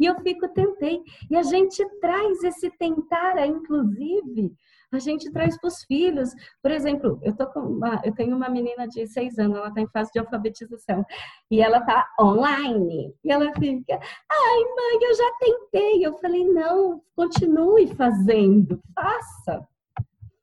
E 0.00 0.06
eu 0.06 0.14
fico, 0.20 0.48
tentei. 0.48 1.02
E 1.30 1.36
a 1.36 1.42
gente 1.42 1.84
traz 2.00 2.42
esse 2.44 2.70
tentar, 2.78 3.44
inclusive, 3.46 4.52
a 4.92 4.98
gente 4.98 5.30
traz 5.30 5.58
para 5.60 5.68
os 5.68 5.82
filhos. 5.84 6.30
Por 6.62 6.70
exemplo, 6.70 7.18
eu, 7.22 7.34
tô 7.36 7.46
com 7.46 7.60
uma, 7.60 8.00
eu 8.04 8.14
tenho 8.14 8.36
uma 8.36 8.48
menina 8.48 8.86
de 8.88 9.06
seis 9.06 9.38
anos, 9.38 9.58
ela 9.58 9.68
está 9.68 9.80
em 9.80 9.88
fase 9.88 10.10
de 10.12 10.18
alfabetização, 10.18 11.04
e 11.50 11.60
ela 11.60 11.78
está 11.78 12.06
online. 12.20 13.14
E 13.24 13.30
ela 13.30 13.52
fica, 13.54 13.94
ai, 13.94 14.64
mãe, 14.76 14.98
eu 15.02 15.14
já 15.14 15.32
tentei. 15.40 16.06
Eu 16.06 16.18
falei, 16.18 16.44
não, 16.44 17.02
continue 17.14 17.94
fazendo, 17.94 18.80
faça, 18.94 19.66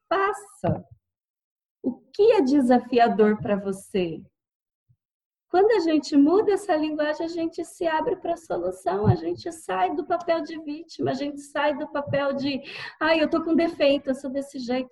faça. 0.10 0.86
O 1.82 1.94
que 2.14 2.32
é 2.34 2.42
desafiador 2.42 3.38
para 3.42 3.56
você? 3.56 4.22
Quando 5.50 5.72
a 5.72 5.80
gente 5.80 6.18
muda 6.18 6.54
essa 6.54 6.76
linguagem, 6.76 7.26
a 7.26 7.30
gente 7.30 7.64
se 7.64 7.88
abre 7.88 8.16
para 8.16 8.34
a 8.34 8.38
solução, 8.38 9.08
a 9.08 9.16
gente 9.16 9.52
sai 9.52 9.96
do 9.96 10.06
papel 10.06 10.42
de 10.42 10.60
vítima, 10.62 11.12
a 11.12 11.14
gente 11.14 11.40
sai 11.40 11.78
do 11.78 11.88
papel 11.88 12.34
de, 12.34 12.62
ai, 13.00 13.22
eu 13.22 13.30
tô 13.30 13.44
com 13.44 13.56
defeito, 13.56 14.10
eu 14.10 14.16
sou 14.16 14.30
desse 14.30 14.60
jeito. 14.60 14.90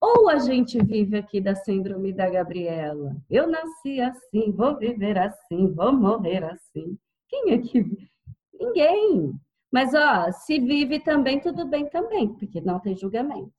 Ou 0.00 0.28
a 0.28 0.38
gente 0.38 0.82
vive 0.84 1.16
aqui 1.16 1.40
da 1.40 1.54
síndrome 1.54 2.12
da 2.12 2.28
Gabriela. 2.28 3.16
Eu 3.30 3.46
nasci 3.46 4.00
assim, 4.00 4.52
vou 4.52 4.76
viver 4.76 5.18
assim, 5.18 5.72
vou 5.72 5.92
morrer 5.92 6.44
assim. 6.44 6.98
Quem 7.28 7.52
é 7.52 7.58
que 7.58 8.08
ninguém? 8.52 9.34
Mas 9.72 9.92
ó, 9.94 10.30
se 10.30 10.60
vive 10.60 11.00
também 11.00 11.40
tudo 11.40 11.66
bem 11.66 11.88
também, 11.88 12.32
porque 12.34 12.60
não 12.60 12.78
tem 12.78 12.96
julgamento. 12.96 13.52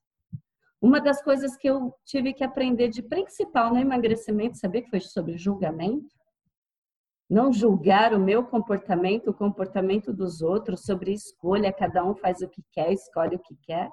Uma 0.85 1.01
das 1.01 1.19
coisas 1.19 1.57
que 1.57 1.67
eu 1.67 1.91
tive 2.05 2.31
que 2.31 2.43
aprender 2.43 2.89
de 2.89 3.01
principal 3.01 3.73
no 3.73 3.79
emagrecimento, 3.79 4.59
saber 4.59 4.83
que 4.83 4.91
foi 4.91 4.99
sobre 4.99 5.35
julgamento, 5.35 6.13
não 7.27 7.51
julgar 7.51 8.13
o 8.13 8.19
meu 8.19 8.45
comportamento, 8.45 9.31
o 9.31 9.33
comportamento 9.33 10.13
dos 10.13 10.43
outros, 10.43 10.83
sobre 10.83 11.11
escolha, 11.11 11.73
cada 11.73 12.05
um 12.05 12.13
faz 12.13 12.41
o 12.41 12.47
que 12.47 12.61
quer, 12.71 12.93
escolhe 12.93 13.35
o 13.35 13.39
que 13.39 13.55
quer. 13.63 13.89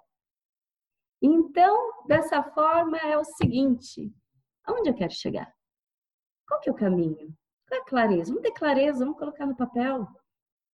Então, 1.23 2.05
dessa 2.07 2.43
forma, 2.43 2.99
é 2.99 3.17
o 3.17 3.25
seguinte: 3.25 4.13
aonde 4.63 4.91
eu 4.91 4.95
quero 4.95 5.15
chegar? 5.15 5.51
Qual 6.47 6.61
que 6.61 6.69
é 6.69 6.73
o 6.73 6.77
caminho? 6.77 7.35
Qual 7.67 7.81
é 7.81 7.83
a 7.83 7.87
clareza? 7.87 8.35
Vamos 8.35 8.43
ter 8.43 8.53
clareza, 8.53 9.03
vamos 9.03 9.19
colocar 9.19 9.47
no 9.47 9.57
papel. 9.57 10.07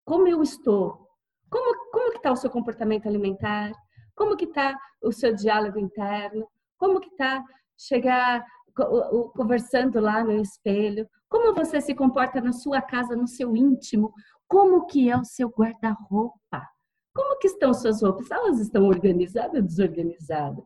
Como 0.04 0.28
eu 0.28 0.42
estou? 0.42 1.08
Como, 1.48 1.92
como 1.92 2.10
que 2.10 2.18
está 2.18 2.32
o 2.32 2.36
seu 2.36 2.50
comportamento 2.50 3.08
alimentar? 3.08 3.72
Como 4.18 4.36
que 4.36 4.46
está 4.46 4.76
o 5.02 5.12
seu 5.12 5.34
diálogo 5.34 5.78
interno? 5.80 6.50
Como 6.78 7.00
que 7.00 7.10
está 7.10 7.44
chegar 7.78 8.44
conversando 9.36 10.00
lá 10.00 10.24
no 10.24 10.42
espelho? 10.42 11.08
Como 11.30 11.54
você 11.54 11.80
se 11.80 11.94
comporta 11.94 12.42
na 12.42 12.52
sua 12.52 12.82
casa, 12.82 13.16
no 13.16 13.28
seu 13.28 13.56
íntimo? 13.56 14.12
Como 14.48 14.86
que 14.88 15.10
é 15.10 15.16
o 15.16 15.24
seu 15.24 15.50
guarda-roupa? 15.50 16.68
Como 17.14 17.38
que 17.40 17.48
estão 17.48 17.74
suas 17.74 18.02
roupas? 18.02 18.30
Elas 18.32 18.60
estão 18.60 18.88
organizadas 18.88 19.56
ou 19.56 19.62
desorganizadas? 19.62 20.66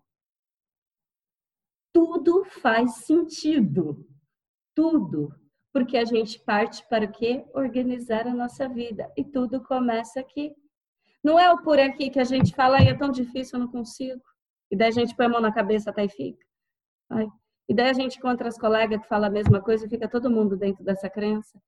Tudo 1.93 2.45
faz 2.45 3.05
sentido. 3.05 4.07
Tudo. 4.73 5.29
Porque 5.73 5.97
a 5.97 6.05
gente 6.05 6.39
parte 6.43 6.87
para 6.87 7.05
o 7.05 7.11
quê? 7.11 7.45
Organizar 7.53 8.27
a 8.27 8.33
nossa 8.33 8.69
vida. 8.69 9.11
E 9.17 9.25
tudo 9.25 9.61
começa 9.63 10.19
aqui. 10.19 10.53
Não 11.23 11.39
é 11.39 11.51
o 11.51 11.61
por 11.61 11.79
aqui 11.79 12.09
que 12.09 12.19
a 12.19 12.23
gente 12.23 12.55
fala, 12.55 12.79
é 12.79 12.93
tão 12.93 13.11
difícil, 13.11 13.57
eu 13.57 13.65
não 13.65 13.71
consigo. 13.71 14.21
E 14.71 14.75
daí 14.75 14.89
a 14.89 14.91
gente 14.91 15.15
põe 15.15 15.25
a 15.25 15.29
mão 15.29 15.41
na 15.41 15.53
cabeça 15.53 15.89
até 15.89 16.05
e 16.05 16.09
fica. 16.09 16.43
Ai, 17.09 17.27
e 17.71 17.73
daí 17.73 17.89
a 17.89 17.93
gente 17.93 18.17
encontra 18.17 18.47
as 18.47 18.57
colegas 18.57 19.01
que 19.01 19.07
falam 19.07 19.29
a 19.29 19.31
mesma 19.31 19.61
coisa 19.61 19.85
e 19.85 19.89
fica 19.89 20.07
todo 20.07 20.29
mundo 20.29 20.57
dentro 20.57 20.83
dessa 20.83 21.09
crença. 21.09 21.61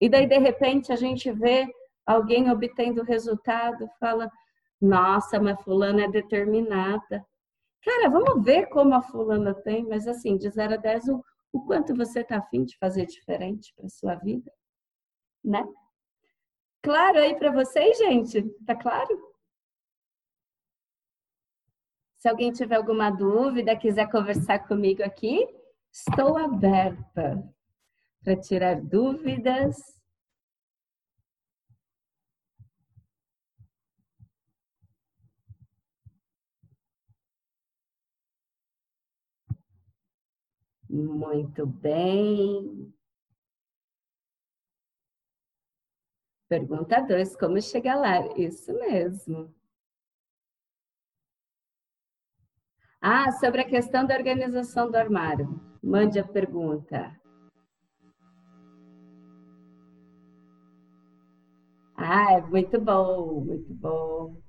E 0.00 0.08
daí, 0.08 0.26
de 0.26 0.38
repente, 0.38 0.92
a 0.92 0.96
gente 0.96 1.30
vê 1.32 1.66
alguém 2.06 2.50
obtendo 2.50 3.02
resultado, 3.02 3.88
fala, 3.98 4.30
nossa, 4.80 5.40
mas 5.40 5.60
fulana 5.62 6.04
é 6.04 6.08
determinada. 6.08 7.24
Cara, 7.82 8.08
vamos 8.08 8.42
ver 8.44 8.66
como 8.68 8.94
a 8.94 9.02
fulana 9.02 9.54
tem, 9.54 9.84
mas 9.86 10.08
assim, 10.08 10.36
de 10.36 10.48
0 10.48 10.74
a 10.74 10.76
10, 10.76 11.08
o, 11.08 11.24
o 11.52 11.66
quanto 11.66 11.94
você 11.94 12.20
está 12.20 12.38
afim 12.38 12.64
de 12.64 12.76
fazer 12.78 13.06
diferente 13.06 13.72
para 13.76 13.88
sua 13.88 14.14
vida, 14.14 14.50
né? 15.44 15.62
Claro 16.84 17.18
aí 17.18 17.34
para 17.34 17.50
vocês, 17.50 17.96
gente? 17.96 18.42
Tá 18.66 18.76
claro? 18.76 19.34
Se 22.18 22.28
alguém 22.28 22.52
tiver 22.52 22.76
alguma 22.76 23.08
dúvida, 23.10 23.74
quiser 23.74 24.10
conversar 24.10 24.68
comigo 24.68 25.02
aqui, 25.02 25.48
estou 25.90 26.36
aberta 26.36 27.42
para 28.22 28.36
tirar 28.38 28.82
dúvidas. 28.82 29.98
Muito 40.90 41.66
bem. 41.66 42.93
Pergunta 46.48 47.00
2, 47.00 47.34
como 47.36 47.60
chegar 47.60 47.96
lá? 47.96 48.26
Isso 48.36 48.72
mesmo. 48.74 49.54
Ah, 53.00 53.30
sobre 53.32 53.60
a 53.60 53.68
questão 53.68 54.06
da 54.06 54.14
organização 54.16 54.90
do 54.90 54.96
armário. 54.96 55.60
Mande 55.82 56.18
a 56.18 56.24
pergunta. 56.24 57.14
Ah, 61.96 62.32
é 62.34 62.40
muito 62.42 62.80
bom, 62.80 63.40
muito 63.40 63.74
bom. 63.74 64.42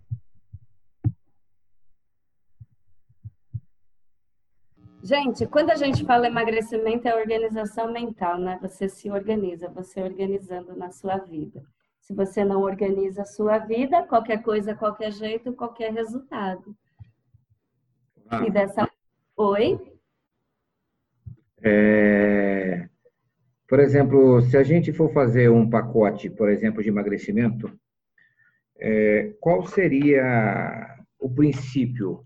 Gente, 5.03 5.45
quando 5.45 5.69
a 5.69 5.75
gente 5.75 6.03
fala 6.03 6.27
emagrecimento, 6.27 7.07
é 7.07 7.15
organização 7.15 7.91
mental, 7.91 8.39
né? 8.39 8.57
Você 8.61 8.89
se 8.89 9.11
organiza, 9.11 9.69
você 9.69 10.01
organizando 10.01 10.75
na 10.75 10.89
sua 10.91 11.17
vida. 11.17 11.63
Se 12.05 12.13
você 12.13 12.45
não 12.45 12.61
organiza 12.61 13.23
a 13.23 13.25
sua 13.25 13.57
vida, 13.57 14.03
qualquer 14.03 14.43
coisa, 14.43 14.75
qualquer 14.75 15.11
jeito, 15.11 15.51
qualquer 15.53 15.91
resultado. 15.91 16.77
Ah. 18.29 18.45
E 18.45 18.51
dessa. 18.51 18.87
Oi? 19.35 19.79
É... 21.63 22.87
Por 23.67 23.79
exemplo, 23.79 24.39
se 24.41 24.55
a 24.55 24.61
gente 24.61 24.93
for 24.93 25.11
fazer 25.11 25.49
um 25.49 25.67
pacote, 25.67 26.29
por 26.29 26.47
exemplo, 26.47 26.83
de 26.83 26.89
emagrecimento, 26.89 27.75
é... 28.79 29.33
qual 29.39 29.65
seria 29.65 31.03
o 31.17 31.27
princípio? 31.27 32.21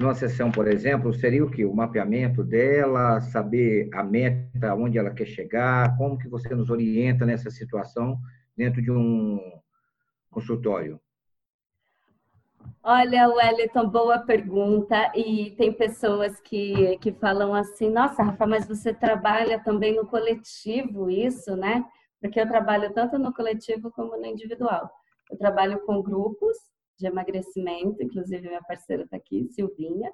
Numa 0.00 0.14
sessão, 0.14 0.50
por 0.50 0.66
exemplo, 0.66 1.14
seria 1.14 1.44
o 1.44 1.50
que? 1.50 1.64
O 1.64 1.74
mapeamento 1.74 2.42
dela, 2.42 3.20
saber 3.20 3.88
a 3.92 4.02
meta, 4.02 4.74
onde 4.74 4.98
ela 4.98 5.12
quer 5.12 5.26
chegar, 5.26 5.96
como 5.96 6.18
que 6.18 6.28
você 6.28 6.52
nos 6.52 6.68
orienta 6.68 7.24
nessa 7.24 7.48
situação 7.48 8.18
dentro 8.60 8.82
de 8.82 8.90
um 8.90 9.40
consultório? 10.30 11.00
Olha, 12.82 13.28
Wellington, 13.28 13.88
boa 13.88 14.18
pergunta. 14.18 15.10
E 15.14 15.52
tem 15.56 15.72
pessoas 15.72 16.38
que, 16.40 16.98
que 16.98 17.12
falam 17.12 17.54
assim: 17.54 17.90
nossa, 17.90 18.22
Rafa, 18.22 18.46
mas 18.46 18.68
você 18.68 18.92
trabalha 18.92 19.58
também 19.62 19.96
no 19.96 20.06
coletivo, 20.06 21.10
isso, 21.10 21.56
né? 21.56 21.84
porque 22.20 22.38
eu 22.38 22.46
trabalho 22.46 22.92
tanto 22.92 23.18
no 23.18 23.32
coletivo 23.32 23.90
como 23.90 24.16
no 24.16 24.26
individual. 24.26 24.90
Eu 25.30 25.38
trabalho 25.38 25.80
com 25.86 26.02
grupos 26.02 26.56
de 26.98 27.06
emagrecimento, 27.06 28.02
inclusive 28.02 28.46
minha 28.46 28.62
parceira 28.62 29.04
está 29.04 29.16
aqui, 29.16 29.48
Silvinha. 29.48 30.12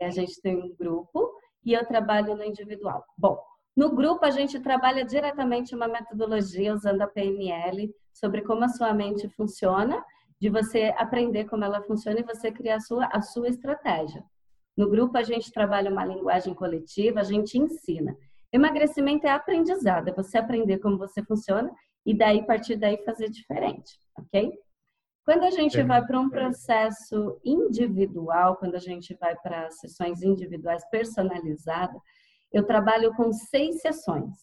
A 0.00 0.10
gente 0.10 0.40
tem 0.40 0.56
um 0.56 0.72
grupo 0.76 1.32
e 1.64 1.72
eu 1.72 1.84
trabalho 1.84 2.36
no 2.36 2.44
individual. 2.44 3.04
Bom, 3.18 3.42
no 3.76 3.94
grupo 3.94 4.24
a 4.24 4.30
gente 4.30 4.60
trabalha 4.60 5.04
diretamente 5.04 5.74
uma 5.74 5.88
metodologia 5.88 6.74
usando 6.74 7.02
a 7.02 7.06
PNL 7.06 7.94
sobre 8.12 8.42
como 8.42 8.64
a 8.64 8.68
sua 8.68 8.92
mente 8.92 9.28
funciona, 9.30 10.04
de 10.40 10.50
você 10.50 10.92
aprender 10.98 11.44
como 11.44 11.64
ela 11.64 11.82
funciona 11.82 12.20
e 12.20 12.24
você 12.24 12.50
criar 12.50 12.76
a 12.76 12.80
sua, 12.80 13.06
a 13.06 13.22
sua 13.22 13.48
estratégia. 13.48 14.24
No 14.76 14.88
grupo 14.88 15.16
a 15.16 15.22
gente 15.22 15.52
trabalha 15.52 15.90
uma 15.90 16.04
linguagem 16.04 16.54
coletiva, 16.54 17.20
a 17.20 17.24
gente 17.24 17.58
ensina. 17.58 18.16
Emagrecimento 18.52 19.26
é 19.26 19.30
aprendizado, 19.30 20.08
é 20.08 20.12
você 20.12 20.38
aprender 20.38 20.78
como 20.78 20.98
você 20.98 21.22
funciona 21.22 21.72
e 22.04 22.12
daí, 22.12 22.40
a 22.40 22.44
partir 22.44 22.76
daí, 22.76 22.98
fazer 23.04 23.30
diferente, 23.30 23.98
ok? 24.18 24.52
Quando 25.24 25.44
a 25.44 25.50
gente 25.50 25.78
é. 25.78 25.84
vai 25.84 26.04
para 26.04 26.20
um 26.20 26.28
processo 26.28 27.40
individual, 27.44 28.56
quando 28.56 28.74
a 28.74 28.80
gente 28.80 29.16
vai 29.20 29.36
para 29.36 29.70
sessões 29.70 30.22
individuais 30.22 30.84
personalizadas, 30.90 32.00
eu 32.52 32.64
trabalho 32.64 33.14
com 33.14 33.32
seis 33.32 33.80
sessões. 33.80 34.34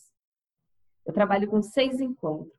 Eu 1.06 1.14
trabalho 1.14 1.48
com 1.48 1.62
seis 1.62 2.00
encontros. 2.00 2.58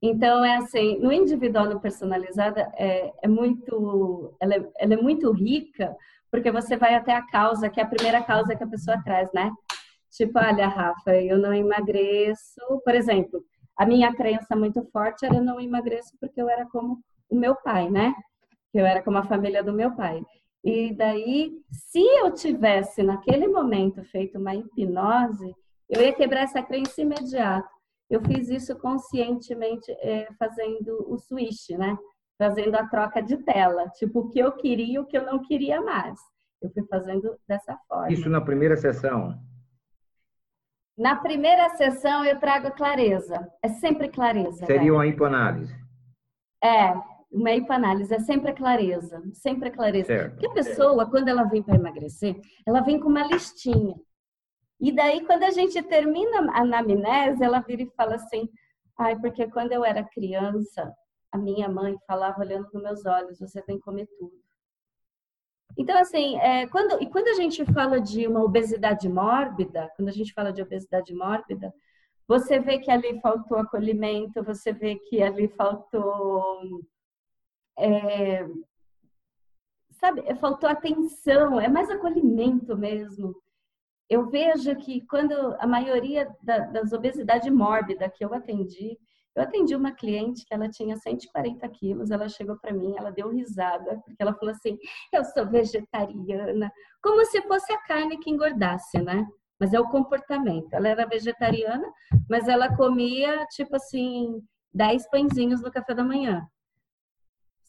Então, 0.00 0.44
é 0.44 0.56
assim, 0.56 0.98
no 0.98 1.12
individual, 1.12 1.66
no 1.66 1.80
personalizada, 1.80 2.72
é, 2.76 3.12
é 3.22 3.28
muito, 3.28 4.36
ela 4.40 4.54
é, 4.54 4.70
ela 4.78 4.94
é 4.94 4.96
muito 4.96 5.32
rica, 5.32 5.96
porque 6.30 6.52
você 6.52 6.76
vai 6.76 6.94
até 6.94 7.12
a 7.12 7.26
causa, 7.26 7.68
que 7.68 7.80
é 7.80 7.82
a 7.82 7.88
primeira 7.88 8.22
causa 8.22 8.54
que 8.54 8.62
a 8.62 8.68
pessoa 8.68 9.02
traz, 9.02 9.32
né? 9.32 9.50
Tipo, 10.10 10.38
olha, 10.38 10.68
Rafa, 10.68 11.16
eu 11.16 11.38
não 11.38 11.52
emagreço. 11.52 12.60
Por 12.84 12.94
exemplo, 12.94 13.42
a 13.76 13.84
minha 13.84 14.14
crença 14.14 14.54
muito 14.54 14.82
forte 14.90 15.24
era 15.24 15.40
não 15.40 15.60
emagreço 15.60 16.16
porque 16.20 16.40
eu 16.40 16.48
era 16.48 16.66
como 16.66 16.98
o 17.28 17.36
meu 17.36 17.54
pai, 17.56 17.90
né? 17.90 18.14
Eu 18.72 18.86
era 18.86 19.02
como 19.02 19.18
a 19.18 19.24
família 19.24 19.62
do 19.62 19.72
meu 19.72 19.94
pai. 19.94 20.22
E 20.64 20.92
daí, 20.94 21.52
se 21.70 22.00
eu 22.00 22.32
tivesse 22.32 23.02
naquele 23.02 23.46
momento 23.46 24.02
feito 24.04 24.38
uma 24.38 24.54
hipnose, 24.54 25.54
eu 25.88 26.02
ia 26.02 26.12
quebrar 26.12 26.42
essa 26.42 26.62
crença 26.62 27.00
imediato. 27.00 27.68
Eu 28.10 28.22
fiz 28.22 28.48
isso 28.48 28.76
conscientemente 28.78 29.90
é, 30.00 30.28
fazendo 30.38 31.06
o 31.08 31.18
switch, 31.18 31.70
né? 31.70 31.96
Fazendo 32.38 32.74
a 32.76 32.86
troca 32.86 33.20
de 33.20 33.36
tela, 33.38 33.88
tipo 33.90 34.20
o 34.20 34.28
que 34.28 34.38
eu 34.38 34.52
queria 34.52 34.94
e 34.94 34.98
o 34.98 35.06
que 35.06 35.16
eu 35.16 35.24
não 35.24 35.40
queria 35.40 35.80
mais. 35.80 36.18
Eu 36.60 36.70
fui 36.70 36.84
fazendo 36.86 37.36
dessa 37.46 37.76
forma. 37.88 38.12
Isso 38.12 38.28
na 38.28 38.40
primeira 38.40 38.76
sessão? 38.76 39.38
Na 40.96 41.14
primeira 41.14 41.68
sessão 41.70 42.24
eu 42.24 42.40
trago 42.40 42.72
clareza. 42.72 43.48
É 43.62 43.68
sempre 43.68 44.08
clareza. 44.08 44.66
Seria 44.66 44.92
uma 44.92 45.06
hipoanálise. 45.06 45.74
É, 46.62 46.92
uma 47.30 47.52
hipoanálise 47.52 48.14
é 48.14 48.18
sempre 48.20 48.50
a 48.50 48.54
clareza, 48.54 49.22
sempre 49.32 49.68
a 49.68 49.72
clareza. 49.72 50.06
Certo. 50.06 50.32
Porque 50.32 50.46
a 50.46 50.52
pessoa, 50.52 51.08
quando 51.10 51.28
ela 51.28 51.44
vem 51.44 51.62
para 51.62 51.76
emagrecer, 51.76 52.40
ela 52.66 52.80
vem 52.80 52.98
com 52.98 53.08
uma 53.08 53.26
listinha. 53.26 53.94
E 54.80 54.92
daí, 54.92 55.24
quando 55.26 55.42
a 55.42 55.50
gente 55.50 55.82
termina 55.82 56.50
a 56.52 56.60
anamnese, 56.60 57.42
ela 57.42 57.60
vira 57.60 57.82
e 57.82 57.90
fala 57.96 58.14
assim: 58.14 58.48
ai, 58.96 59.18
porque 59.18 59.46
quando 59.50 59.72
eu 59.72 59.84
era 59.84 60.04
criança, 60.04 60.92
a 61.32 61.38
minha 61.38 61.68
mãe 61.68 61.96
falava 62.06 62.40
olhando 62.40 62.68
nos 62.72 62.82
meus 62.82 63.04
olhos: 63.04 63.38
você 63.38 63.60
tem 63.62 63.76
que 63.76 63.82
comer 63.82 64.08
tudo. 64.18 64.32
Então, 65.76 65.96
assim, 65.98 66.38
é, 66.38 66.66
quando, 66.68 67.00
e 67.02 67.08
quando 67.08 67.28
a 67.28 67.34
gente 67.34 67.64
fala 67.66 68.00
de 68.00 68.26
uma 68.26 68.42
obesidade 68.42 69.08
mórbida, 69.08 69.90
quando 69.96 70.08
a 70.08 70.12
gente 70.12 70.32
fala 70.32 70.52
de 70.52 70.62
obesidade 70.62 71.14
mórbida, 71.14 71.72
você 72.26 72.58
vê 72.58 72.78
que 72.78 72.90
ali 72.90 73.20
faltou 73.20 73.58
acolhimento, 73.58 74.42
você 74.42 74.72
vê 74.72 74.96
que 74.96 75.22
ali 75.22 75.48
faltou 75.48 76.82
é, 77.78 78.44
sabe, 79.92 80.22
faltou 80.36 80.68
atenção, 80.68 81.60
é 81.60 81.68
mais 81.68 81.88
acolhimento 81.88 82.76
mesmo. 82.76 83.34
Eu 84.10 84.28
vejo 84.28 84.74
que 84.76 85.06
quando 85.06 85.32
a 85.58 85.66
maioria 85.66 86.28
da, 86.42 86.58
das 86.58 86.92
obesidade 86.92 87.50
mórbida 87.50 88.08
que 88.08 88.24
eu 88.24 88.34
atendi, 88.34 88.98
eu 89.36 89.42
atendi 89.42 89.76
uma 89.76 89.92
cliente 89.92 90.44
que 90.44 90.54
ela 90.54 90.68
tinha 90.68 90.96
140 90.96 91.68
quilos, 91.68 92.10
ela 92.10 92.28
chegou 92.28 92.58
para 92.58 92.72
mim, 92.72 92.94
ela 92.96 93.12
deu 93.12 93.28
risada, 93.28 94.00
porque 94.04 94.20
ela 94.20 94.34
falou 94.34 94.52
assim, 94.52 94.76
eu 95.12 95.24
sou 95.24 95.46
vegetariana, 95.46 96.72
como 97.02 97.24
se 97.26 97.40
fosse 97.42 97.72
a 97.72 97.82
carne 97.82 98.18
que 98.18 98.30
engordasse, 98.30 99.00
né? 99.00 99.26
Mas 99.60 99.72
é 99.74 99.80
o 99.80 99.88
comportamento. 99.88 100.72
Ela 100.72 100.88
era 100.88 101.06
vegetariana, 101.06 101.86
mas 102.28 102.48
ela 102.48 102.74
comia, 102.76 103.44
tipo 103.50 103.76
assim, 103.76 104.40
10 104.72 105.08
pãezinhos 105.10 105.60
no 105.60 105.70
café 105.70 105.94
da 105.94 106.04
manhã 106.04 106.48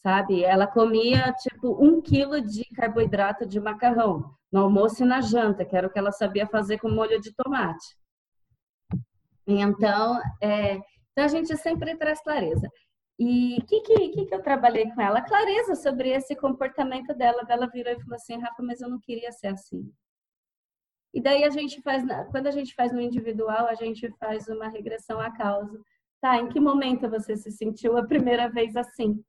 sabe? 0.04 0.44
Ela 0.44 0.68
comia 0.68 1.34
tipo 1.34 1.84
um 1.84 2.02
quilo 2.02 2.42
de 2.42 2.64
carboidrato 2.76 3.46
de 3.46 3.60
macarrão 3.60 4.34
no 4.52 4.62
almoço 4.62 5.04
e 5.04 5.06
na 5.06 5.22
janta, 5.22 5.66
que 5.66 5.76
era 5.76 5.88
o 5.88 5.90
que 5.90 6.00
ela 6.00 6.12
sabia 6.12 6.48
fazer 6.48 6.80
com 6.80 6.90
molho 6.90 7.20
de 7.20 7.34
tomate. 7.34 7.98
Então, 9.46 10.20
é, 10.42 10.76
então 11.12 11.26
a 11.26 11.28
gente 11.28 11.56
sempre 11.58 11.96
traz 11.96 12.22
clareza. 12.22 12.70
E 13.20 13.58
o 13.58 13.66
que, 13.66 13.82
que, 13.82 14.26
que, 14.26 14.34
eu 14.34 14.42
trabalhei 14.42 14.90
com 14.92 15.02
ela? 15.02 15.22
Clareza 15.22 15.76
sobre 15.76 16.10
esse 16.10 16.36
comportamento 16.36 17.14
dela. 17.14 17.44
Ela 17.50 17.68
virou 17.68 17.92
e 17.92 18.00
falou 18.00 18.16
assim, 18.16 18.38
Rafa, 18.40 18.64
mas 18.64 18.80
eu 18.80 18.90
não 18.90 19.00
queria 19.00 19.32
ser 19.32 19.48
assim. 19.48 19.92
E 21.14 21.22
daí 21.22 21.44
a 21.44 21.50
gente 21.50 21.82
faz, 21.82 22.04
quando 22.32 22.48
a 22.48 22.52
gente 22.52 22.74
faz 22.76 22.94
no 22.94 23.02
individual, 23.02 23.68
a 23.68 23.74
gente 23.74 24.10
faz 24.20 24.48
uma 24.48 24.70
regressão 24.70 25.20
à 25.20 25.32
causa. 25.36 25.78
Tá, 26.22 26.38
em 26.38 26.48
que 26.48 26.60
momento 26.60 27.10
você 27.10 27.36
se 27.36 27.52
sentiu 27.52 27.98
a 27.98 28.06
primeira 28.06 28.50
vez 28.50 28.76
assim? 28.76 29.22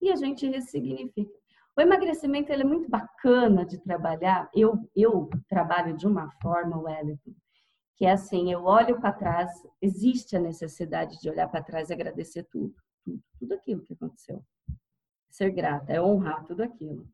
E 0.00 0.10
a 0.10 0.16
gente 0.16 0.46
ressignifica. 0.46 1.30
O 1.76 1.80
emagrecimento 1.80 2.52
ele 2.52 2.62
é 2.62 2.66
muito 2.66 2.88
bacana 2.90 3.64
de 3.64 3.78
trabalhar. 3.78 4.50
Eu, 4.54 4.88
eu 4.94 5.30
trabalho 5.48 5.96
de 5.96 6.06
uma 6.06 6.30
forma, 6.42 6.78
Wellington, 6.78 7.32
que 7.96 8.04
é 8.04 8.12
assim: 8.12 8.52
eu 8.52 8.64
olho 8.64 9.00
para 9.00 9.12
trás, 9.12 9.50
existe 9.80 10.36
a 10.36 10.40
necessidade 10.40 11.20
de 11.20 11.30
olhar 11.30 11.48
para 11.48 11.62
trás 11.62 11.90
e 11.90 11.92
agradecer 11.92 12.44
tudo, 12.50 12.74
tudo, 13.04 13.22
tudo 13.38 13.54
aquilo 13.54 13.82
que 13.82 13.94
aconteceu. 13.94 14.42
Ser 15.30 15.50
grata, 15.50 15.92
é 15.92 16.02
honrar 16.02 16.44
tudo 16.44 16.62
aquilo. 16.62 17.08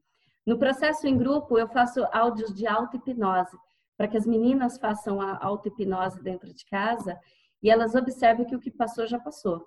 No 0.47 0.59
processo 0.59 1.07
em 1.07 1.19
grupo, 1.19 1.59
eu 1.59 1.69
faço 1.69 2.05
áudios 2.13 2.55
de 2.55 2.67
auto-hipnose, 2.67 3.59
para 3.97 4.09
que 4.09 4.17
as 4.17 4.27
meninas 4.27 4.79
façam 4.79 5.21
a 5.21 5.45
auto-hipnose 5.45 6.23
dentro 6.23 6.53
de 6.53 6.65
casa 6.67 7.19
e 7.63 7.71
elas 7.71 7.95
observem 7.95 8.47
que 8.47 8.55
o 8.55 8.61
que 8.61 8.71
passou 8.71 9.07
já 9.07 9.19
passou. 9.19 9.67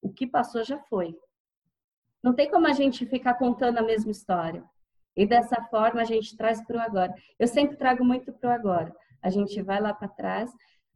O 0.00 0.12
que 0.12 0.26
passou 0.26 0.62
já 0.62 0.78
foi. 0.78 1.18
Não 2.22 2.34
tem 2.34 2.50
como 2.50 2.66
a 2.66 2.72
gente 2.72 3.06
ficar 3.06 3.34
contando 3.34 3.78
a 3.78 3.82
mesma 3.82 4.10
história. 4.10 4.64
E 5.16 5.26
dessa 5.26 5.62
forma 5.64 6.00
a 6.00 6.04
gente 6.04 6.36
traz 6.36 6.64
para 6.64 6.76
o 6.76 6.80
agora. 6.80 7.14
Eu 7.38 7.48
sempre 7.48 7.76
trago 7.76 8.04
muito 8.04 8.32
para 8.32 8.50
o 8.50 8.52
agora. 8.52 8.94
A 9.22 9.30
gente 9.30 9.60
vai 9.62 9.80
lá 9.80 9.92
para 9.92 10.08
trás. 10.08 10.50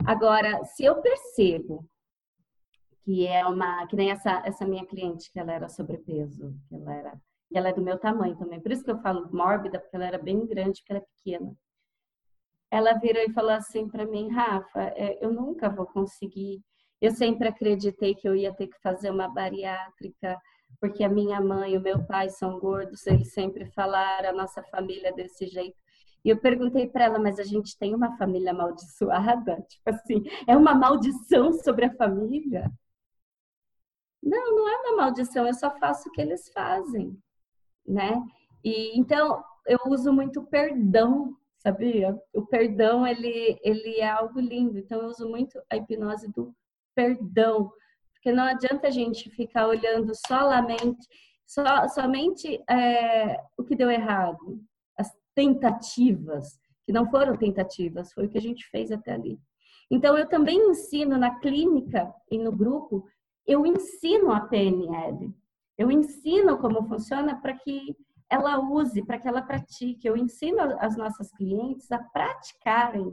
Agora, 0.05 0.65
se 0.65 0.85
eu 0.85 1.01
percebo 1.01 1.89
que 3.05 3.27
é 3.27 3.45
uma, 3.47 3.87
que 3.87 3.97
nem 3.97 4.11
essa 4.11 4.43
essa 4.45 4.65
minha 4.65 4.87
cliente 4.87 5.31
que 5.31 5.39
ela 5.39 5.53
era 5.53 5.69
sobrepeso, 5.69 6.55
que 6.69 6.75
ela 6.75 6.95
era, 6.95 7.13
que 7.49 7.59
ela 7.59 7.69
é 7.69 7.73
do 7.73 7.83
meu 7.83 7.99
tamanho 7.99 8.37
também. 8.37 8.61
Por 8.61 8.73
isso 8.73 8.85
que 8.85 8.91
eu 8.91 9.01
falo 9.01 9.29
mórbida, 9.33 9.79
porque 9.79 9.97
ela 9.97 10.07
era 10.07 10.19
bem 10.19 10.47
grande, 10.47 10.81
porque 10.81 10.93
ela 10.93 11.03
é 11.03 11.07
pequena. 11.17 11.57
Ela 12.71 12.95
virou 12.95 13.23
e 13.23 13.33
falou 13.33 13.51
assim 13.51 13.89
para 13.89 14.07
mim, 14.07 14.31
Rafa, 14.31 14.83
é, 14.97 15.19
eu 15.21 15.33
nunca 15.33 15.69
vou 15.69 15.87
conseguir. 15.87 16.63
Eu 17.01 17.11
sempre 17.11 17.49
acreditei 17.49 18.15
que 18.15 18.29
eu 18.29 18.35
ia 18.35 18.55
ter 18.55 18.69
que 18.69 18.81
fazer 18.81 19.11
uma 19.11 19.29
bariátrica 19.29 20.41
porque 20.81 21.05
a 21.05 21.09
minha 21.09 21.41
mãe 21.41 21.75
e 21.75 21.79
o 21.79 21.83
meu 21.83 22.05
pai 22.05 22.29
são 22.31 22.59
gordos, 22.59 23.07
eles 23.07 23.33
sempre 23.33 23.67
falaram 23.67 24.31
a 24.31 24.33
nossa 24.33 24.63
família 24.65 25.09
é 25.09 25.13
desse 25.13 25.47
jeito. 25.47 25.77
E 26.25 26.29
eu 26.29 26.41
perguntei 26.41 26.89
para 26.89 27.05
ela, 27.05 27.19
mas 27.19 27.39
a 27.39 27.45
gente 27.45 27.77
tem 27.77 27.95
uma 27.95 28.17
família 28.17 28.53
amaldiçoada? 28.53 29.61
Tipo 29.69 29.91
assim, 29.91 30.23
é 30.47 30.57
uma 30.57 30.75
maldição 30.75 31.53
sobre 31.53 31.87
a 31.87 31.95
família? 31.95 32.71
Não, 34.23 34.55
não 34.55 34.69
é 34.69 34.77
uma 34.77 34.97
maldição, 34.99 35.47
eu 35.47 35.55
só 35.55 35.71
faço 35.79 36.09
o 36.09 36.13
que 36.13 36.21
eles 36.21 36.49
fazem, 36.53 37.19
né? 37.87 38.23
E 38.65 38.97
então 38.99 39.43
eu 39.67 39.79
uso 39.89 40.13
muito 40.13 40.43
perdão, 40.45 41.37
sabia? 41.59 42.17
O 42.33 42.47
perdão 42.47 43.05
ele 43.07 43.59
ele 43.65 43.99
é 43.99 44.09
algo 44.09 44.39
lindo, 44.39 44.79
então 44.79 45.03
eu 45.03 45.09
uso 45.09 45.29
muito 45.29 45.61
a 45.69 45.77
hipnose 45.77 46.31
do 46.33 46.55
perdão, 46.95 47.73
porque 48.23 48.31
não 48.31 48.45
adianta 48.45 48.87
a 48.87 48.91
gente 48.91 49.29
ficar 49.31 49.67
olhando 49.67 50.13
solamente, 50.15 51.09
só, 51.45 51.89
somente 51.89 52.63
é, 52.71 53.37
o 53.59 53.65
que 53.65 53.75
deu 53.75 53.91
errado, 53.91 54.63
as 54.97 55.11
tentativas, 55.35 56.57
que 56.87 56.93
não 56.93 57.11
foram 57.11 57.37
tentativas, 57.37 58.13
foi 58.13 58.27
o 58.27 58.29
que 58.29 58.39
a 58.39 58.41
gente 58.41 58.65
fez 58.69 58.93
até 58.93 59.15
ali. 59.15 59.41
Então, 59.91 60.17
eu 60.17 60.29
também 60.29 60.71
ensino 60.71 61.19
na 61.19 61.41
clínica 61.41 62.15
e 62.31 62.39
no 62.39 62.53
grupo, 62.53 63.05
eu 63.45 63.67
ensino 63.67 64.31
a 64.31 64.43
PNL. 64.43 65.35
Eu 65.77 65.91
ensino 65.91 66.59
como 66.59 66.87
funciona 66.87 67.41
para 67.41 67.55
que 67.55 67.97
ela 68.31 68.61
use, 68.61 69.05
para 69.05 69.19
que 69.19 69.27
ela 69.27 69.43
pratique. 69.43 70.07
Eu 70.07 70.17
ensino 70.17 70.61
as 70.79 70.97
nossas 70.97 71.33
clientes 71.33 71.91
a 71.91 71.99
praticarem 71.99 73.13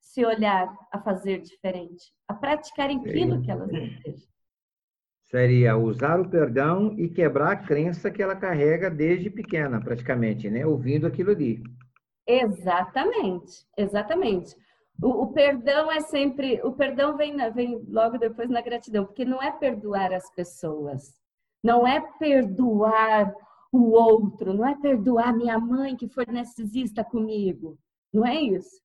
se 0.00 0.24
olhar 0.24 0.68
a 0.92 1.00
fazer 1.00 1.40
diferente, 1.40 2.12
a 2.26 2.34
praticar 2.34 2.90
aquilo 2.90 3.42
que 3.42 3.50
elas 3.50 3.68
desejam. 3.68 4.28
Seria 5.24 5.76
usar 5.76 6.18
o 6.18 6.30
perdão 6.30 6.94
e 6.98 7.08
quebrar 7.08 7.52
a 7.52 7.56
crença 7.56 8.10
que 8.10 8.22
ela 8.22 8.34
carrega 8.34 8.90
desde 8.90 9.28
pequena, 9.28 9.78
praticamente, 9.78 10.48
né? 10.48 10.64
Ouvindo 10.64 11.06
aquilo 11.06 11.32
ali. 11.32 11.62
Exatamente, 12.26 13.66
exatamente. 13.76 14.56
O, 15.02 15.24
o, 15.24 15.32
perdão 15.32 15.92
é 15.92 16.00
sempre. 16.00 16.60
O 16.62 16.72
perdão 16.72 17.16
vem, 17.16 17.36
vem 17.52 17.84
logo 17.88 18.18
depois 18.18 18.48
na 18.48 18.62
gratidão, 18.62 19.04
porque 19.04 19.24
não 19.24 19.42
é 19.42 19.52
perdoar 19.52 20.12
as 20.12 20.30
pessoas, 20.34 21.14
não 21.62 21.86
é 21.86 22.00
perdoar 22.18 23.34
o 23.70 23.90
outro, 23.90 24.54
não 24.54 24.66
é 24.66 24.74
perdoar 24.80 25.36
minha 25.36 25.58
mãe 25.58 25.94
que 25.94 26.08
foi 26.08 26.24
narcisista 26.26 27.04
comigo, 27.04 27.78
não 28.12 28.26
é 28.26 28.34
isso. 28.34 28.80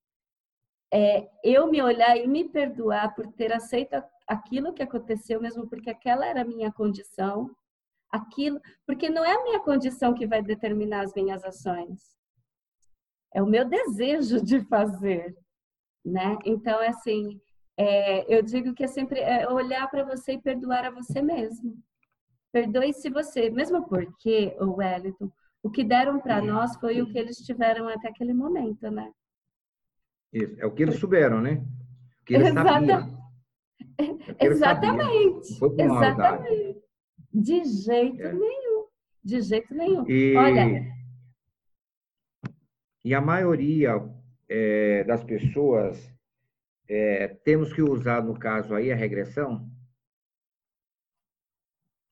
É 0.92 1.28
eu 1.42 1.70
me 1.70 1.82
olhar 1.82 2.16
e 2.16 2.26
me 2.26 2.48
perdoar 2.48 3.14
por 3.14 3.26
ter 3.32 3.52
aceito 3.52 4.02
aquilo 4.26 4.72
que 4.72 4.82
aconteceu, 4.82 5.40
mesmo 5.40 5.68
porque 5.68 5.90
aquela 5.90 6.26
era 6.26 6.42
a 6.42 6.44
minha 6.44 6.72
condição, 6.72 7.50
aquilo, 8.10 8.60
porque 8.86 9.10
não 9.10 9.24
é 9.24 9.32
a 9.32 9.42
minha 9.42 9.60
condição 9.60 10.14
que 10.14 10.26
vai 10.26 10.42
determinar 10.42 11.02
as 11.02 11.14
minhas 11.14 11.44
ações. 11.44 12.14
É 13.32 13.42
o 13.42 13.46
meu 13.46 13.64
desejo 13.64 14.40
de 14.42 14.60
fazer 14.66 15.36
né? 16.04 16.38
Então, 16.44 16.80
é 16.82 16.88
assim, 16.88 17.40
é, 17.76 18.34
eu 18.34 18.42
digo 18.42 18.74
que 18.74 18.84
é 18.84 18.86
sempre 18.86 19.20
é 19.20 19.48
olhar 19.48 19.88
para 19.88 20.04
você 20.04 20.32
e 20.32 20.40
perdoar 20.40 20.84
a 20.84 20.90
você 20.90 21.22
mesmo. 21.22 21.76
Perdoe-se 22.52 23.08
você, 23.10 23.50
mesmo 23.50 23.88
porque, 23.88 24.54
o 24.60 24.76
Wellington, 24.76 25.30
o 25.62 25.70
que 25.70 25.82
deram 25.82 26.20
para 26.20 26.42
nós 26.42 26.76
foi 26.76 27.00
o 27.00 27.10
que 27.10 27.18
eles 27.18 27.38
tiveram 27.38 27.88
até 27.88 28.08
aquele 28.08 28.34
momento, 28.34 28.90
né? 28.90 29.10
Isso, 30.34 30.60
é 30.60 30.66
o 30.66 30.72
que 30.72 30.82
eles 30.82 30.96
souberam, 30.96 31.40
né? 31.40 31.64
O 32.20 32.24
que 32.24 32.34
eles 32.34 32.48
Exata... 32.48 33.14
É 34.36 34.46
Exatamente. 34.46 35.58
Exatamente. 35.78 36.82
De 37.32 37.64
jeito 37.64 38.22
é. 38.22 38.32
nenhum. 38.32 38.86
De 39.22 39.40
jeito 39.40 39.72
nenhum. 39.74 40.04
E... 40.08 40.36
Olha. 40.36 40.94
E 43.04 43.14
a 43.14 43.20
maioria 43.20 43.92
é, 44.48 45.04
das 45.04 45.22
pessoas, 45.22 46.12
é, 46.88 47.28
temos 47.44 47.72
que 47.72 47.82
usar, 47.82 48.22
no 48.22 48.38
caso 48.38 48.74
aí, 48.74 48.90
a 48.90 48.96
regressão? 48.96 49.70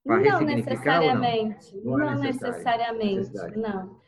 Não 0.05 0.19
necessariamente. 0.43 1.77
Não, 1.77 1.99
não, 1.99 2.15
não 2.15 2.21
necessariamente. 2.21 3.33
Não. 3.57 4.02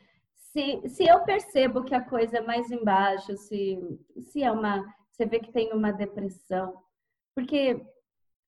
Se, 0.55 0.87
se 0.87 1.03
eu 1.05 1.21
percebo 1.25 1.83
que 1.83 1.93
a 1.93 1.99
coisa 1.99 2.37
é 2.37 2.41
mais 2.41 2.71
embaixo, 2.71 3.35
se, 3.35 3.77
se 4.21 4.41
é 4.41 4.49
uma. 4.49 4.85
Você 5.11 5.25
vê 5.25 5.37
que 5.37 5.51
tem 5.51 5.73
uma 5.73 5.91
depressão. 5.91 6.81
Porque 7.35 7.85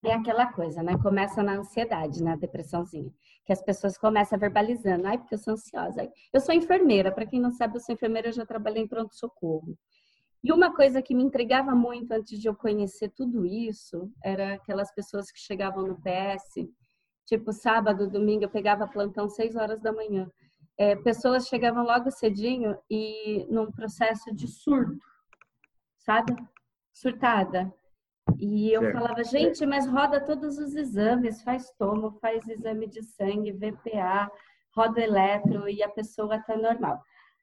é 0.06 0.14
aquela 0.14 0.54
coisa, 0.54 0.82
né? 0.82 0.98
Começa 1.04 1.44
na 1.44 1.56
ansiedade, 1.58 2.24
na 2.24 2.38
depressãozinha. 2.38 3.12
Que 3.46 3.52
as 3.52 3.62
pessoas 3.62 3.98
começam 3.98 4.40
verbalizando. 4.40 5.06
Ai, 5.06 5.18
porque 5.18 5.36
eu 5.36 5.38
sou 5.38 5.56
ansiosa. 5.56 6.10
Eu 6.32 6.40
sou 6.40 6.56
enfermeira. 6.56 7.12
Para 7.12 7.26
quem 7.26 7.42
não 7.42 7.52
sabe, 7.52 7.76
eu 7.76 7.82
sou 7.82 7.94
enfermeira, 7.94 8.30
eu 8.30 8.34
já 8.34 8.46
trabalhei 8.46 8.84
em 8.84 8.88
pronto-socorro. 8.88 9.78
E 10.42 10.54
uma 10.54 10.74
coisa 10.74 11.02
que 11.02 11.14
me 11.14 11.24
intrigava 11.24 11.76
muito 11.76 12.14
antes 12.14 12.40
de 12.40 12.48
eu 12.48 12.56
conhecer 12.56 13.10
tudo 13.10 13.46
isso 13.46 14.10
era 14.24 14.54
aquelas 14.54 14.94
pessoas 14.96 15.30
que 15.30 15.40
chegavam 15.40 15.86
no 15.86 15.98
PS, 15.98 16.70
tipo 17.26 17.52
sábado, 17.52 18.10
domingo, 18.10 18.46
eu 18.46 18.50
pegava 18.50 18.88
plantão 18.88 19.28
seis 19.28 19.58
horas 19.58 19.82
da 19.82 19.92
manhã. 19.92 20.32
É, 20.78 20.96
pessoas 20.96 21.48
chegavam 21.48 21.84
logo 21.84 22.12
cedinho 22.12 22.78
e 22.90 23.48
num 23.50 23.72
processo 23.72 24.34
de 24.34 24.48
surto, 24.48 25.00
sabe? 25.98 26.36
Surtada. 26.94 27.74
E 28.40 28.72
eu 28.72 28.82
certo. 28.82 28.94
falava, 28.94 29.24
gente, 29.24 29.66
mas 29.66 29.88
roda 29.88 30.24
todos 30.24 30.58
os 30.58 30.76
exames, 30.76 31.42
faz 31.42 31.72
tomo, 31.80 32.12
faz 32.20 32.48
exame 32.48 32.88
de 32.88 33.02
sangue, 33.04 33.54
VPA, 33.54 34.30
roda 34.76 35.02
eletro 35.02 35.68
e 35.68 35.82
a 35.82 35.90
pessoa 35.90 36.40
tá 36.40 36.56
normal. 36.56 37.02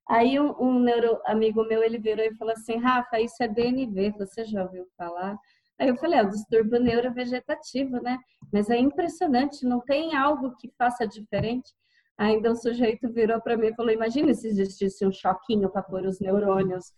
Aí 0.09 0.39
um, 0.39 0.55
um 0.61 0.79
neuro 0.79 1.19
amigo 1.25 1.65
meu, 1.65 1.83
ele 1.83 1.99
virou 1.99 2.25
e 2.25 2.35
falou 2.35 2.53
assim, 2.53 2.77
Rafa, 2.77 3.21
isso 3.21 3.43
é 3.43 3.49
DNV, 3.49 4.13
você 4.19 4.45
já 4.45 4.63
ouviu 4.63 4.87
falar? 4.97 5.37
Aí 5.79 5.89
eu 5.89 5.97
falei, 5.97 6.21
é 6.21 6.23
o 6.23 6.31
distúrbio 6.31 6.79
neurovegetativo, 6.79 8.01
né? 8.01 8.19
Mas 8.53 8.71
é 8.71 8.77
impressionante, 8.77 9.67
não 9.67 9.81
tem 9.81 10.15
algo 10.15 10.55
que 10.57 10.71
faça 10.79 11.07
diferente. 11.07 11.73
Ainda 12.17 12.53
o 12.53 12.57
sujeito 12.57 13.11
virou 13.13 13.41
para 13.41 13.57
mim 13.57 13.67
e 13.67 13.75
falou, 13.75 13.91
imagina 13.91 14.33
se 14.35 14.49
existisse 14.49 15.05
um 15.05 15.13
choquinho 15.13 15.69
para 15.69 15.83
pôr 15.83 16.05
os 16.05 16.21
neurônios 16.21 16.93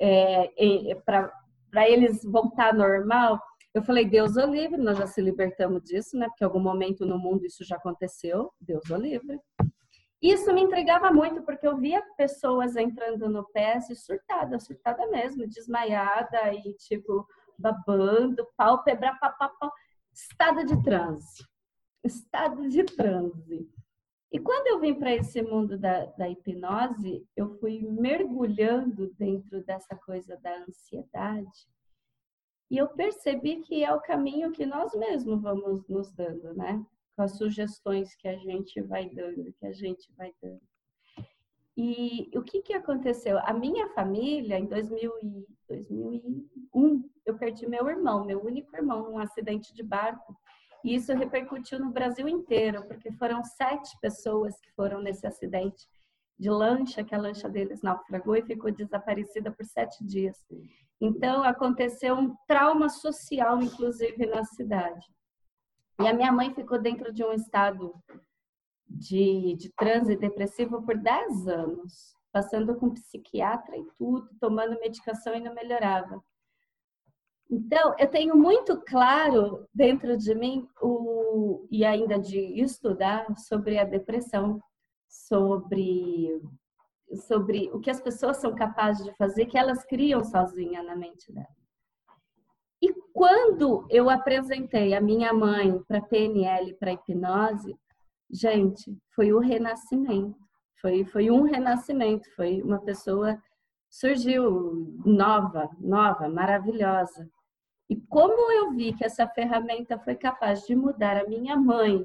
é, 0.00 0.94
para 1.04 1.30
eles 1.88 2.22
voltar 2.24 2.72
normal. 2.74 3.40
Eu 3.74 3.82
falei, 3.82 4.04
Deus 4.04 4.36
o 4.36 4.46
livre, 4.46 4.76
nós 4.78 4.98
já 4.98 5.06
se 5.06 5.20
libertamos 5.20 5.82
disso, 5.84 6.16
né? 6.16 6.26
Porque 6.28 6.44
em 6.44 6.46
algum 6.46 6.60
momento 6.60 7.06
no 7.06 7.18
mundo 7.18 7.44
isso 7.44 7.64
já 7.64 7.76
aconteceu, 7.76 8.50
Deus 8.60 8.88
o 8.90 8.96
livre. 8.96 9.40
Isso 10.20 10.52
me 10.54 10.60
entregava 10.60 11.10
muito, 11.10 11.42
porque 11.42 11.66
eu 11.66 11.76
via 11.76 12.02
pessoas 12.16 12.76
entrando 12.76 13.28
no 13.28 13.44
PS 13.44 14.04
surtada, 14.04 14.58
surtada 14.58 15.06
mesmo, 15.08 15.48
desmaiada 15.48 16.54
e 16.54 16.74
tipo 16.74 17.26
babando, 17.58 18.46
pálpebra, 18.56 19.16
papapá, 19.20 19.70
estado 20.12 20.64
de 20.64 20.80
transe, 20.82 21.44
estado 22.04 22.68
de 22.68 22.84
transe. 22.84 23.68
E 24.32 24.40
quando 24.40 24.66
eu 24.66 24.80
vim 24.80 24.94
para 24.94 25.14
esse 25.14 25.42
mundo 25.42 25.78
da, 25.78 26.06
da 26.06 26.28
hipnose, 26.28 27.26
eu 27.36 27.50
fui 27.58 27.82
mergulhando 27.82 29.12
dentro 29.18 29.62
dessa 29.62 29.94
coisa 29.94 30.38
da 30.38 30.56
ansiedade 30.64 31.68
e 32.72 32.78
eu 32.78 32.88
percebi 32.88 33.60
que 33.60 33.84
é 33.84 33.94
o 33.94 34.00
caminho 34.00 34.50
que 34.50 34.64
nós 34.64 34.94
mesmos 34.94 35.42
vamos 35.42 35.86
nos 35.86 36.10
dando, 36.12 36.54
né? 36.54 36.82
Com 37.14 37.22
as 37.22 37.36
sugestões 37.36 38.14
que 38.14 38.26
a 38.26 38.34
gente 38.38 38.80
vai 38.80 39.10
dando, 39.10 39.52
que 39.52 39.66
a 39.66 39.72
gente 39.74 40.10
vai 40.16 40.32
dando. 40.40 40.62
E 41.76 42.30
o 42.34 42.40
que, 42.40 42.62
que 42.62 42.72
aconteceu? 42.72 43.38
A 43.40 43.52
minha 43.52 43.90
família, 43.90 44.58
em 44.58 44.64
2000 44.64 45.12
e 45.22 45.46
2001, 45.68 47.10
eu 47.26 47.36
perdi 47.36 47.66
meu 47.66 47.86
irmão, 47.90 48.24
meu 48.24 48.42
único 48.42 48.74
irmão, 48.74 49.02
num 49.02 49.18
acidente 49.18 49.74
de 49.74 49.82
barco. 49.82 50.34
E 50.84 50.94
isso 50.94 51.12
repercutiu 51.14 51.78
no 51.78 51.90
Brasil 51.90 52.28
inteiro, 52.28 52.86
porque 52.86 53.12
foram 53.12 53.42
sete 53.44 53.96
pessoas 54.00 54.58
que 54.60 54.70
foram 54.72 55.00
nesse 55.00 55.26
acidente 55.26 55.86
de 56.38 56.50
lancha, 56.50 57.04
que 57.04 57.14
a 57.14 57.18
lancha 57.18 57.48
deles 57.48 57.82
naufragou 57.82 58.34
e 58.34 58.42
ficou 58.42 58.72
desaparecida 58.72 59.52
por 59.52 59.64
sete 59.64 60.04
dias. 60.04 60.36
Então, 61.00 61.44
aconteceu 61.44 62.14
um 62.14 62.34
trauma 62.46 62.88
social, 62.88 63.60
inclusive, 63.62 64.26
na 64.26 64.44
cidade. 64.44 65.06
E 66.00 66.06
a 66.06 66.14
minha 66.14 66.32
mãe 66.32 66.52
ficou 66.54 66.80
dentro 66.80 67.12
de 67.12 67.24
um 67.24 67.32
estado 67.32 67.94
de, 68.88 69.54
de 69.56 69.72
transe 69.76 70.16
depressivo 70.16 70.82
por 70.82 70.96
10 70.96 71.48
anos, 71.48 72.14
passando 72.32 72.74
com 72.76 72.90
psiquiatra 72.90 73.76
e 73.76 73.86
tudo, 73.96 74.28
tomando 74.40 74.78
medicação 74.80 75.34
e 75.34 75.40
não 75.40 75.54
melhorava. 75.54 76.22
Então, 77.54 77.94
eu 77.98 78.08
tenho 78.08 78.34
muito 78.34 78.80
claro 78.80 79.68
dentro 79.74 80.16
de 80.16 80.34
mim, 80.34 80.66
o, 80.80 81.66
e 81.70 81.84
ainda 81.84 82.18
de 82.18 82.38
estudar 82.62 83.26
sobre 83.36 83.78
a 83.78 83.84
depressão, 83.84 84.58
sobre 85.06 86.40
sobre 87.14 87.70
o 87.74 87.78
que 87.78 87.90
as 87.90 88.00
pessoas 88.00 88.38
são 88.38 88.54
capazes 88.54 89.04
de 89.04 89.14
fazer, 89.16 89.44
que 89.44 89.58
elas 89.58 89.84
criam 89.84 90.24
sozinha 90.24 90.82
na 90.82 90.96
mente 90.96 91.30
dela. 91.30 91.46
E 92.80 92.90
quando 93.12 93.86
eu 93.90 94.08
apresentei 94.08 94.94
a 94.94 95.00
minha 95.02 95.30
mãe 95.34 95.78
para 95.86 96.00
PNL, 96.00 96.72
para 96.76 96.94
hipnose, 96.94 97.76
gente, 98.30 98.96
foi 99.14 99.30
o 99.30 99.38
renascimento. 99.38 100.40
Foi, 100.80 101.04
foi 101.04 101.30
um 101.30 101.42
renascimento, 101.42 102.34
foi 102.34 102.62
uma 102.62 102.80
pessoa 102.80 103.38
surgiu 103.90 104.98
nova, 105.04 105.68
nova, 105.78 106.30
maravilhosa. 106.30 107.28
E 107.92 108.00
como 108.08 108.50
eu 108.50 108.70
vi 108.70 108.94
que 108.94 109.04
essa 109.04 109.28
ferramenta 109.28 109.98
foi 109.98 110.14
capaz 110.14 110.62
de 110.62 110.74
mudar 110.74 111.14
a 111.18 111.28
minha 111.28 111.54
mãe, 111.58 112.02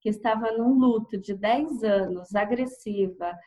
que 0.00 0.08
estava 0.08 0.50
num 0.50 0.76
luto 0.76 1.16
de 1.16 1.32
10 1.32 1.84
anos, 1.84 2.34
agressiva, 2.34 3.38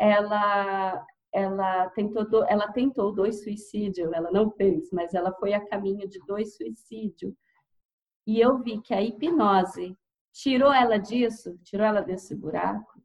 ela 0.00 1.06
ela 1.30 1.90
tentou 1.90 2.46
ela 2.48 2.72
tentou 2.72 3.12
dois 3.12 3.42
suicídios, 3.42 4.10
ela 4.10 4.30
não 4.30 4.50
fez, 4.52 4.90
mas 4.90 5.12
ela 5.12 5.34
foi 5.34 5.52
a 5.52 5.66
caminho 5.66 6.08
de 6.08 6.18
dois 6.20 6.56
suicídios. 6.56 7.34
E 8.26 8.40
eu 8.40 8.62
vi 8.62 8.80
que 8.80 8.94
a 8.94 9.02
hipnose 9.02 9.98
tirou 10.32 10.72
ela 10.72 10.96
disso, 10.96 11.58
tirou 11.62 11.86
ela 11.86 12.00
desse 12.00 12.34
buraco. 12.34 13.02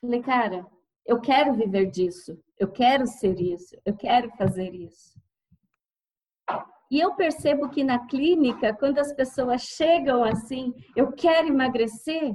Falei, 0.00 0.20
cara, 0.20 0.66
eu 1.04 1.20
quero 1.20 1.54
viver 1.54 1.92
disso, 1.92 2.36
eu 2.58 2.72
quero 2.72 3.06
ser 3.06 3.40
isso, 3.40 3.76
eu 3.84 3.96
quero 3.96 4.28
fazer 4.32 4.74
isso. 4.74 5.24
E 6.90 7.00
eu 7.00 7.14
percebo 7.14 7.68
que 7.68 7.82
na 7.82 8.06
clínica, 8.06 8.74
quando 8.74 8.98
as 8.98 9.12
pessoas 9.12 9.62
chegam 9.62 10.22
assim, 10.22 10.72
eu 10.94 11.12
quero 11.12 11.48
emagrecer, 11.48 12.34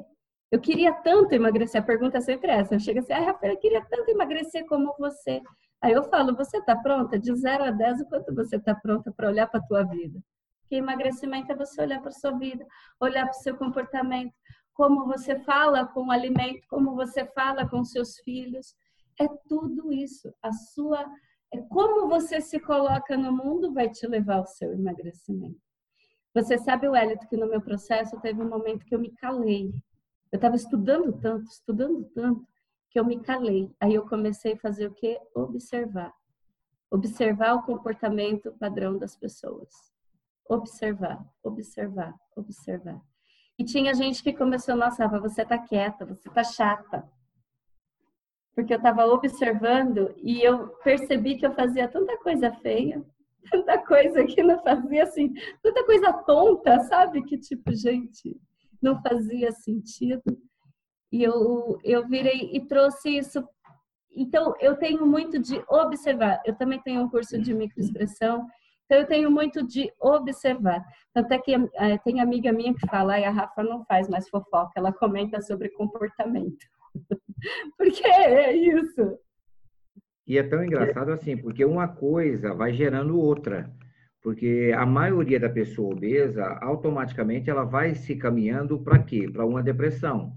eu 0.51 0.59
queria 0.59 0.93
tanto 0.93 1.33
emagrecer. 1.33 1.81
A 1.81 1.85
pergunta 1.85 2.17
é 2.17 2.21
sempre 2.21 2.51
essa. 2.51 2.77
Chega 2.77 2.99
assim, 2.99 3.13
ah, 3.13 3.19
Rafael, 3.19 3.53
eu 3.53 3.59
queria 3.59 3.85
tanto 3.85 4.09
emagrecer 4.11 4.65
como 4.67 4.93
você. 4.99 5.41
Aí 5.81 5.93
eu 5.93 6.03
falo, 6.03 6.35
você 6.35 6.57
está 6.57 6.75
pronta? 6.75 7.17
De 7.17 7.33
0 7.33 7.63
a 7.63 7.71
10, 7.71 8.01
o 8.01 8.05
quanto 8.05 8.35
você 8.35 8.57
está 8.57 8.75
pronta 8.75 9.11
para 9.11 9.29
olhar 9.29 9.47
para 9.47 9.59
a 9.61 9.63
tua 9.63 9.83
vida? 9.83 10.19
Porque 10.61 10.75
emagrecimento 10.75 11.51
é 11.51 11.55
você 11.55 11.81
olhar 11.81 11.99
para 12.01 12.09
a 12.09 12.13
sua 12.13 12.31
vida, 12.31 12.65
olhar 12.99 13.25
para 13.25 13.37
o 13.37 13.41
seu 13.41 13.57
comportamento, 13.57 14.33
como 14.73 15.05
você 15.05 15.39
fala 15.39 15.87
com 15.87 16.07
o 16.07 16.11
alimento, 16.11 16.67
como 16.69 16.95
você 16.95 17.25
fala 17.25 17.67
com 17.67 17.83
seus 17.83 18.17
filhos. 18.19 18.75
É 19.19 19.27
tudo 19.47 19.91
isso. 19.91 20.33
A 20.41 20.51
sua, 20.51 21.05
como 21.59 22.07
você 22.07 22.39
se 22.39 22.59
coloca 22.59 23.17
no 23.17 23.31
mundo 23.31 23.73
vai 23.73 23.89
te 23.89 24.07
levar 24.07 24.37
ao 24.37 24.45
seu 24.45 24.73
emagrecimento. 24.73 25.59
Você 26.33 26.57
sabe, 26.57 26.87
Wellington, 26.87 27.27
que 27.27 27.35
no 27.35 27.47
meu 27.47 27.61
processo 27.61 28.19
teve 28.21 28.41
um 28.41 28.47
momento 28.47 28.85
que 28.85 28.95
eu 28.95 28.99
me 28.99 29.11
calei. 29.11 29.73
Eu 30.31 30.37
estava 30.37 30.55
estudando 30.55 31.11
tanto, 31.19 31.43
estudando 31.51 32.05
tanto, 32.15 32.47
que 32.89 32.97
eu 32.97 33.05
me 33.05 33.19
calei. 33.19 33.69
Aí 33.81 33.95
eu 33.95 34.07
comecei 34.07 34.53
a 34.53 34.57
fazer 34.57 34.87
o 34.87 34.93
quê? 34.93 35.19
Observar. 35.35 36.13
Observar 36.89 37.55
o 37.55 37.63
comportamento 37.63 38.53
padrão 38.57 38.97
das 38.97 39.15
pessoas. 39.15 39.69
Observar, 40.47 41.25
observar, 41.43 42.15
observar. 42.35 43.01
E 43.59 43.65
tinha 43.65 43.93
gente 43.93 44.23
que 44.23 44.33
começou, 44.33 44.75
nossa, 44.75 45.07
você 45.07 45.45
tá 45.45 45.57
quieta, 45.57 46.05
você 46.05 46.29
tá 46.29 46.43
chata. 46.43 47.07
Porque 48.55 48.73
eu 48.73 48.77
estava 48.77 49.05
observando 49.05 50.13
e 50.17 50.41
eu 50.41 50.67
percebi 50.83 51.37
que 51.37 51.45
eu 51.45 51.53
fazia 51.53 51.87
tanta 51.87 52.17
coisa 52.17 52.51
feia, 52.55 53.03
tanta 53.49 53.77
coisa 53.79 54.25
que 54.25 54.43
não 54.43 54.61
fazia 54.61 55.03
assim, 55.03 55.33
tanta 55.63 55.85
coisa 55.85 56.13
tonta, 56.13 56.79
sabe? 56.81 57.23
Que 57.23 57.37
tipo, 57.37 57.73
gente, 57.73 58.37
não 58.81 59.01
fazia 59.01 59.51
sentido. 59.51 60.23
E 61.11 61.23
eu, 61.23 61.77
eu 61.83 62.07
virei 62.07 62.51
e 62.53 62.61
trouxe 62.65 63.17
isso. 63.17 63.43
Então, 64.13 64.53
eu 64.59 64.75
tenho 64.75 65.05
muito 65.05 65.39
de 65.39 65.63
observar. 65.69 66.41
Eu 66.45 66.55
também 66.55 66.81
tenho 66.81 67.01
um 67.01 67.09
curso 67.09 67.41
de 67.41 67.53
microexpressão, 67.53 68.45
então 68.91 68.99
eu 68.99 69.07
tenho 69.07 69.31
muito 69.31 69.65
de 69.65 69.89
observar. 70.01 70.83
Tanto 71.13 71.31
é 71.31 71.39
que 71.39 71.53
é, 71.53 71.97
tem 71.99 72.19
amiga 72.19 72.51
minha 72.51 72.73
que 72.73 72.85
fala, 72.87 73.17
e 73.17 73.23
a 73.23 73.31
Rafa 73.31 73.63
não 73.63 73.85
faz 73.85 74.09
mais 74.09 74.27
fofoca, 74.27 74.73
ela 74.75 74.91
comenta 74.91 75.41
sobre 75.41 75.69
comportamento. 75.69 76.65
porque 77.77 78.05
é 78.07 78.55
isso. 78.55 79.17
E 80.27 80.37
é 80.37 80.43
tão 80.43 80.63
engraçado 80.63 81.11
assim, 81.11 81.35
porque 81.35 81.65
uma 81.65 81.87
coisa 81.87 82.53
vai 82.53 82.73
gerando 82.73 83.19
outra. 83.19 83.71
Porque 84.21 84.71
a 84.77 84.85
maioria 84.85 85.39
da 85.39 85.49
pessoa 85.49 85.93
obesa, 85.93 86.45
automaticamente, 86.61 87.49
ela 87.49 87.63
vai 87.63 87.95
se 87.95 88.15
caminhando 88.15 88.79
para 88.79 88.99
quê? 88.99 89.27
Para 89.31 89.45
uma 89.45 89.63
depressão. 89.63 90.33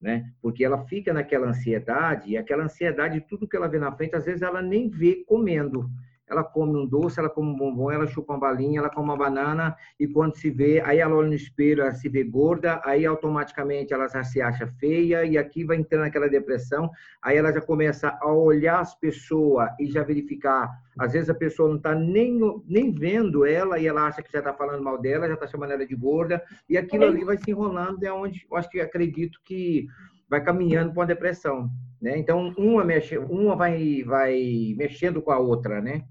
Né? 0.00 0.30
Porque 0.42 0.62
ela 0.62 0.84
fica 0.84 1.14
naquela 1.14 1.48
ansiedade, 1.48 2.30
e 2.30 2.36
aquela 2.36 2.64
ansiedade, 2.64 3.24
tudo 3.26 3.48
que 3.48 3.56
ela 3.56 3.68
vê 3.68 3.78
na 3.78 3.90
frente, 3.90 4.14
às 4.14 4.26
vezes 4.26 4.42
ela 4.42 4.60
nem 4.60 4.90
vê 4.90 5.24
comendo 5.26 5.88
ela 6.28 6.42
come 6.42 6.76
um 6.76 6.86
doce, 6.86 7.18
ela 7.18 7.28
come 7.28 7.50
um 7.50 7.56
bombom, 7.56 7.90
ela 7.90 8.06
chupa 8.06 8.32
uma 8.32 8.40
balinha, 8.40 8.80
ela 8.80 8.90
come 8.90 9.08
uma 9.08 9.16
banana, 9.16 9.76
e 9.98 10.08
quando 10.08 10.36
se 10.36 10.50
vê, 10.50 10.80
aí 10.80 10.98
ela 10.98 11.14
olha 11.14 11.28
no 11.28 11.34
espelho, 11.34 11.82
ela 11.82 11.94
se 11.94 12.08
vê 12.08 12.24
gorda, 12.24 12.80
aí 12.84 13.06
automaticamente 13.06 13.94
ela 13.94 14.08
já 14.08 14.24
se 14.24 14.40
acha 14.40 14.66
feia, 14.78 15.24
e 15.24 15.38
aqui 15.38 15.64
vai 15.64 15.76
entrando 15.76 16.02
naquela 16.02 16.28
depressão, 16.28 16.90
aí 17.22 17.36
ela 17.36 17.52
já 17.52 17.60
começa 17.60 18.16
a 18.20 18.32
olhar 18.32 18.80
as 18.80 18.94
pessoas 18.94 19.70
e 19.78 19.86
já 19.86 20.02
verificar, 20.02 20.70
às 20.98 21.12
vezes 21.12 21.30
a 21.30 21.34
pessoa 21.34 21.68
não 21.68 21.76
está 21.76 21.94
nem, 21.94 22.38
nem 22.66 22.92
vendo 22.92 23.46
ela, 23.46 23.78
e 23.78 23.86
ela 23.86 24.06
acha 24.06 24.22
que 24.22 24.32
já 24.32 24.40
está 24.40 24.52
falando 24.52 24.82
mal 24.82 24.98
dela, 24.98 25.28
já 25.28 25.34
está 25.34 25.46
chamando 25.46 25.72
ela 25.72 25.86
de 25.86 25.94
gorda, 25.94 26.42
e 26.68 26.76
aquilo 26.76 27.04
ali 27.04 27.24
vai 27.24 27.36
se 27.38 27.50
enrolando, 27.50 28.02
é 28.02 28.12
onde 28.12 28.46
eu 28.50 28.56
acho 28.56 28.68
que 28.68 28.80
acredito 28.80 29.40
que 29.44 29.86
vai 30.28 30.42
caminhando 30.42 30.92
para 30.92 31.00
uma 31.00 31.06
depressão. 31.06 31.70
Né? 32.00 32.18
Então, 32.18 32.52
uma, 32.58 32.84
mexe, 32.84 33.16
uma 33.16 33.56
vai, 33.56 34.02
vai 34.02 34.74
mexendo 34.76 35.22
com 35.22 35.30
a 35.30 35.38
outra, 35.38 35.80
né? 35.80 36.04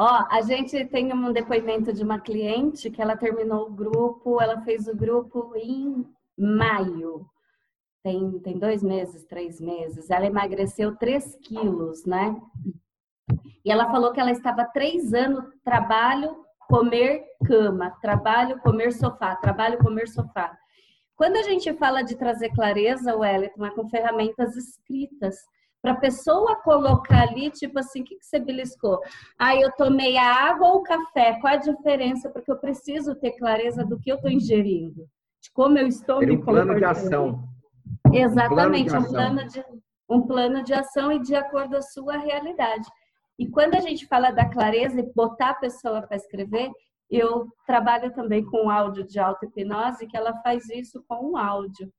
Ó, 0.00 0.26
a 0.30 0.40
gente 0.42 0.84
tem 0.84 1.12
um 1.12 1.32
depoimento 1.32 1.92
de 1.92 2.04
uma 2.04 2.20
cliente 2.20 2.88
que 2.88 3.02
ela 3.02 3.16
terminou 3.16 3.66
o 3.66 3.72
grupo, 3.72 4.40
ela 4.40 4.60
fez 4.60 4.86
o 4.86 4.94
grupo 4.94 5.52
em 5.56 6.06
maio. 6.38 7.26
Tem, 8.04 8.38
tem 8.38 8.56
dois 8.60 8.80
meses, 8.80 9.24
três 9.24 9.60
meses. 9.60 10.08
Ela 10.08 10.26
emagreceu 10.26 10.94
3 10.94 11.34
quilos, 11.42 12.04
né? 12.04 12.40
E 13.64 13.72
ela 13.72 13.90
falou 13.90 14.12
que 14.12 14.20
ela 14.20 14.30
estava 14.30 14.64
três 14.66 15.12
anos 15.12 15.44
trabalho, 15.64 16.44
comer 16.68 17.24
cama, 17.44 17.90
trabalho, 18.00 18.60
comer 18.60 18.92
sofá, 18.92 19.34
trabalho, 19.34 19.78
comer 19.78 20.06
sofá. 20.06 20.56
Quando 21.16 21.38
a 21.38 21.42
gente 21.42 21.74
fala 21.74 22.02
de 22.02 22.14
trazer 22.14 22.50
clareza, 22.50 23.16
Wellington, 23.16 23.66
é 23.66 23.70
com 23.72 23.88
ferramentas 23.88 24.54
escritas 24.54 25.34
para 25.88 25.92
a 25.92 26.00
pessoa 26.00 26.56
colocar 26.56 27.22
ali, 27.22 27.50
tipo 27.50 27.78
assim, 27.78 28.02
o 28.02 28.04
que, 28.04 28.16
que 28.16 28.26
você 28.26 28.38
beliscou? 28.38 29.00
Ah, 29.38 29.56
eu 29.56 29.72
tomei 29.72 30.18
a 30.18 30.50
água 30.50 30.68
ou 30.68 30.76
o 30.76 30.82
café? 30.82 31.38
Qual 31.40 31.54
a 31.54 31.56
diferença? 31.56 32.28
Porque 32.28 32.50
eu 32.50 32.58
preciso 32.58 33.14
ter 33.14 33.32
clareza 33.32 33.84
do 33.86 33.98
que 33.98 34.12
eu 34.12 34.16
estou 34.16 34.30
ingerindo, 34.30 35.06
de 35.42 35.50
como 35.54 35.78
eu 35.78 35.86
estou 35.86 36.22
Ele 36.22 36.36
me 36.36 36.42
um 36.42 36.44
plano 36.44 36.74
de 36.74 36.84
ação. 36.84 37.42
Exatamente, 38.12 38.94
um 38.94 39.04
plano, 39.04 39.46
de, 39.46 39.64
um 40.10 40.26
plano 40.26 40.62
de 40.62 40.74
ação 40.74 41.10
e 41.10 41.20
de 41.20 41.34
acordo 41.34 41.70
com 41.70 41.76
a 41.76 41.82
sua 41.82 42.18
realidade. 42.18 42.86
E 43.38 43.48
quando 43.48 43.74
a 43.74 43.80
gente 43.80 44.06
fala 44.06 44.30
da 44.30 44.44
clareza 44.44 45.00
e 45.00 45.12
botar 45.14 45.50
a 45.50 45.54
pessoa 45.54 46.02
para 46.02 46.16
escrever, 46.16 46.70
eu 47.10 47.46
trabalho 47.66 48.12
também 48.12 48.44
com 48.44 48.68
áudio 48.68 49.06
de 49.06 49.18
auto-hipnose, 49.18 50.06
que 50.06 50.16
ela 50.16 50.34
faz 50.42 50.68
isso 50.68 51.02
com 51.08 51.30
um 51.30 51.36
áudio 51.38 51.90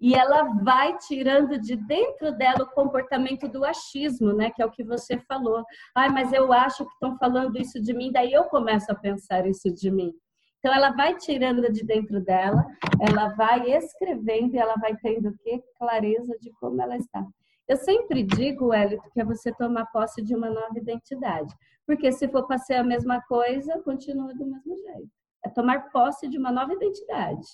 e 0.00 0.14
ela 0.14 0.44
vai 0.62 0.96
tirando 0.98 1.58
de 1.58 1.76
dentro 1.76 2.36
dela 2.36 2.64
o 2.64 2.70
comportamento 2.70 3.48
do 3.48 3.64
achismo, 3.64 4.32
né? 4.32 4.50
Que 4.50 4.62
é 4.62 4.66
o 4.66 4.70
que 4.70 4.84
você 4.84 5.18
falou. 5.20 5.64
Ai, 5.94 6.10
mas 6.10 6.32
eu 6.32 6.52
acho 6.52 6.84
que 6.84 6.92
estão 6.92 7.16
falando 7.18 7.56
isso 7.56 7.80
de 7.80 7.94
mim, 7.94 8.12
daí 8.12 8.32
eu 8.32 8.44
começo 8.44 8.90
a 8.92 8.94
pensar 8.94 9.46
isso 9.46 9.72
de 9.72 9.90
mim. 9.90 10.12
Então 10.58 10.74
ela 10.74 10.90
vai 10.90 11.14
tirando 11.14 11.70
de 11.72 11.84
dentro 11.84 12.20
dela, 12.20 12.66
ela 13.00 13.28
vai 13.28 13.70
escrevendo 13.70 14.54
e 14.54 14.58
ela 14.58 14.74
vai 14.74 14.96
tendo 14.96 15.28
o 15.28 15.38
quê? 15.38 15.62
Clareza 15.78 16.36
de 16.40 16.50
como 16.60 16.82
ela 16.82 16.96
está. 16.96 17.24
Eu 17.68 17.76
sempre 17.76 18.22
digo, 18.22 18.72
Elito, 18.72 19.10
que 19.12 19.20
é 19.20 19.24
você 19.24 19.52
tomar 19.52 19.86
posse 19.86 20.22
de 20.22 20.34
uma 20.34 20.48
nova 20.50 20.78
identidade. 20.78 21.52
Porque 21.86 22.10
se 22.12 22.28
for 22.28 22.46
para 22.46 22.58
ser 22.58 22.74
a 22.74 22.84
mesma 22.84 23.20
coisa, 23.22 23.80
continua 23.82 24.34
do 24.34 24.46
mesmo 24.46 24.76
jeito. 24.76 25.10
É 25.44 25.48
tomar 25.48 25.90
posse 25.90 26.28
de 26.28 26.38
uma 26.38 26.50
nova 26.50 26.72
identidade. 26.72 27.46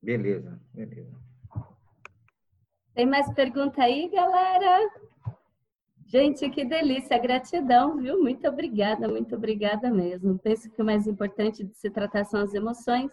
Beleza, 0.00 0.58
beleza. 0.72 1.16
Tem 2.94 3.04
mais 3.06 3.32
pergunta 3.34 3.82
aí, 3.82 4.08
galera? 4.08 4.90
Gente, 6.06 6.48
que 6.48 6.64
delícia, 6.64 7.18
gratidão, 7.18 7.98
viu? 7.98 8.18
Muito 8.22 8.48
obrigada, 8.48 9.06
muito 9.06 9.36
obrigada 9.36 9.90
mesmo. 9.90 10.38
Penso 10.38 10.70
que 10.70 10.80
o 10.80 10.84
mais 10.84 11.06
importante 11.06 11.62
de 11.62 11.76
se 11.76 11.90
tratar 11.90 12.24
são 12.24 12.40
as 12.40 12.54
emoções, 12.54 13.12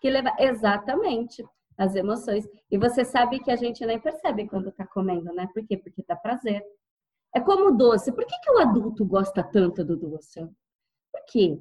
que 0.00 0.08
leva 0.08 0.32
exatamente 0.38 1.44
as 1.76 1.96
emoções. 1.96 2.48
E 2.70 2.78
você 2.78 3.04
sabe 3.04 3.40
que 3.40 3.50
a 3.50 3.56
gente 3.56 3.84
nem 3.84 3.98
percebe 3.98 4.46
quando 4.48 4.70
tá 4.70 4.86
comendo, 4.86 5.32
né? 5.34 5.48
Por 5.52 5.66
quê? 5.66 5.76
Porque 5.76 6.04
dá 6.06 6.14
prazer. 6.14 6.62
É 7.34 7.40
como 7.40 7.70
o 7.70 7.76
doce. 7.76 8.12
Por 8.12 8.24
que, 8.24 8.38
que 8.40 8.52
o 8.52 8.58
adulto 8.58 9.04
gosta 9.04 9.42
tanto 9.42 9.84
do 9.84 9.96
doce? 9.96 10.40
Por 11.12 11.24
quê? 11.26 11.58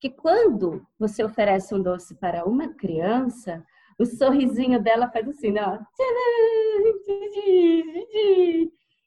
Porque 0.00 0.14
quando 0.14 0.86
você 0.96 1.24
oferece 1.24 1.74
um 1.74 1.82
doce 1.82 2.14
para 2.14 2.44
uma 2.44 2.68
criança, 2.68 3.64
o 3.98 4.06
sorrisinho 4.06 4.80
dela 4.80 5.10
faz 5.10 5.28
assim, 5.28 5.52
ó. 5.58 5.76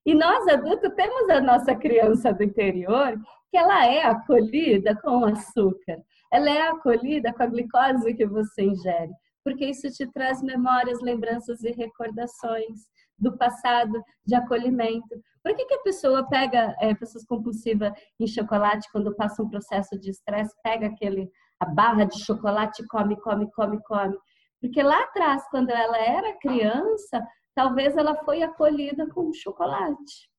E 0.06 0.14
nós 0.14 0.46
adultos 0.50 0.94
temos 0.94 1.30
a 1.30 1.40
nossa 1.40 1.74
criança 1.76 2.34
do 2.34 2.44
interior 2.44 3.18
que 3.50 3.58
ela 3.58 3.86
é 3.86 4.04
acolhida 4.04 4.94
com 5.02 5.24
açúcar, 5.24 6.02
ela 6.32 6.50
é 6.50 6.68
acolhida 6.68 7.34
com 7.34 7.44
a 7.44 7.48
glicose 7.48 8.14
que 8.14 8.26
você 8.26 8.64
ingere, 8.64 9.12
porque 9.46 9.66
isso 9.68 9.90
te 9.92 10.06
traz 10.12 10.42
memórias, 10.42 11.02
lembranças 11.02 11.64
e 11.64 11.72
recordações 11.72 12.82
do 13.22 13.38
passado 13.38 14.04
de 14.26 14.36
acolhimento. 14.36 15.22
Por 15.44 15.56
que, 15.56 15.66
que 15.66 15.76
a 15.76 15.84
pessoa 15.84 16.28
pega, 16.28 16.76
é, 16.80 16.94
pessoas 16.96 17.24
compulsivas 17.26 17.94
em 18.20 18.28
chocolate, 18.28 18.90
quando 18.92 19.16
passa 19.16 19.44
um 19.44 19.50
processo 19.50 19.98
de 20.00 20.10
estresse, 20.10 20.56
pega 20.64 20.88
aquele, 20.88 21.30
a 21.60 21.66
barra 21.66 22.06
de 22.06 22.20
chocolate, 22.24 22.86
come, 22.88 23.16
come, 23.22 23.50
come, 23.52 23.80
come? 23.84 24.18
Porque 24.60 24.82
lá 24.82 25.04
atrás, 25.04 25.48
quando 25.50 25.70
ela 25.70 25.98
era 25.98 26.38
criança, 26.40 27.26
talvez 27.56 27.96
ela 27.96 28.16
foi 28.24 28.42
acolhida 28.42 29.08
com 29.10 29.32
chocolate. 29.34 30.30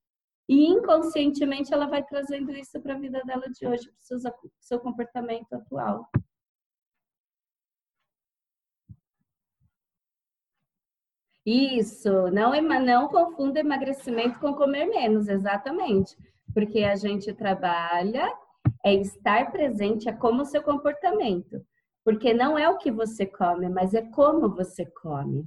E 0.48 0.66
inconscientemente 0.66 1.72
ela 1.72 1.86
vai 1.86 2.04
trazendo 2.04 2.52
isso 2.52 2.80
para 2.80 2.94
a 2.94 2.98
vida 2.98 3.22
dela 3.24 3.48
de 3.48 3.66
hoje, 3.66 3.88
para 4.08 4.32
o 4.32 4.50
seu 4.60 4.80
comportamento 4.80 5.52
atual. 5.52 6.08
Isso, 11.44 12.30
não, 12.30 12.52
não 12.62 13.08
confunda 13.08 13.60
emagrecimento 13.60 14.38
com 14.38 14.54
comer 14.54 14.86
menos, 14.86 15.28
exatamente. 15.28 16.16
Porque 16.54 16.84
a 16.84 16.94
gente 16.94 17.32
trabalha 17.32 18.32
é 18.84 18.94
estar 18.94 19.50
presente, 19.50 20.08
é 20.08 20.12
como 20.12 20.42
o 20.42 20.46
seu 20.46 20.62
comportamento. 20.62 21.64
Porque 22.04 22.34
não 22.34 22.58
é 22.58 22.68
o 22.68 22.78
que 22.78 22.90
você 22.90 23.26
come, 23.26 23.68
mas 23.68 23.94
é 23.94 24.02
como 24.02 24.48
você 24.48 24.84
come. 24.86 25.46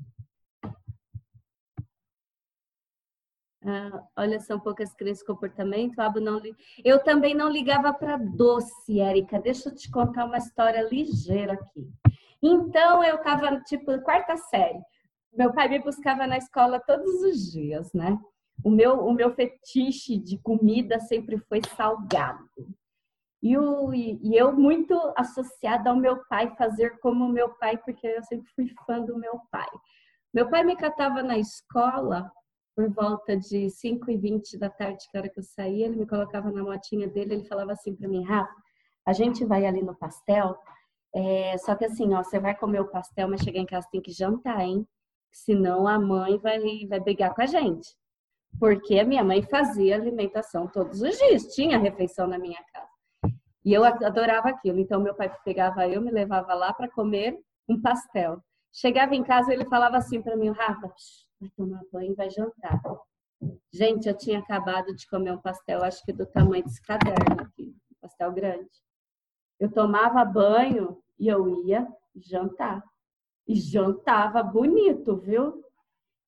Ah, 3.67 4.03
olha, 4.15 4.39
são 4.39 4.59
poucas 4.59 4.93
crianças 4.93 5.19
de 5.21 5.25
comportamento. 5.25 5.99
Abo 5.99 6.19
não 6.19 6.37
li... 6.37 6.55
Eu 6.83 7.03
também 7.03 7.33
não 7.33 7.49
ligava 7.49 7.91
para 7.91 8.15
doce, 8.15 8.99
Érica. 8.99 9.39
Deixa 9.39 9.69
eu 9.69 9.75
te 9.75 9.89
contar 9.89 10.25
uma 10.25 10.37
história 10.37 10.87
ligeira 10.87 11.53
aqui. 11.53 11.89
Então, 12.43 13.03
eu 13.03 13.15
estava, 13.15 13.59
tipo, 13.61 13.99
quarta 14.01 14.37
série. 14.37 14.79
Meu 15.35 15.53
pai 15.53 15.67
me 15.67 15.79
buscava 15.79 16.25
na 16.25 16.37
escola 16.37 16.79
todos 16.79 17.21
os 17.23 17.51
dias, 17.51 17.91
né? 17.93 18.17
O 18.63 18.69
meu, 18.69 19.05
o 19.05 19.13
meu 19.13 19.33
fetiche 19.35 20.17
de 20.17 20.37
comida 20.37 20.99
sempre 20.99 21.37
foi 21.37 21.61
salgado. 21.75 22.49
E, 23.43 23.57
o, 23.57 23.93
e 23.93 24.35
eu 24.35 24.53
muito 24.53 24.95
associada 25.15 25.89
ao 25.89 25.95
meu 25.95 26.23
pai, 26.25 26.55
fazer 26.55 26.99
como 26.99 27.27
meu 27.27 27.49
pai, 27.55 27.77
porque 27.77 28.07
eu 28.07 28.23
sempre 28.23 28.49
fui 28.55 28.73
fã 28.87 28.99
do 29.01 29.17
meu 29.19 29.39
pai. 29.51 29.67
Meu 30.33 30.49
pai 30.49 30.63
me 30.63 30.75
catava 30.75 31.21
na 31.21 31.37
escola 31.37 32.31
por 32.75 32.89
volta 32.89 33.37
de 33.37 33.69
5 33.69 34.11
e 34.11 34.17
20 34.17 34.57
da 34.57 34.69
tarde, 34.69 35.05
que 35.09 35.17
era 35.17 35.29
que 35.29 35.39
eu 35.39 35.43
saía, 35.43 35.85
ele 35.85 35.97
me 35.97 36.07
colocava 36.07 36.51
na 36.51 36.63
motinha 36.63 37.07
dele, 37.07 37.35
ele 37.35 37.47
falava 37.47 37.71
assim 37.71 37.95
para 37.95 38.07
mim, 38.07 38.23
Rafa, 38.23 38.53
a 39.05 39.13
gente 39.13 39.45
vai 39.45 39.65
ali 39.65 39.81
no 39.81 39.95
pastel, 39.95 40.57
é, 41.13 41.57
só 41.59 41.75
que 41.75 41.85
assim, 41.85 42.13
ó, 42.13 42.21
você 42.21 42.37
vai 42.39 42.53
comer 42.53 42.81
o 42.81 42.89
pastel, 42.89 43.29
mas 43.29 43.41
chegar 43.41 43.59
em 43.59 43.65
casa 43.65 43.87
tem 43.89 44.01
que 44.01 44.11
jantar, 44.11 44.59
hein? 44.59 44.85
Senão 45.35 45.85
a 45.85 45.99
mãe 45.99 46.37
vai, 46.37 46.59
vai 46.87 46.99
brigar 47.01 47.35
com 47.35 47.41
a 47.41 47.45
gente. 47.45 47.93
Porque 48.57 48.97
a 48.97 49.03
minha 49.03 49.21
mãe 49.21 49.43
fazia 49.43 49.95
alimentação 49.95 50.65
todos 50.65 51.01
os 51.01 51.17
dias, 51.17 51.53
tinha 51.53 51.77
refeição 51.77 52.25
na 52.25 52.39
minha 52.39 52.63
casa. 52.73 53.35
E 53.65 53.73
eu 53.73 53.83
adorava 53.83 54.47
aquilo. 54.47 54.79
Então 54.79 55.01
meu 55.01 55.13
pai 55.13 55.29
pegava 55.43 55.85
eu, 55.89 56.01
me 56.01 56.09
levava 56.09 56.53
lá 56.53 56.71
para 56.71 56.89
comer 56.89 57.37
um 57.67 57.81
pastel. 57.81 58.41
Chegava 58.71 59.13
em 59.13 59.23
casa, 59.23 59.51
ele 59.51 59.65
falava 59.65 59.97
assim 59.97 60.21
para 60.21 60.37
mim, 60.37 60.51
Rafa, 60.51 60.89
vai 61.41 61.49
tomar 61.57 61.81
banho 61.91 62.13
e 62.13 62.15
vai 62.15 62.29
jantar. 62.29 62.81
Gente, 63.73 64.07
eu 64.07 64.17
tinha 64.17 64.39
acabado 64.39 64.95
de 64.95 65.05
comer 65.05 65.33
um 65.33 65.41
pastel, 65.41 65.83
acho 65.83 66.01
que 66.05 66.13
do 66.13 66.25
tamanho 66.25 66.63
desse 66.63 66.81
caderno 66.81 67.41
aqui, 67.41 67.75
um 67.91 67.95
pastel 68.01 68.31
grande. 68.31 68.71
Eu 69.59 69.69
tomava 69.69 70.23
banho 70.23 71.03
e 71.19 71.27
eu 71.27 71.65
ia 71.65 71.85
jantar. 72.15 72.81
E 73.47 73.55
jantava 73.55 74.41
bonito, 74.41 75.17
viu? 75.17 75.49
O 75.49 75.63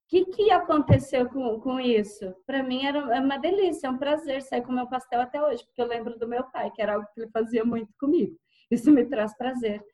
que, 0.08 0.24
que 0.26 0.50
aconteceu 0.50 1.28
com, 1.28 1.60
com 1.60 1.78
isso? 1.78 2.34
Para 2.46 2.62
mim 2.62 2.86
era 2.86 3.20
uma 3.20 3.36
delícia, 3.36 3.88
é 3.88 3.90
um 3.90 3.98
prazer 3.98 4.40
sair 4.42 4.62
com 4.62 4.72
meu 4.72 4.88
pastel 4.88 5.20
até 5.20 5.42
hoje, 5.42 5.64
porque 5.66 5.82
eu 5.82 5.86
lembro 5.86 6.18
do 6.18 6.26
meu 6.26 6.44
pai, 6.44 6.70
que 6.70 6.80
era 6.80 6.94
algo 6.94 7.06
que 7.12 7.20
ele 7.20 7.30
fazia 7.30 7.64
muito 7.64 7.92
comigo. 8.00 8.34
Isso 8.70 8.90
me 8.90 9.04
traz 9.04 9.36
prazer. 9.36 9.84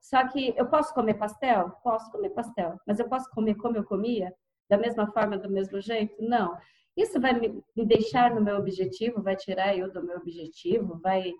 Só 0.00 0.26
que 0.26 0.54
eu 0.56 0.66
posso 0.66 0.94
comer 0.94 1.14
pastel? 1.14 1.70
Posso 1.84 2.10
comer 2.10 2.30
pastel. 2.30 2.80
Mas 2.86 2.98
eu 2.98 3.08
posso 3.08 3.28
comer 3.30 3.54
como 3.56 3.76
eu 3.76 3.84
comia? 3.84 4.34
Da 4.68 4.78
mesma 4.78 5.06
forma, 5.12 5.36
do 5.36 5.50
mesmo 5.50 5.80
jeito? 5.80 6.16
Não. 6.20 6.56
Isso 6.96 7.20
vai 7.20 7.34
me 7.34 7.62
deixar 7.86 8.34
no 8.34 8.40
meu 8.40 8.56
objetivo? 8.56 9.22
Vai 9.22 9.36
tirar 9.36 9.76
eu 9.76 9.92
do 9.92 10.02
meu 10.02 10.16
objetivo? 10.16 10.98
Vai, 11.00 11.32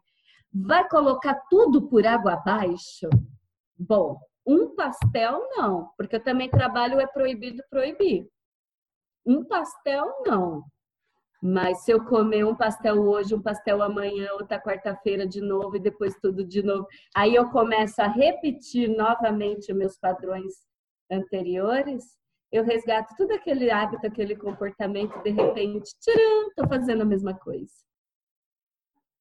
vai 0.52 0.88
colocar 0.88 1.34
tudo 1.48 1.88
por 1.88 2.06
água 2.06 2.34
abaixo? 2.34 3.08
Bom, 3.78 4.20
um 4.50 4.74
pastel 4.74 5.48
não, 5.56 5.90
porque 5.96 6.16
eu 6.16 6.24
também 6.24 6.50
trabalho 6.50 7.00
é 7.00 7.06
proibido 7.06 7.62
proibir. 7.70 8.28
Um 9.24 9.44
pastel 9.44 10.06
não. 10.26 10.64
Mas 11.42 11.84
se 11.84 11.92
eu 11.92 12.04
comer 12.04 12.44
um 12.44 12.54
pastel 12.54 13.00
hoje, 13.00 13.34
um 13.34 13.40
pastel 13.40 13.82
amanhã, 13.82 14.32
outra 14.32 14.60
quarta-feira 14.60 15.26
de 15.26 15.40
novo 15.40 15.76
e 15.76 15.80
depois 15.80 16.14
tudo 16.20 16.44
de 16.44 16.62
novo, 16.62 16.86
aí 17.14 17.34
eu 17.34 17.48
começo 17.50 18.02
a 18.02 18.08
repetir 18.08 18.88
novamente 18.88 19.72
meus 19.72 19.96
padrões 19.96 20.52
anteriores, 21.10 22.04
eu 22.52 22.64
resgato 22.64 23.14
tudo 23.16 23.32
aquele 23.32 23.70
hábito, 23.70 24.06
aquele 24.06 24.36
comportamento, 24.36 25.16
de 25.22 25.30
repente, 25.30 25.94
tcharam, 26.00 26.48
estou 26.48 26.68
fazendo 26.68 27.02
a 27.02 27.06
mesma 27.06 27.32
coisa. 27.32 27.72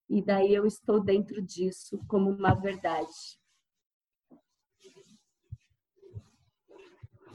E 0.09 0.21
daí 0.25 0.53
eu 0.53 0.65
estou 0.65 0.99
dentro 0.99 1.39
disso 1.39 2.03
como 2.07 2.31
uma 2.31 2.55
verdade. 2.55 3.38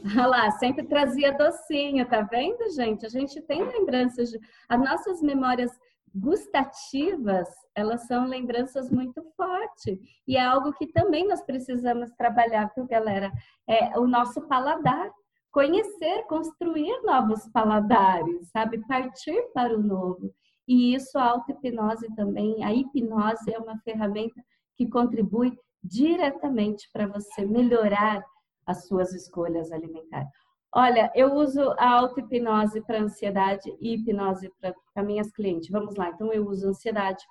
Olha 0.05 0.27
lá, 0.27 0.51
sempre 0.53 0.87
trazia 0.87 1.33
docinho, 1.33 2.07
tá 2.07 2.21
vendo, 2.21 2.71
gente? 2.75 3.07
A 3.07 3.09
gente 3.09 3.41
tem 3.43 3.63
lembranças, 3.63 4.31
de... 4.31 4.39
as 4.69 4.79
nossas 4.79 5.23
memórias 5.23 5.71
gustativas, 6.15 7.49
elas 7.75 8.07
são 8.07 8.27
lembranças 8.27 8.91
muito 8.91 9.23
fortes. 9.37 9.99
E 10.29 10.37
é 10.37 10.45
algo 10.45 10.73
que 10.75 10.87
também 10.87 11.27
nós 11.27 11.43
precisamos 11.43 12.11
trabalhar, 12.13 12.71
viu, 12.77 12.87
galera? 12.87 13.33
É 13.67 13.99
o 13.99 14.07
nosso 14.07 14.43
paladar. 14.43 15.11
Conhecer, 15.51 16.25
construir 16.27 17.01
novos 17.03 17.49
paladares, 17.49 18.49
sabe? 18.51 18.85
Partir 18.87 19.41
para 19.55 19.75
o 19.75 19.83
novo. 19.83 20.33
E 20.67 20.95
isso 20.95 21.19
a 21.19 21.25
auto-hipnose 21.25 22.15
também, 22.15 22.65
a 22.65 22.73
hipnose 22.73 23.53
é 23.53 23.59
uma 23.59 23.79
ferramenta 23.79 24.43
que 24.77 24.89
contribui 24.89 25.57
diretamente 25.83 26.89
para 26.93 27.07
você 27.07 27.45
melhorar 27.45 28.25
as 28.67 28.87
suas 28.87 29.13
escolhas 29.13 29.71
alimentares. 29.73 30.29
Olha, 30.77 31.11
eu 31.15 31.35
uso 31.35 31.71
a 31.79 31.89
auto-hipnose 32.01 32.81
para 32.81 33.01
ansiedade 33.01 33.73
e 33.81 33.95
hipnose 33.95 34.51
para 34.93 35.05
minhas 35.05 35.31
clientes. 35.31 35.71
Vamos 35.71 35.95
lá, 35.95 36.09
então 36.09 36.33
eu 36.33 36.49
uso 36.49 36.69
ansiedade, 36.69 37.25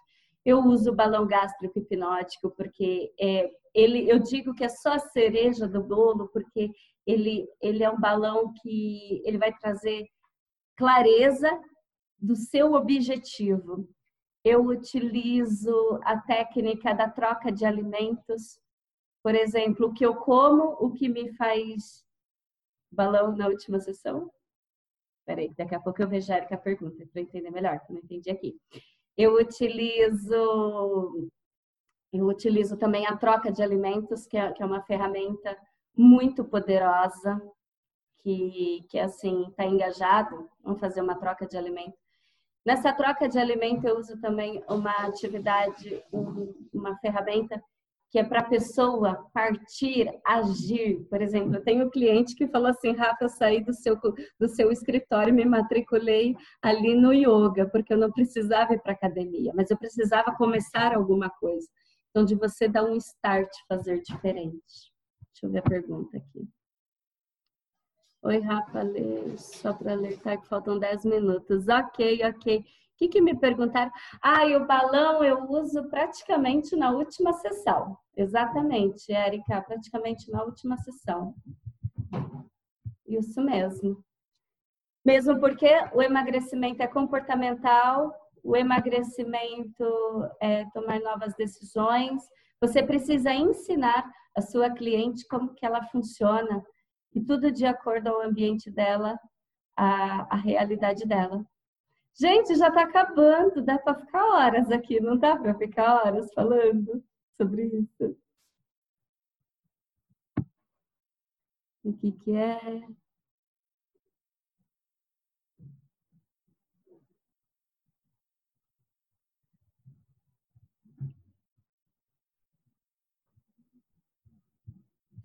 eu 0.46 0.60
uso 0.60 0.92
o 0.92 0.96
balão 0.96 1.28
gástrico 1.28 1.78
hipnótico, 1.78 2.52
porque 2.52 3.14
é, 3.20 3.50
ele, 3.74 4.10
eu 4.10 4.20
digo 4.20 4.54
que 4.54 4.64
é 4.64 4.70
só 4.70 4.94
a 4.94 5.00
cereja 5.00 5.68
do 5.68 5.84
bolo, 5.84 6.30
porque 6.30 6.72
ele, 7.06 7.46
ele 7.62 7.84
é 7.84 7.90
um 7.90 8.00
balão 8.00 8.54
que 8.62 9.22
ele 9.26 9.38
vai 9.38 9.54
trazer 9.54 10.08
clareza 10.78 11.50
do 12.18 12.36
seu 12.36 12.74
objetivo. 12.74 13.88
Eu 14.44 14.66
utilizo 14.66 16.00
a 16.04 16.18
técnica 16.18 16.94
da 16.94 17.10
troca 17.10 17.52
de 17.52 17.66
alimentos 17.66 18.58
por 19.24 19.34
exemplo, 19.34 19.88
o 19.88 19.94
que 19.94 20.06
eu 20.06 20.16
como, 20.16 20.76
o 20.80 20.92
que 20.92 21.08
me 21.08 21.34
faz 21.36 22.06
balão 22.92 23.36
na 23.36 23.48
última 23.48 23.80
sessão? 23.80 24.30
Peraí, 25.26 25.54
daqui 25.58 25.74
a 25.74 25.80
pouco 25.80 26.02
eu 26.02 26.10
vejo 26.10 26.32
a 26.34 26.38
Erika 26.38 26.58
pergunta 26.58 27.08
para 27.08 27.22
entender 27.22 27.50
melhor, 27.50 27.80
que 27.80 27.92
eu 27.92 27.96
não 27.96 28.04
entendi 28.04 28.30
aqui. 28.30 28.60
Eu 29.18 29.36
utilizo 29.36 31.30
eu 32.12 32.28
utilizo 32.28 32.78
também 32.78 33.08
a 33.08 33.18
troca 33.18 33.52
de 33.52 33.64
alimentos, 33.64 34.28
que 34.28 34.38
é, 34.38 34.52
que 34.52 34.62
é 34.62 34.66
uma 34.66 34.84
ferramenta 34.84 35.58
muito 35.98 36.46
poderosa, 36.46 37.42
que, 38.20 38.86
que 38.90 39.00
assim, 39.00 39.48
está 39.48 39.66
engajado, 39.66 40.48
vamos 40.62 40.80
fazer 40.80 41.02
uma 41.02 41.18
troca 41.18 41.48
de 41.48 41.58
alimento. 41.58 41.98
Nessa 42.64 42.94
troca 42.94 43.28
de 43.28 43.40
alimento, 43.40 43.88
eu 43.88 43.98
uso 43.98 44.20
também 44.22 44.64
uma 44.70 44.92
atividade, 45.08 46.04
uma 46.72 46.96
ferramenta 47.00 47.62
que 48.14 48.20
é 48.20 48.24
para 48.24 48.42
a 48.42 48.48
pessoa 48.48 49.28
partir, 49.34 50.08
agir. 50.24 51.04
Por 51.10 51.20
exemplo, 51.20 51.56
eu 51.56 51.64
tenho 51.64 51.88
um 51.88 51.90
cliente 51.90 52.36
que 52.36 52.48
falou 52.48 52.68
assim, 52.68 52.92
Rafa, 52.92 53.24
eu 53.24 53.30
saí 53.30 53.60
do 53.60 53.74
seu, 53.74 54.00
do 54.40 54.48
seu 54.48 54.72
escritório 54.72 55.32
e 55.32 55.36
me 55.36 55.44
matriculei 55.44 56.36
ali 56.62 56.94
no 56.94 57.12
yoga, 57.12 57.68
porque 57.68 57.92
eu 57.92 57.98
não 57.98 58.12
precisava 58.12 58.76
ir 58.76 58.82
para 58.84 58.94
academia, 58.94 59.52
mas 59.56 59.72
eu 59.72 59.78
precisava 59.78 60.32
começar 60.36 60.94
alguma 60.94 61.28
coisa. 61.28 61.68
Então, 62.12 62.24
de 62.24 62.36
você 62.36 62.68
dar 62.68 62.84
um 62.84 62.96
start, 62.98 63.50
fazer 63.68 64.00
diferente. 64.04 64.94
Deixa 65.32 65.48
eu 65.48 65.50
ver 65.50 65.58
a 65.58 65.64
pergunta 65.64 66.16
aqui. 66.16 66.48
Oi, 68.22 68.38
Rafa, 68.42 68.82
só 69.38 69.74
para 69.74 69.94
alertar 69.94 70.40
que 70.40 70.48
faltam 70.48 70.78
10 70.78 71.06
minutos. 71.06 71.68
Ok, 71.68 72.22
ok 72.24 72.64
que, 73.04 73.08
que 73.08 73.22
me 73.22 73.38
perguntaram? 73.38 73.92
Ah, 74.22 74.46
e 74.46 74.56
o 74.56 74.66
balão 74.66 75.24
eu 75.24 75.50
uso 75.50 75.84
praticamente 75.90 76.76
na 76.76 76.92
última 76.92 77.34
sessão. 77.34 77.98
Exatamente, 78.16 79.12
Érica, 79.12 79.62
praticamente 79.62 80.32
na 80.32 80.44
última 80.44 80.78
sessão. 80.78 81.34
Isso 83.08 83.42
mesmo. 83.42 84.04
Mesmo 85.06 85.40
porque 85.40 85.70
o 85.94 86.02
emagrecimento 86.02 86.82
é 86.82 86.88
comportamental, 86.88 88.14
o 88.44 88.56
emagrecimento 88.56 89.84
é 90.40 90.66
tomar 90.74 91.00
novas 91.02 91.34
decisões. 91.36 92.24
Você 92.62 92.82
precisa 92.82 93.34
ensinar 93.34 94.10
a 94.36 94.42
sua 94.42 94.70
cliente 94.70 95.28
como 95.28 95.54
que 95.54 95.66
ela 95.66 95.84
funciona 95.88 96.64
e 97.14 97.22
tudo 97.22 97.52
de 97.52 97.66
acordo 97.66 98.08
ao 98.08 98.22
ambiente 98.22 98.72
dela, 98.72 99.20
a, 99.78 100.36
a 100.36 100.38
realidade 100.38 101.06
dela. 101.06 101.46
Gente, 102.16 102.56
já 102.56 102.68
está 102.70 102.84
acabando, 102.84 103.62
dá 103.64 103.78
para 103.80 103.96
ficar 104.00 104.24
horas 104.26 104.72
aqui, 104.72 105.00
não 105.00 105.18
dá 105.18 105.36
para 105.38 105.54
ficar 105.56 106.06
horas 106.06 106.32
falando 106.34 107.04
sobre 107.40 107.66
isso. 107.66 108.18
O 111.84 111.94
que, 111.94 112.12
que 112.12 112.32
é? 112.36 112.88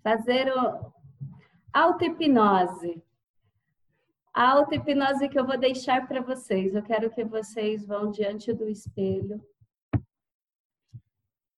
Fazer 0.03 0.51
o 0.51 0.91
auto-hipnose. 1.73 3.03
A 4.39 4.51
auto-hipnose 4.51 5.27
que 5.27 5.37
eu 5.37 5.45
vou 5.45 5.57
deixar 5.57 6.07
para 6.07 6.21
vocês. 6.21 6.73
Eu 6.73 6.81
quero 6.81 7.11
que 7.11 7.25
vocês 7.25 7.85
vão 7.85 8.09
diante 8.09 8.53
do 8.53 8.69
espelho. 8.69 9.45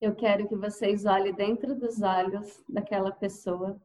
Eu 0.01 0.15
quero 0.15 0.49
que 0.49 0.55
vocês 0.55 1.05
olhem 1.05 1.31
dentro 1.31 1.75
dos 1.75 2.01
olhos 2.01 2.63
daquela 2.67 3.11
pessoa, 3.11 3.79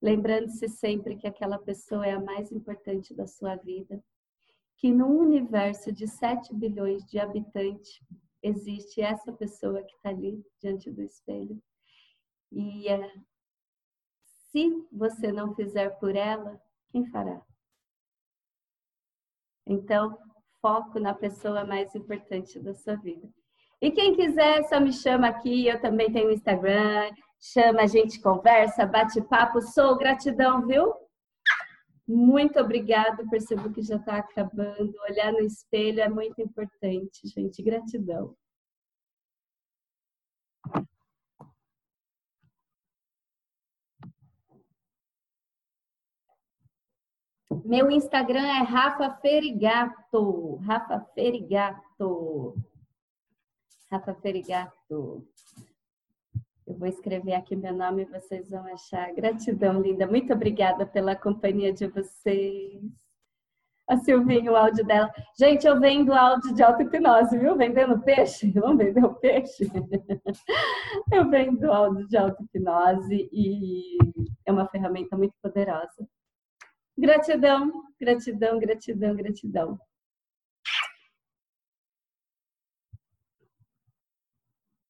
lembrando-se 0.00 0.68
sempre 0.68 1.16
que 1.16 1.26
aquela 1.26 1.58
pessoa 1.58 2.06
é 2.06 2.12
a 2.12 2.20
mais 2.20 2.52
importante 2.52 3.12
da 3.12 3.26
sua 3.26 3.56
vida, 3.56 4.00
que 4.76 4.92
no 4.92 5.08
universo 5.08 5.90
de 5.90 6.06
7 6.06 6.54
bilhões 6.54 7.04
de 7.10 7.18
habitantes 7.18 8.00
existe 8.40 9.00
essa 9.00 9.32
pessoa 9.32 9.82
que 9.82 9.96
está 9.96 10.10
ali 10.10 10.40
diante 10.60 10.88
do 10.88 11.02
espelho. 11.02 11.60
E 12.52 12.86
é, 12.86 13.12
se 14.52 14.86
você 14.92 15.32
não 15.32 15.52
fizer 15.52 15.98
por 15.98 16.14
ela, 16.14 16.62
quem 16.92 17.04
fará? 17.06 17.44
Então, 19.70 20.18
foco 20.60 20.98
na 20.98 21.14
pessoa 21.14 21.64
mais 21.64 21.94
importante 21.94 22.58
da 22.58 22.74
sua 22.74 22.96
vida. 22.96 23.28
E 23.80 23.92
quem 23.92 24.16
quiser, 24.16 24.64
só 24.64 24.80
me 24.80 24.92
chama 24.92 25.28
aqui. 25.28 25.68
Eu 25.68 25.80
também 25.80 26.12
tenho 26.12 26.32
Instagram. 26.32 27.08
Chama, 27.40 27.82
a 27.82 27.86
gente 27.86 28.20
conversa, 28.20 28.84
bate 28.84 29.22
papo. 29.22 29.62
Sou 29.62 29.96
gratidão, 29.96 30.66
viu? 30.66 30.92
Muito 32.06 32.58
obrigada. 32.58 33.24
Percebo 33.30 33.72
que 33.72 33.80
já 33.80 33.94
está 33.94 34.16
acabando. 34.16 34.92
Olhar 35.08 35.32
no 35.32 35.40
espelho 35.40 36.00
é 36.00 36.08
muito 36.08 36.42
importante, 36.42 37.28
gente. 37.32 37.62
Gratidão. 37.62 38.34
Meu 47.50 47.90
Instagram 47.90 48.46
é 48.46 48.62
Rafa 48.62 49.10
Ferigato. 49.16 50.54
Rafa 50.64 51.00
Ferigato. 51.14 52.54
Rafa 53.90 54.14
Ferigato. 54.14 55.26
Eu 56.64 56.78
vou 56.78 56.86
escrever 56.86 57.34
aqui 57.34 57.56
meu 57.56 57.74
nome 57.74 58.02
e 58.02 58.04
vocês 58.04 58.48
vão 58.48 58.64
achar. 58.72 59.12
Gratidão, 59.12 59.80
linda. 59.80 60.06
Muito 60.06 60.32
obrigada 60.32 60.86
pela 60.86 61.16
companhia 61.16 61.72
de 61.72 61.88
vocês. 61.88 62.80
A 63.88 63.96
Silvinha, 63.96 64.52
o 64.52 64.56
áudio 64.56 64.86
dela. 64.86 65.12
Gente, 65.36 65.66
eu 65.66 65.80
vendo 65.80 66.12
áudio 66.12 66.54
de 66.54 66.62
auto-hipnose, 66.62 67.36
viu? 67.36 67.56
Vendendo 67.56 68.00
peixe. 68.00 68.48
Vamos 68.54 68.78
vender 68.78 69.04
o 69.04 69.14
peixe? 69.14 69.64
eu 71.12 71.28
vendo 71.28 71.72
áudio 71.72 72.06
de 72.06 72.16
auto-hipnose 72.16 73.28
e 73.32 73.98
é 74.46 74.52
uma 74.52 74.68
ferramenta 74.68 75.16
muito 75.16 75.34
poderosa. 75.42 76.06
Gratidão, 77.00 77.86
gratidão, 77.98 78.58
gratidão, 78.58 79.16
gratidão. 79.16 79.80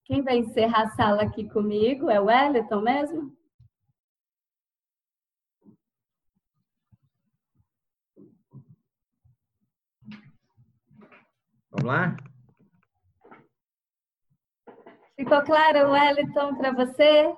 Quem 0.04 0.20
vai 0.20 0.38
encerrar 0.38 0.82
a 0.82 0.90
sala 0.96 1.22
aqui 1.22 1.48
comigo 1.48 2.10
é 2.10 2.20
o 2.20 2.24
Wellington 2.24 2.80
mesmo? 2.80 3.36
Vamos 11.70 11.84
lá? 11.84 12.16
Ficou 15.14 15.42
claro, 15.44 15.92
Wellington, 15.92 16.56
para 16.56 16.72
você? 16.72 17.32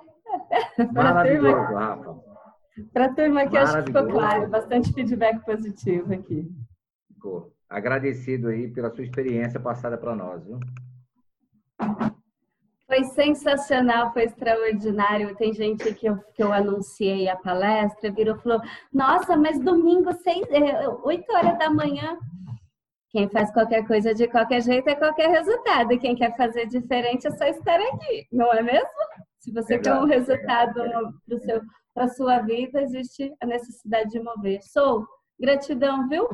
Maravilhoso, 0.91 1.73
Rafa. 1.77 2.32
Para 2.91 3.05
a 3.05 3.13
turma 3.13 3.47
que 3.47 3.57
acho 3.57 3.77
que 3.77 3.83
ficou 3.83 4.07
claro, 4.07 4.49
bastante 4.49 4.91
feedback 4.93 5.43
positivo 5.45 6.13
aqui. 6.13 6.49
Ficou. 7.07 7.53
Agradecido 7.69 8.49
aí 8.49 8.67
pela 8.67 8.89
sua 8.89 9.03
experiência 9.03 9.59
passada 9.59 9.97
para 9.97 10.15
nós, 10.15 10.43
viu? 10.45 10.59
Foi 12.85 13.03
sensacional, 13.05 14.11
foi 14.13 14.23
extraordinário. 14.25 15.35
Tem 15.35 15.53
gente 15.53 15.93
que 15.95 16.07
eu, 16.07 16.17
que 16.35 16.43
eu 16.43 16.51
anunciei 16.51 17.27
a 17.27 17.35
palestra, 17.35 18.11
virou 18.11 18.35
e 18.35 18.39
falou: 18.39 18.61
Nossa, 18.91 19.35
mas 19.37 19.59
domingo, 19.59 20.11
seis, 20.13 20.45
é, 20.49 20.87
oito 21.03 21.31
horas 21.33 21.57
da 21.57 21.69
manhã. 21.69 22.17
Quem 23.09 23.29
faz 23.29 23.51
qualquer 23.51 23.85
coisa 23.85 24.13
de 24.13 24.27
qualquer 24.27 24.61
jeito 24.61 24.87
é 24.87 24.95
qualquer 24.95 25.29
resultado. 25.29 25.93
E 25.93 25.99
quem 25.99 26.15
quer 26.15 26.35
fazer 26.35 26.65
diferente 26.65 27.27
é 27.27 27.31
só 27.31 27.45
estar 27.45 27.79
aqui, 27.79 28.27
não 28.31 28.51
é 28.51 28.61
mesmo? 28.61 28.89
Se 29.39 29.51
você 29.51 29.77
quer 29.77 29.93
um 29.93 30.05
resultado 30.05 30.73
para 31.27 31.39
seu 31.39 31.61
para 31.93 32.07
sua 32.09 32.39
vida, 32.39 32.81
existe 32.81 33.33
a 33.41 33.45
necessidade 33.45 34.09
de 34.09 34.19
mover. 34.19 34.61
Sou 34.63 35.05
gratidão, 35.39 36.07
viu? 36.09 36.27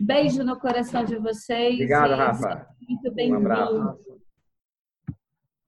Beijo 0.00 0.42
no 0.42 0.58
coração 0.58 1.04
de 1.04 1.16
vocês. 1.16 1.74
Obrigado, 1.74 2.14
Rafa. 2.14 2.66
Muito 2.88 3.12
bem-vindo. 3.12 3.38
Um 3.38 3.42
abraço. 3.42 4.20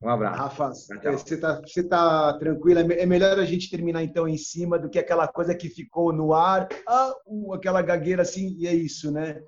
Um 0.03 0.09
abraço. 0.09 0.39
Rafa, 0.39 0.69
você 0.73 1.35
está 1.35 1.61
você 1.61 1.89
tá 1.89 2.39
tranquila? 2.39 2.81
É 2.81 3.07
melhor 3.07 3.39
a 3.39 3.45
gente 3.45 3.71
terminar 3.71 4.03
então 4.03 4.27
em 4.27 4.37
cima 4.37 4.79
do 4.79 4.89
que 4.89 4.99
aquela 4.99 5.27
coisa 5.29 5.55
que 5.55 5.69
ficou 5.69 6.13
no 6.13 6.33
ar, 6.33 6.69
ah, 6.89 7.13
aquela 7.53 7.83
gagueira 7.83 8.23
assim, 8.23 8.57
e 8.59 8.67
é 8.67 8.75
isso, 8.75 9.11
né? 9.11 9.41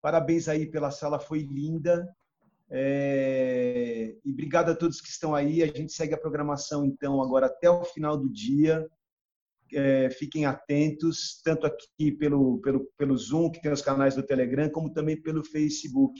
Parabéns 0.00 0.48
aí 0.48 0.70
pela 0.70 0.90
sala, 0.90 1.18
foi 1.18 1.40
linda. 1.40 2.08
É... 2.70 4.14
E 4.24 4.32
obrigado 4.32 4.70
a 4.70 4.76
todos 4.76 5.00
que 5.00 5.08
estão 5.08 5.34
aí. 5.34 5.62
A 5.62 5.66
gente 5.66 5.92
segue 5.92 6.14
a 6.14 6.18
programação 6.18 6.84
então 6.84 7.20
agora 7.22 7.46
até 7.46 7.68
o 7.68 7.84
final 7.84 8.16
do 8.16 8.28
dia 8.28 8.86
é, 9.76 10.10
fiquem 10.10 10.46
atentos, 10.46 11.40
tanto 11.44 11.66
aqui 11.66 12.10
pelo, 12.10 12.58
pelo, 12.60 12.88
pelo 12.96 13.16
Zoom, 13.16 13.50
que 13.50 13.60
tem 13.60 13.70
os 13.70 13.82
canais 13.82 14.14
do 14.14 14.22
Telegram, 14.22 14.70
como 14.70 14.92
também 14.92 15.20
pelo 15.20 15.44
Facebook. 15.44 16.18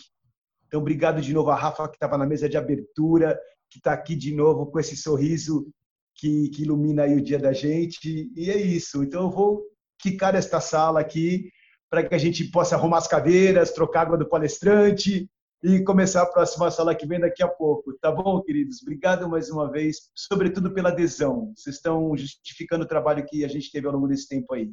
Então, 0.67 0.81
obrigado 0.81 1.21
de 1.21 1.33
novo 1.33 1.51
a 1.51 1.55
Rafa, 1.55 1.89
que 1.89 1.97
estava 1.97 2.19
na 2.19 2.27
mesa 2.27 2.49
de 2.49 2.57
abertura, 2.57 3.39
que 3.71 3.79
está 3.79 3.93
aqui 3.93 4.15
de 4.15 4.35
novo 4.35 4.67
com 4.67 4.79
esse 4.79 4.97
sorriso 4.97 5.67
que, 6.15 6.51
que 6.51 6.63
ilumina 6.63 7.07
o 7.07 7.21
dia 7.21 7.39
da 7.39 7.53
gente. 7.53 8.31
E 8.37 8.51
é 8.51 8.61
isso. 8.61 9.03
Então, 9.03 9.23
eu 9.23 9.31
vou 9.31 9.63
quicar 9.99 10.35
esta 10.35 10.61
sala 10.61 11.01
aqui 11.01 11.51
para 11.89 12.03
que 12.07 12.15
a 12.15 12.19
gente 12.19 12.45
possa 12.51 12.75
arrumar 12.75 12.99
as 12.99 13.09
cadeiras, 13.09 13.73
trocar 13.73 14.03
água 14.03 14.19
do 14.19 14.29
palestrante, 14.29 15.29
e 15.67 15.83
começar 15.83 16.23
a 16.23 16.27
próxima 16.27 16.71
sala 16.71 16.95
que 16.95 17.05
vem 17.05 17.19
daqui 17.19 17.43
a 17.43 17.49
pouco. 17.49 17.93
Tá 17.95 18.13
bom, 18.13 18.41
queridos? 18.41 18.81
Obrigado 18.83 19.29
mais 19.29 19.51
uma 19.51 19.69
vez, 19.69 20.13
sobretudo 20.15 20.73
pela 20.73 20.91
adesão. 20.91 21.53
Vocês 21.57 21.75
estão 21.75 22.17
justificando 22.17 22.85
o 22.85 22.89
trabalho 22.89 23.27
que 23.27 23.45
a 23.45 23.49
gente 23.49 23.73
teve 23.73 23.85
ao 23.85 23.93
longo 23.93 24.07
desse 24.07 24.29
tempo 24.29 24.55
aí. 24.55 24.71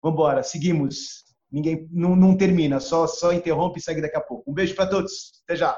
Vamos 0.00 0.16
embora, 0.16 0.44
seguimos. 0.44 1.24
Ninguém 1.50 1.88
não, 1.90 2.14
não 2.14 2.36
termina, 2.36 2.78
só 2.78 3.08
só 3.08 3.32
interrompe 3.32 3.80
e 3.80 3.82
segue 3.82 4.00
daqui 4.00 4.16
a 4.16 4.20
pouco. 4.20 4.48
Um 4.48 4.54
beijo 4.54 4.76
para 4.76 4.88
todos. 4.88 5.42
Até 5.42 5.56
já. 5.56 5.76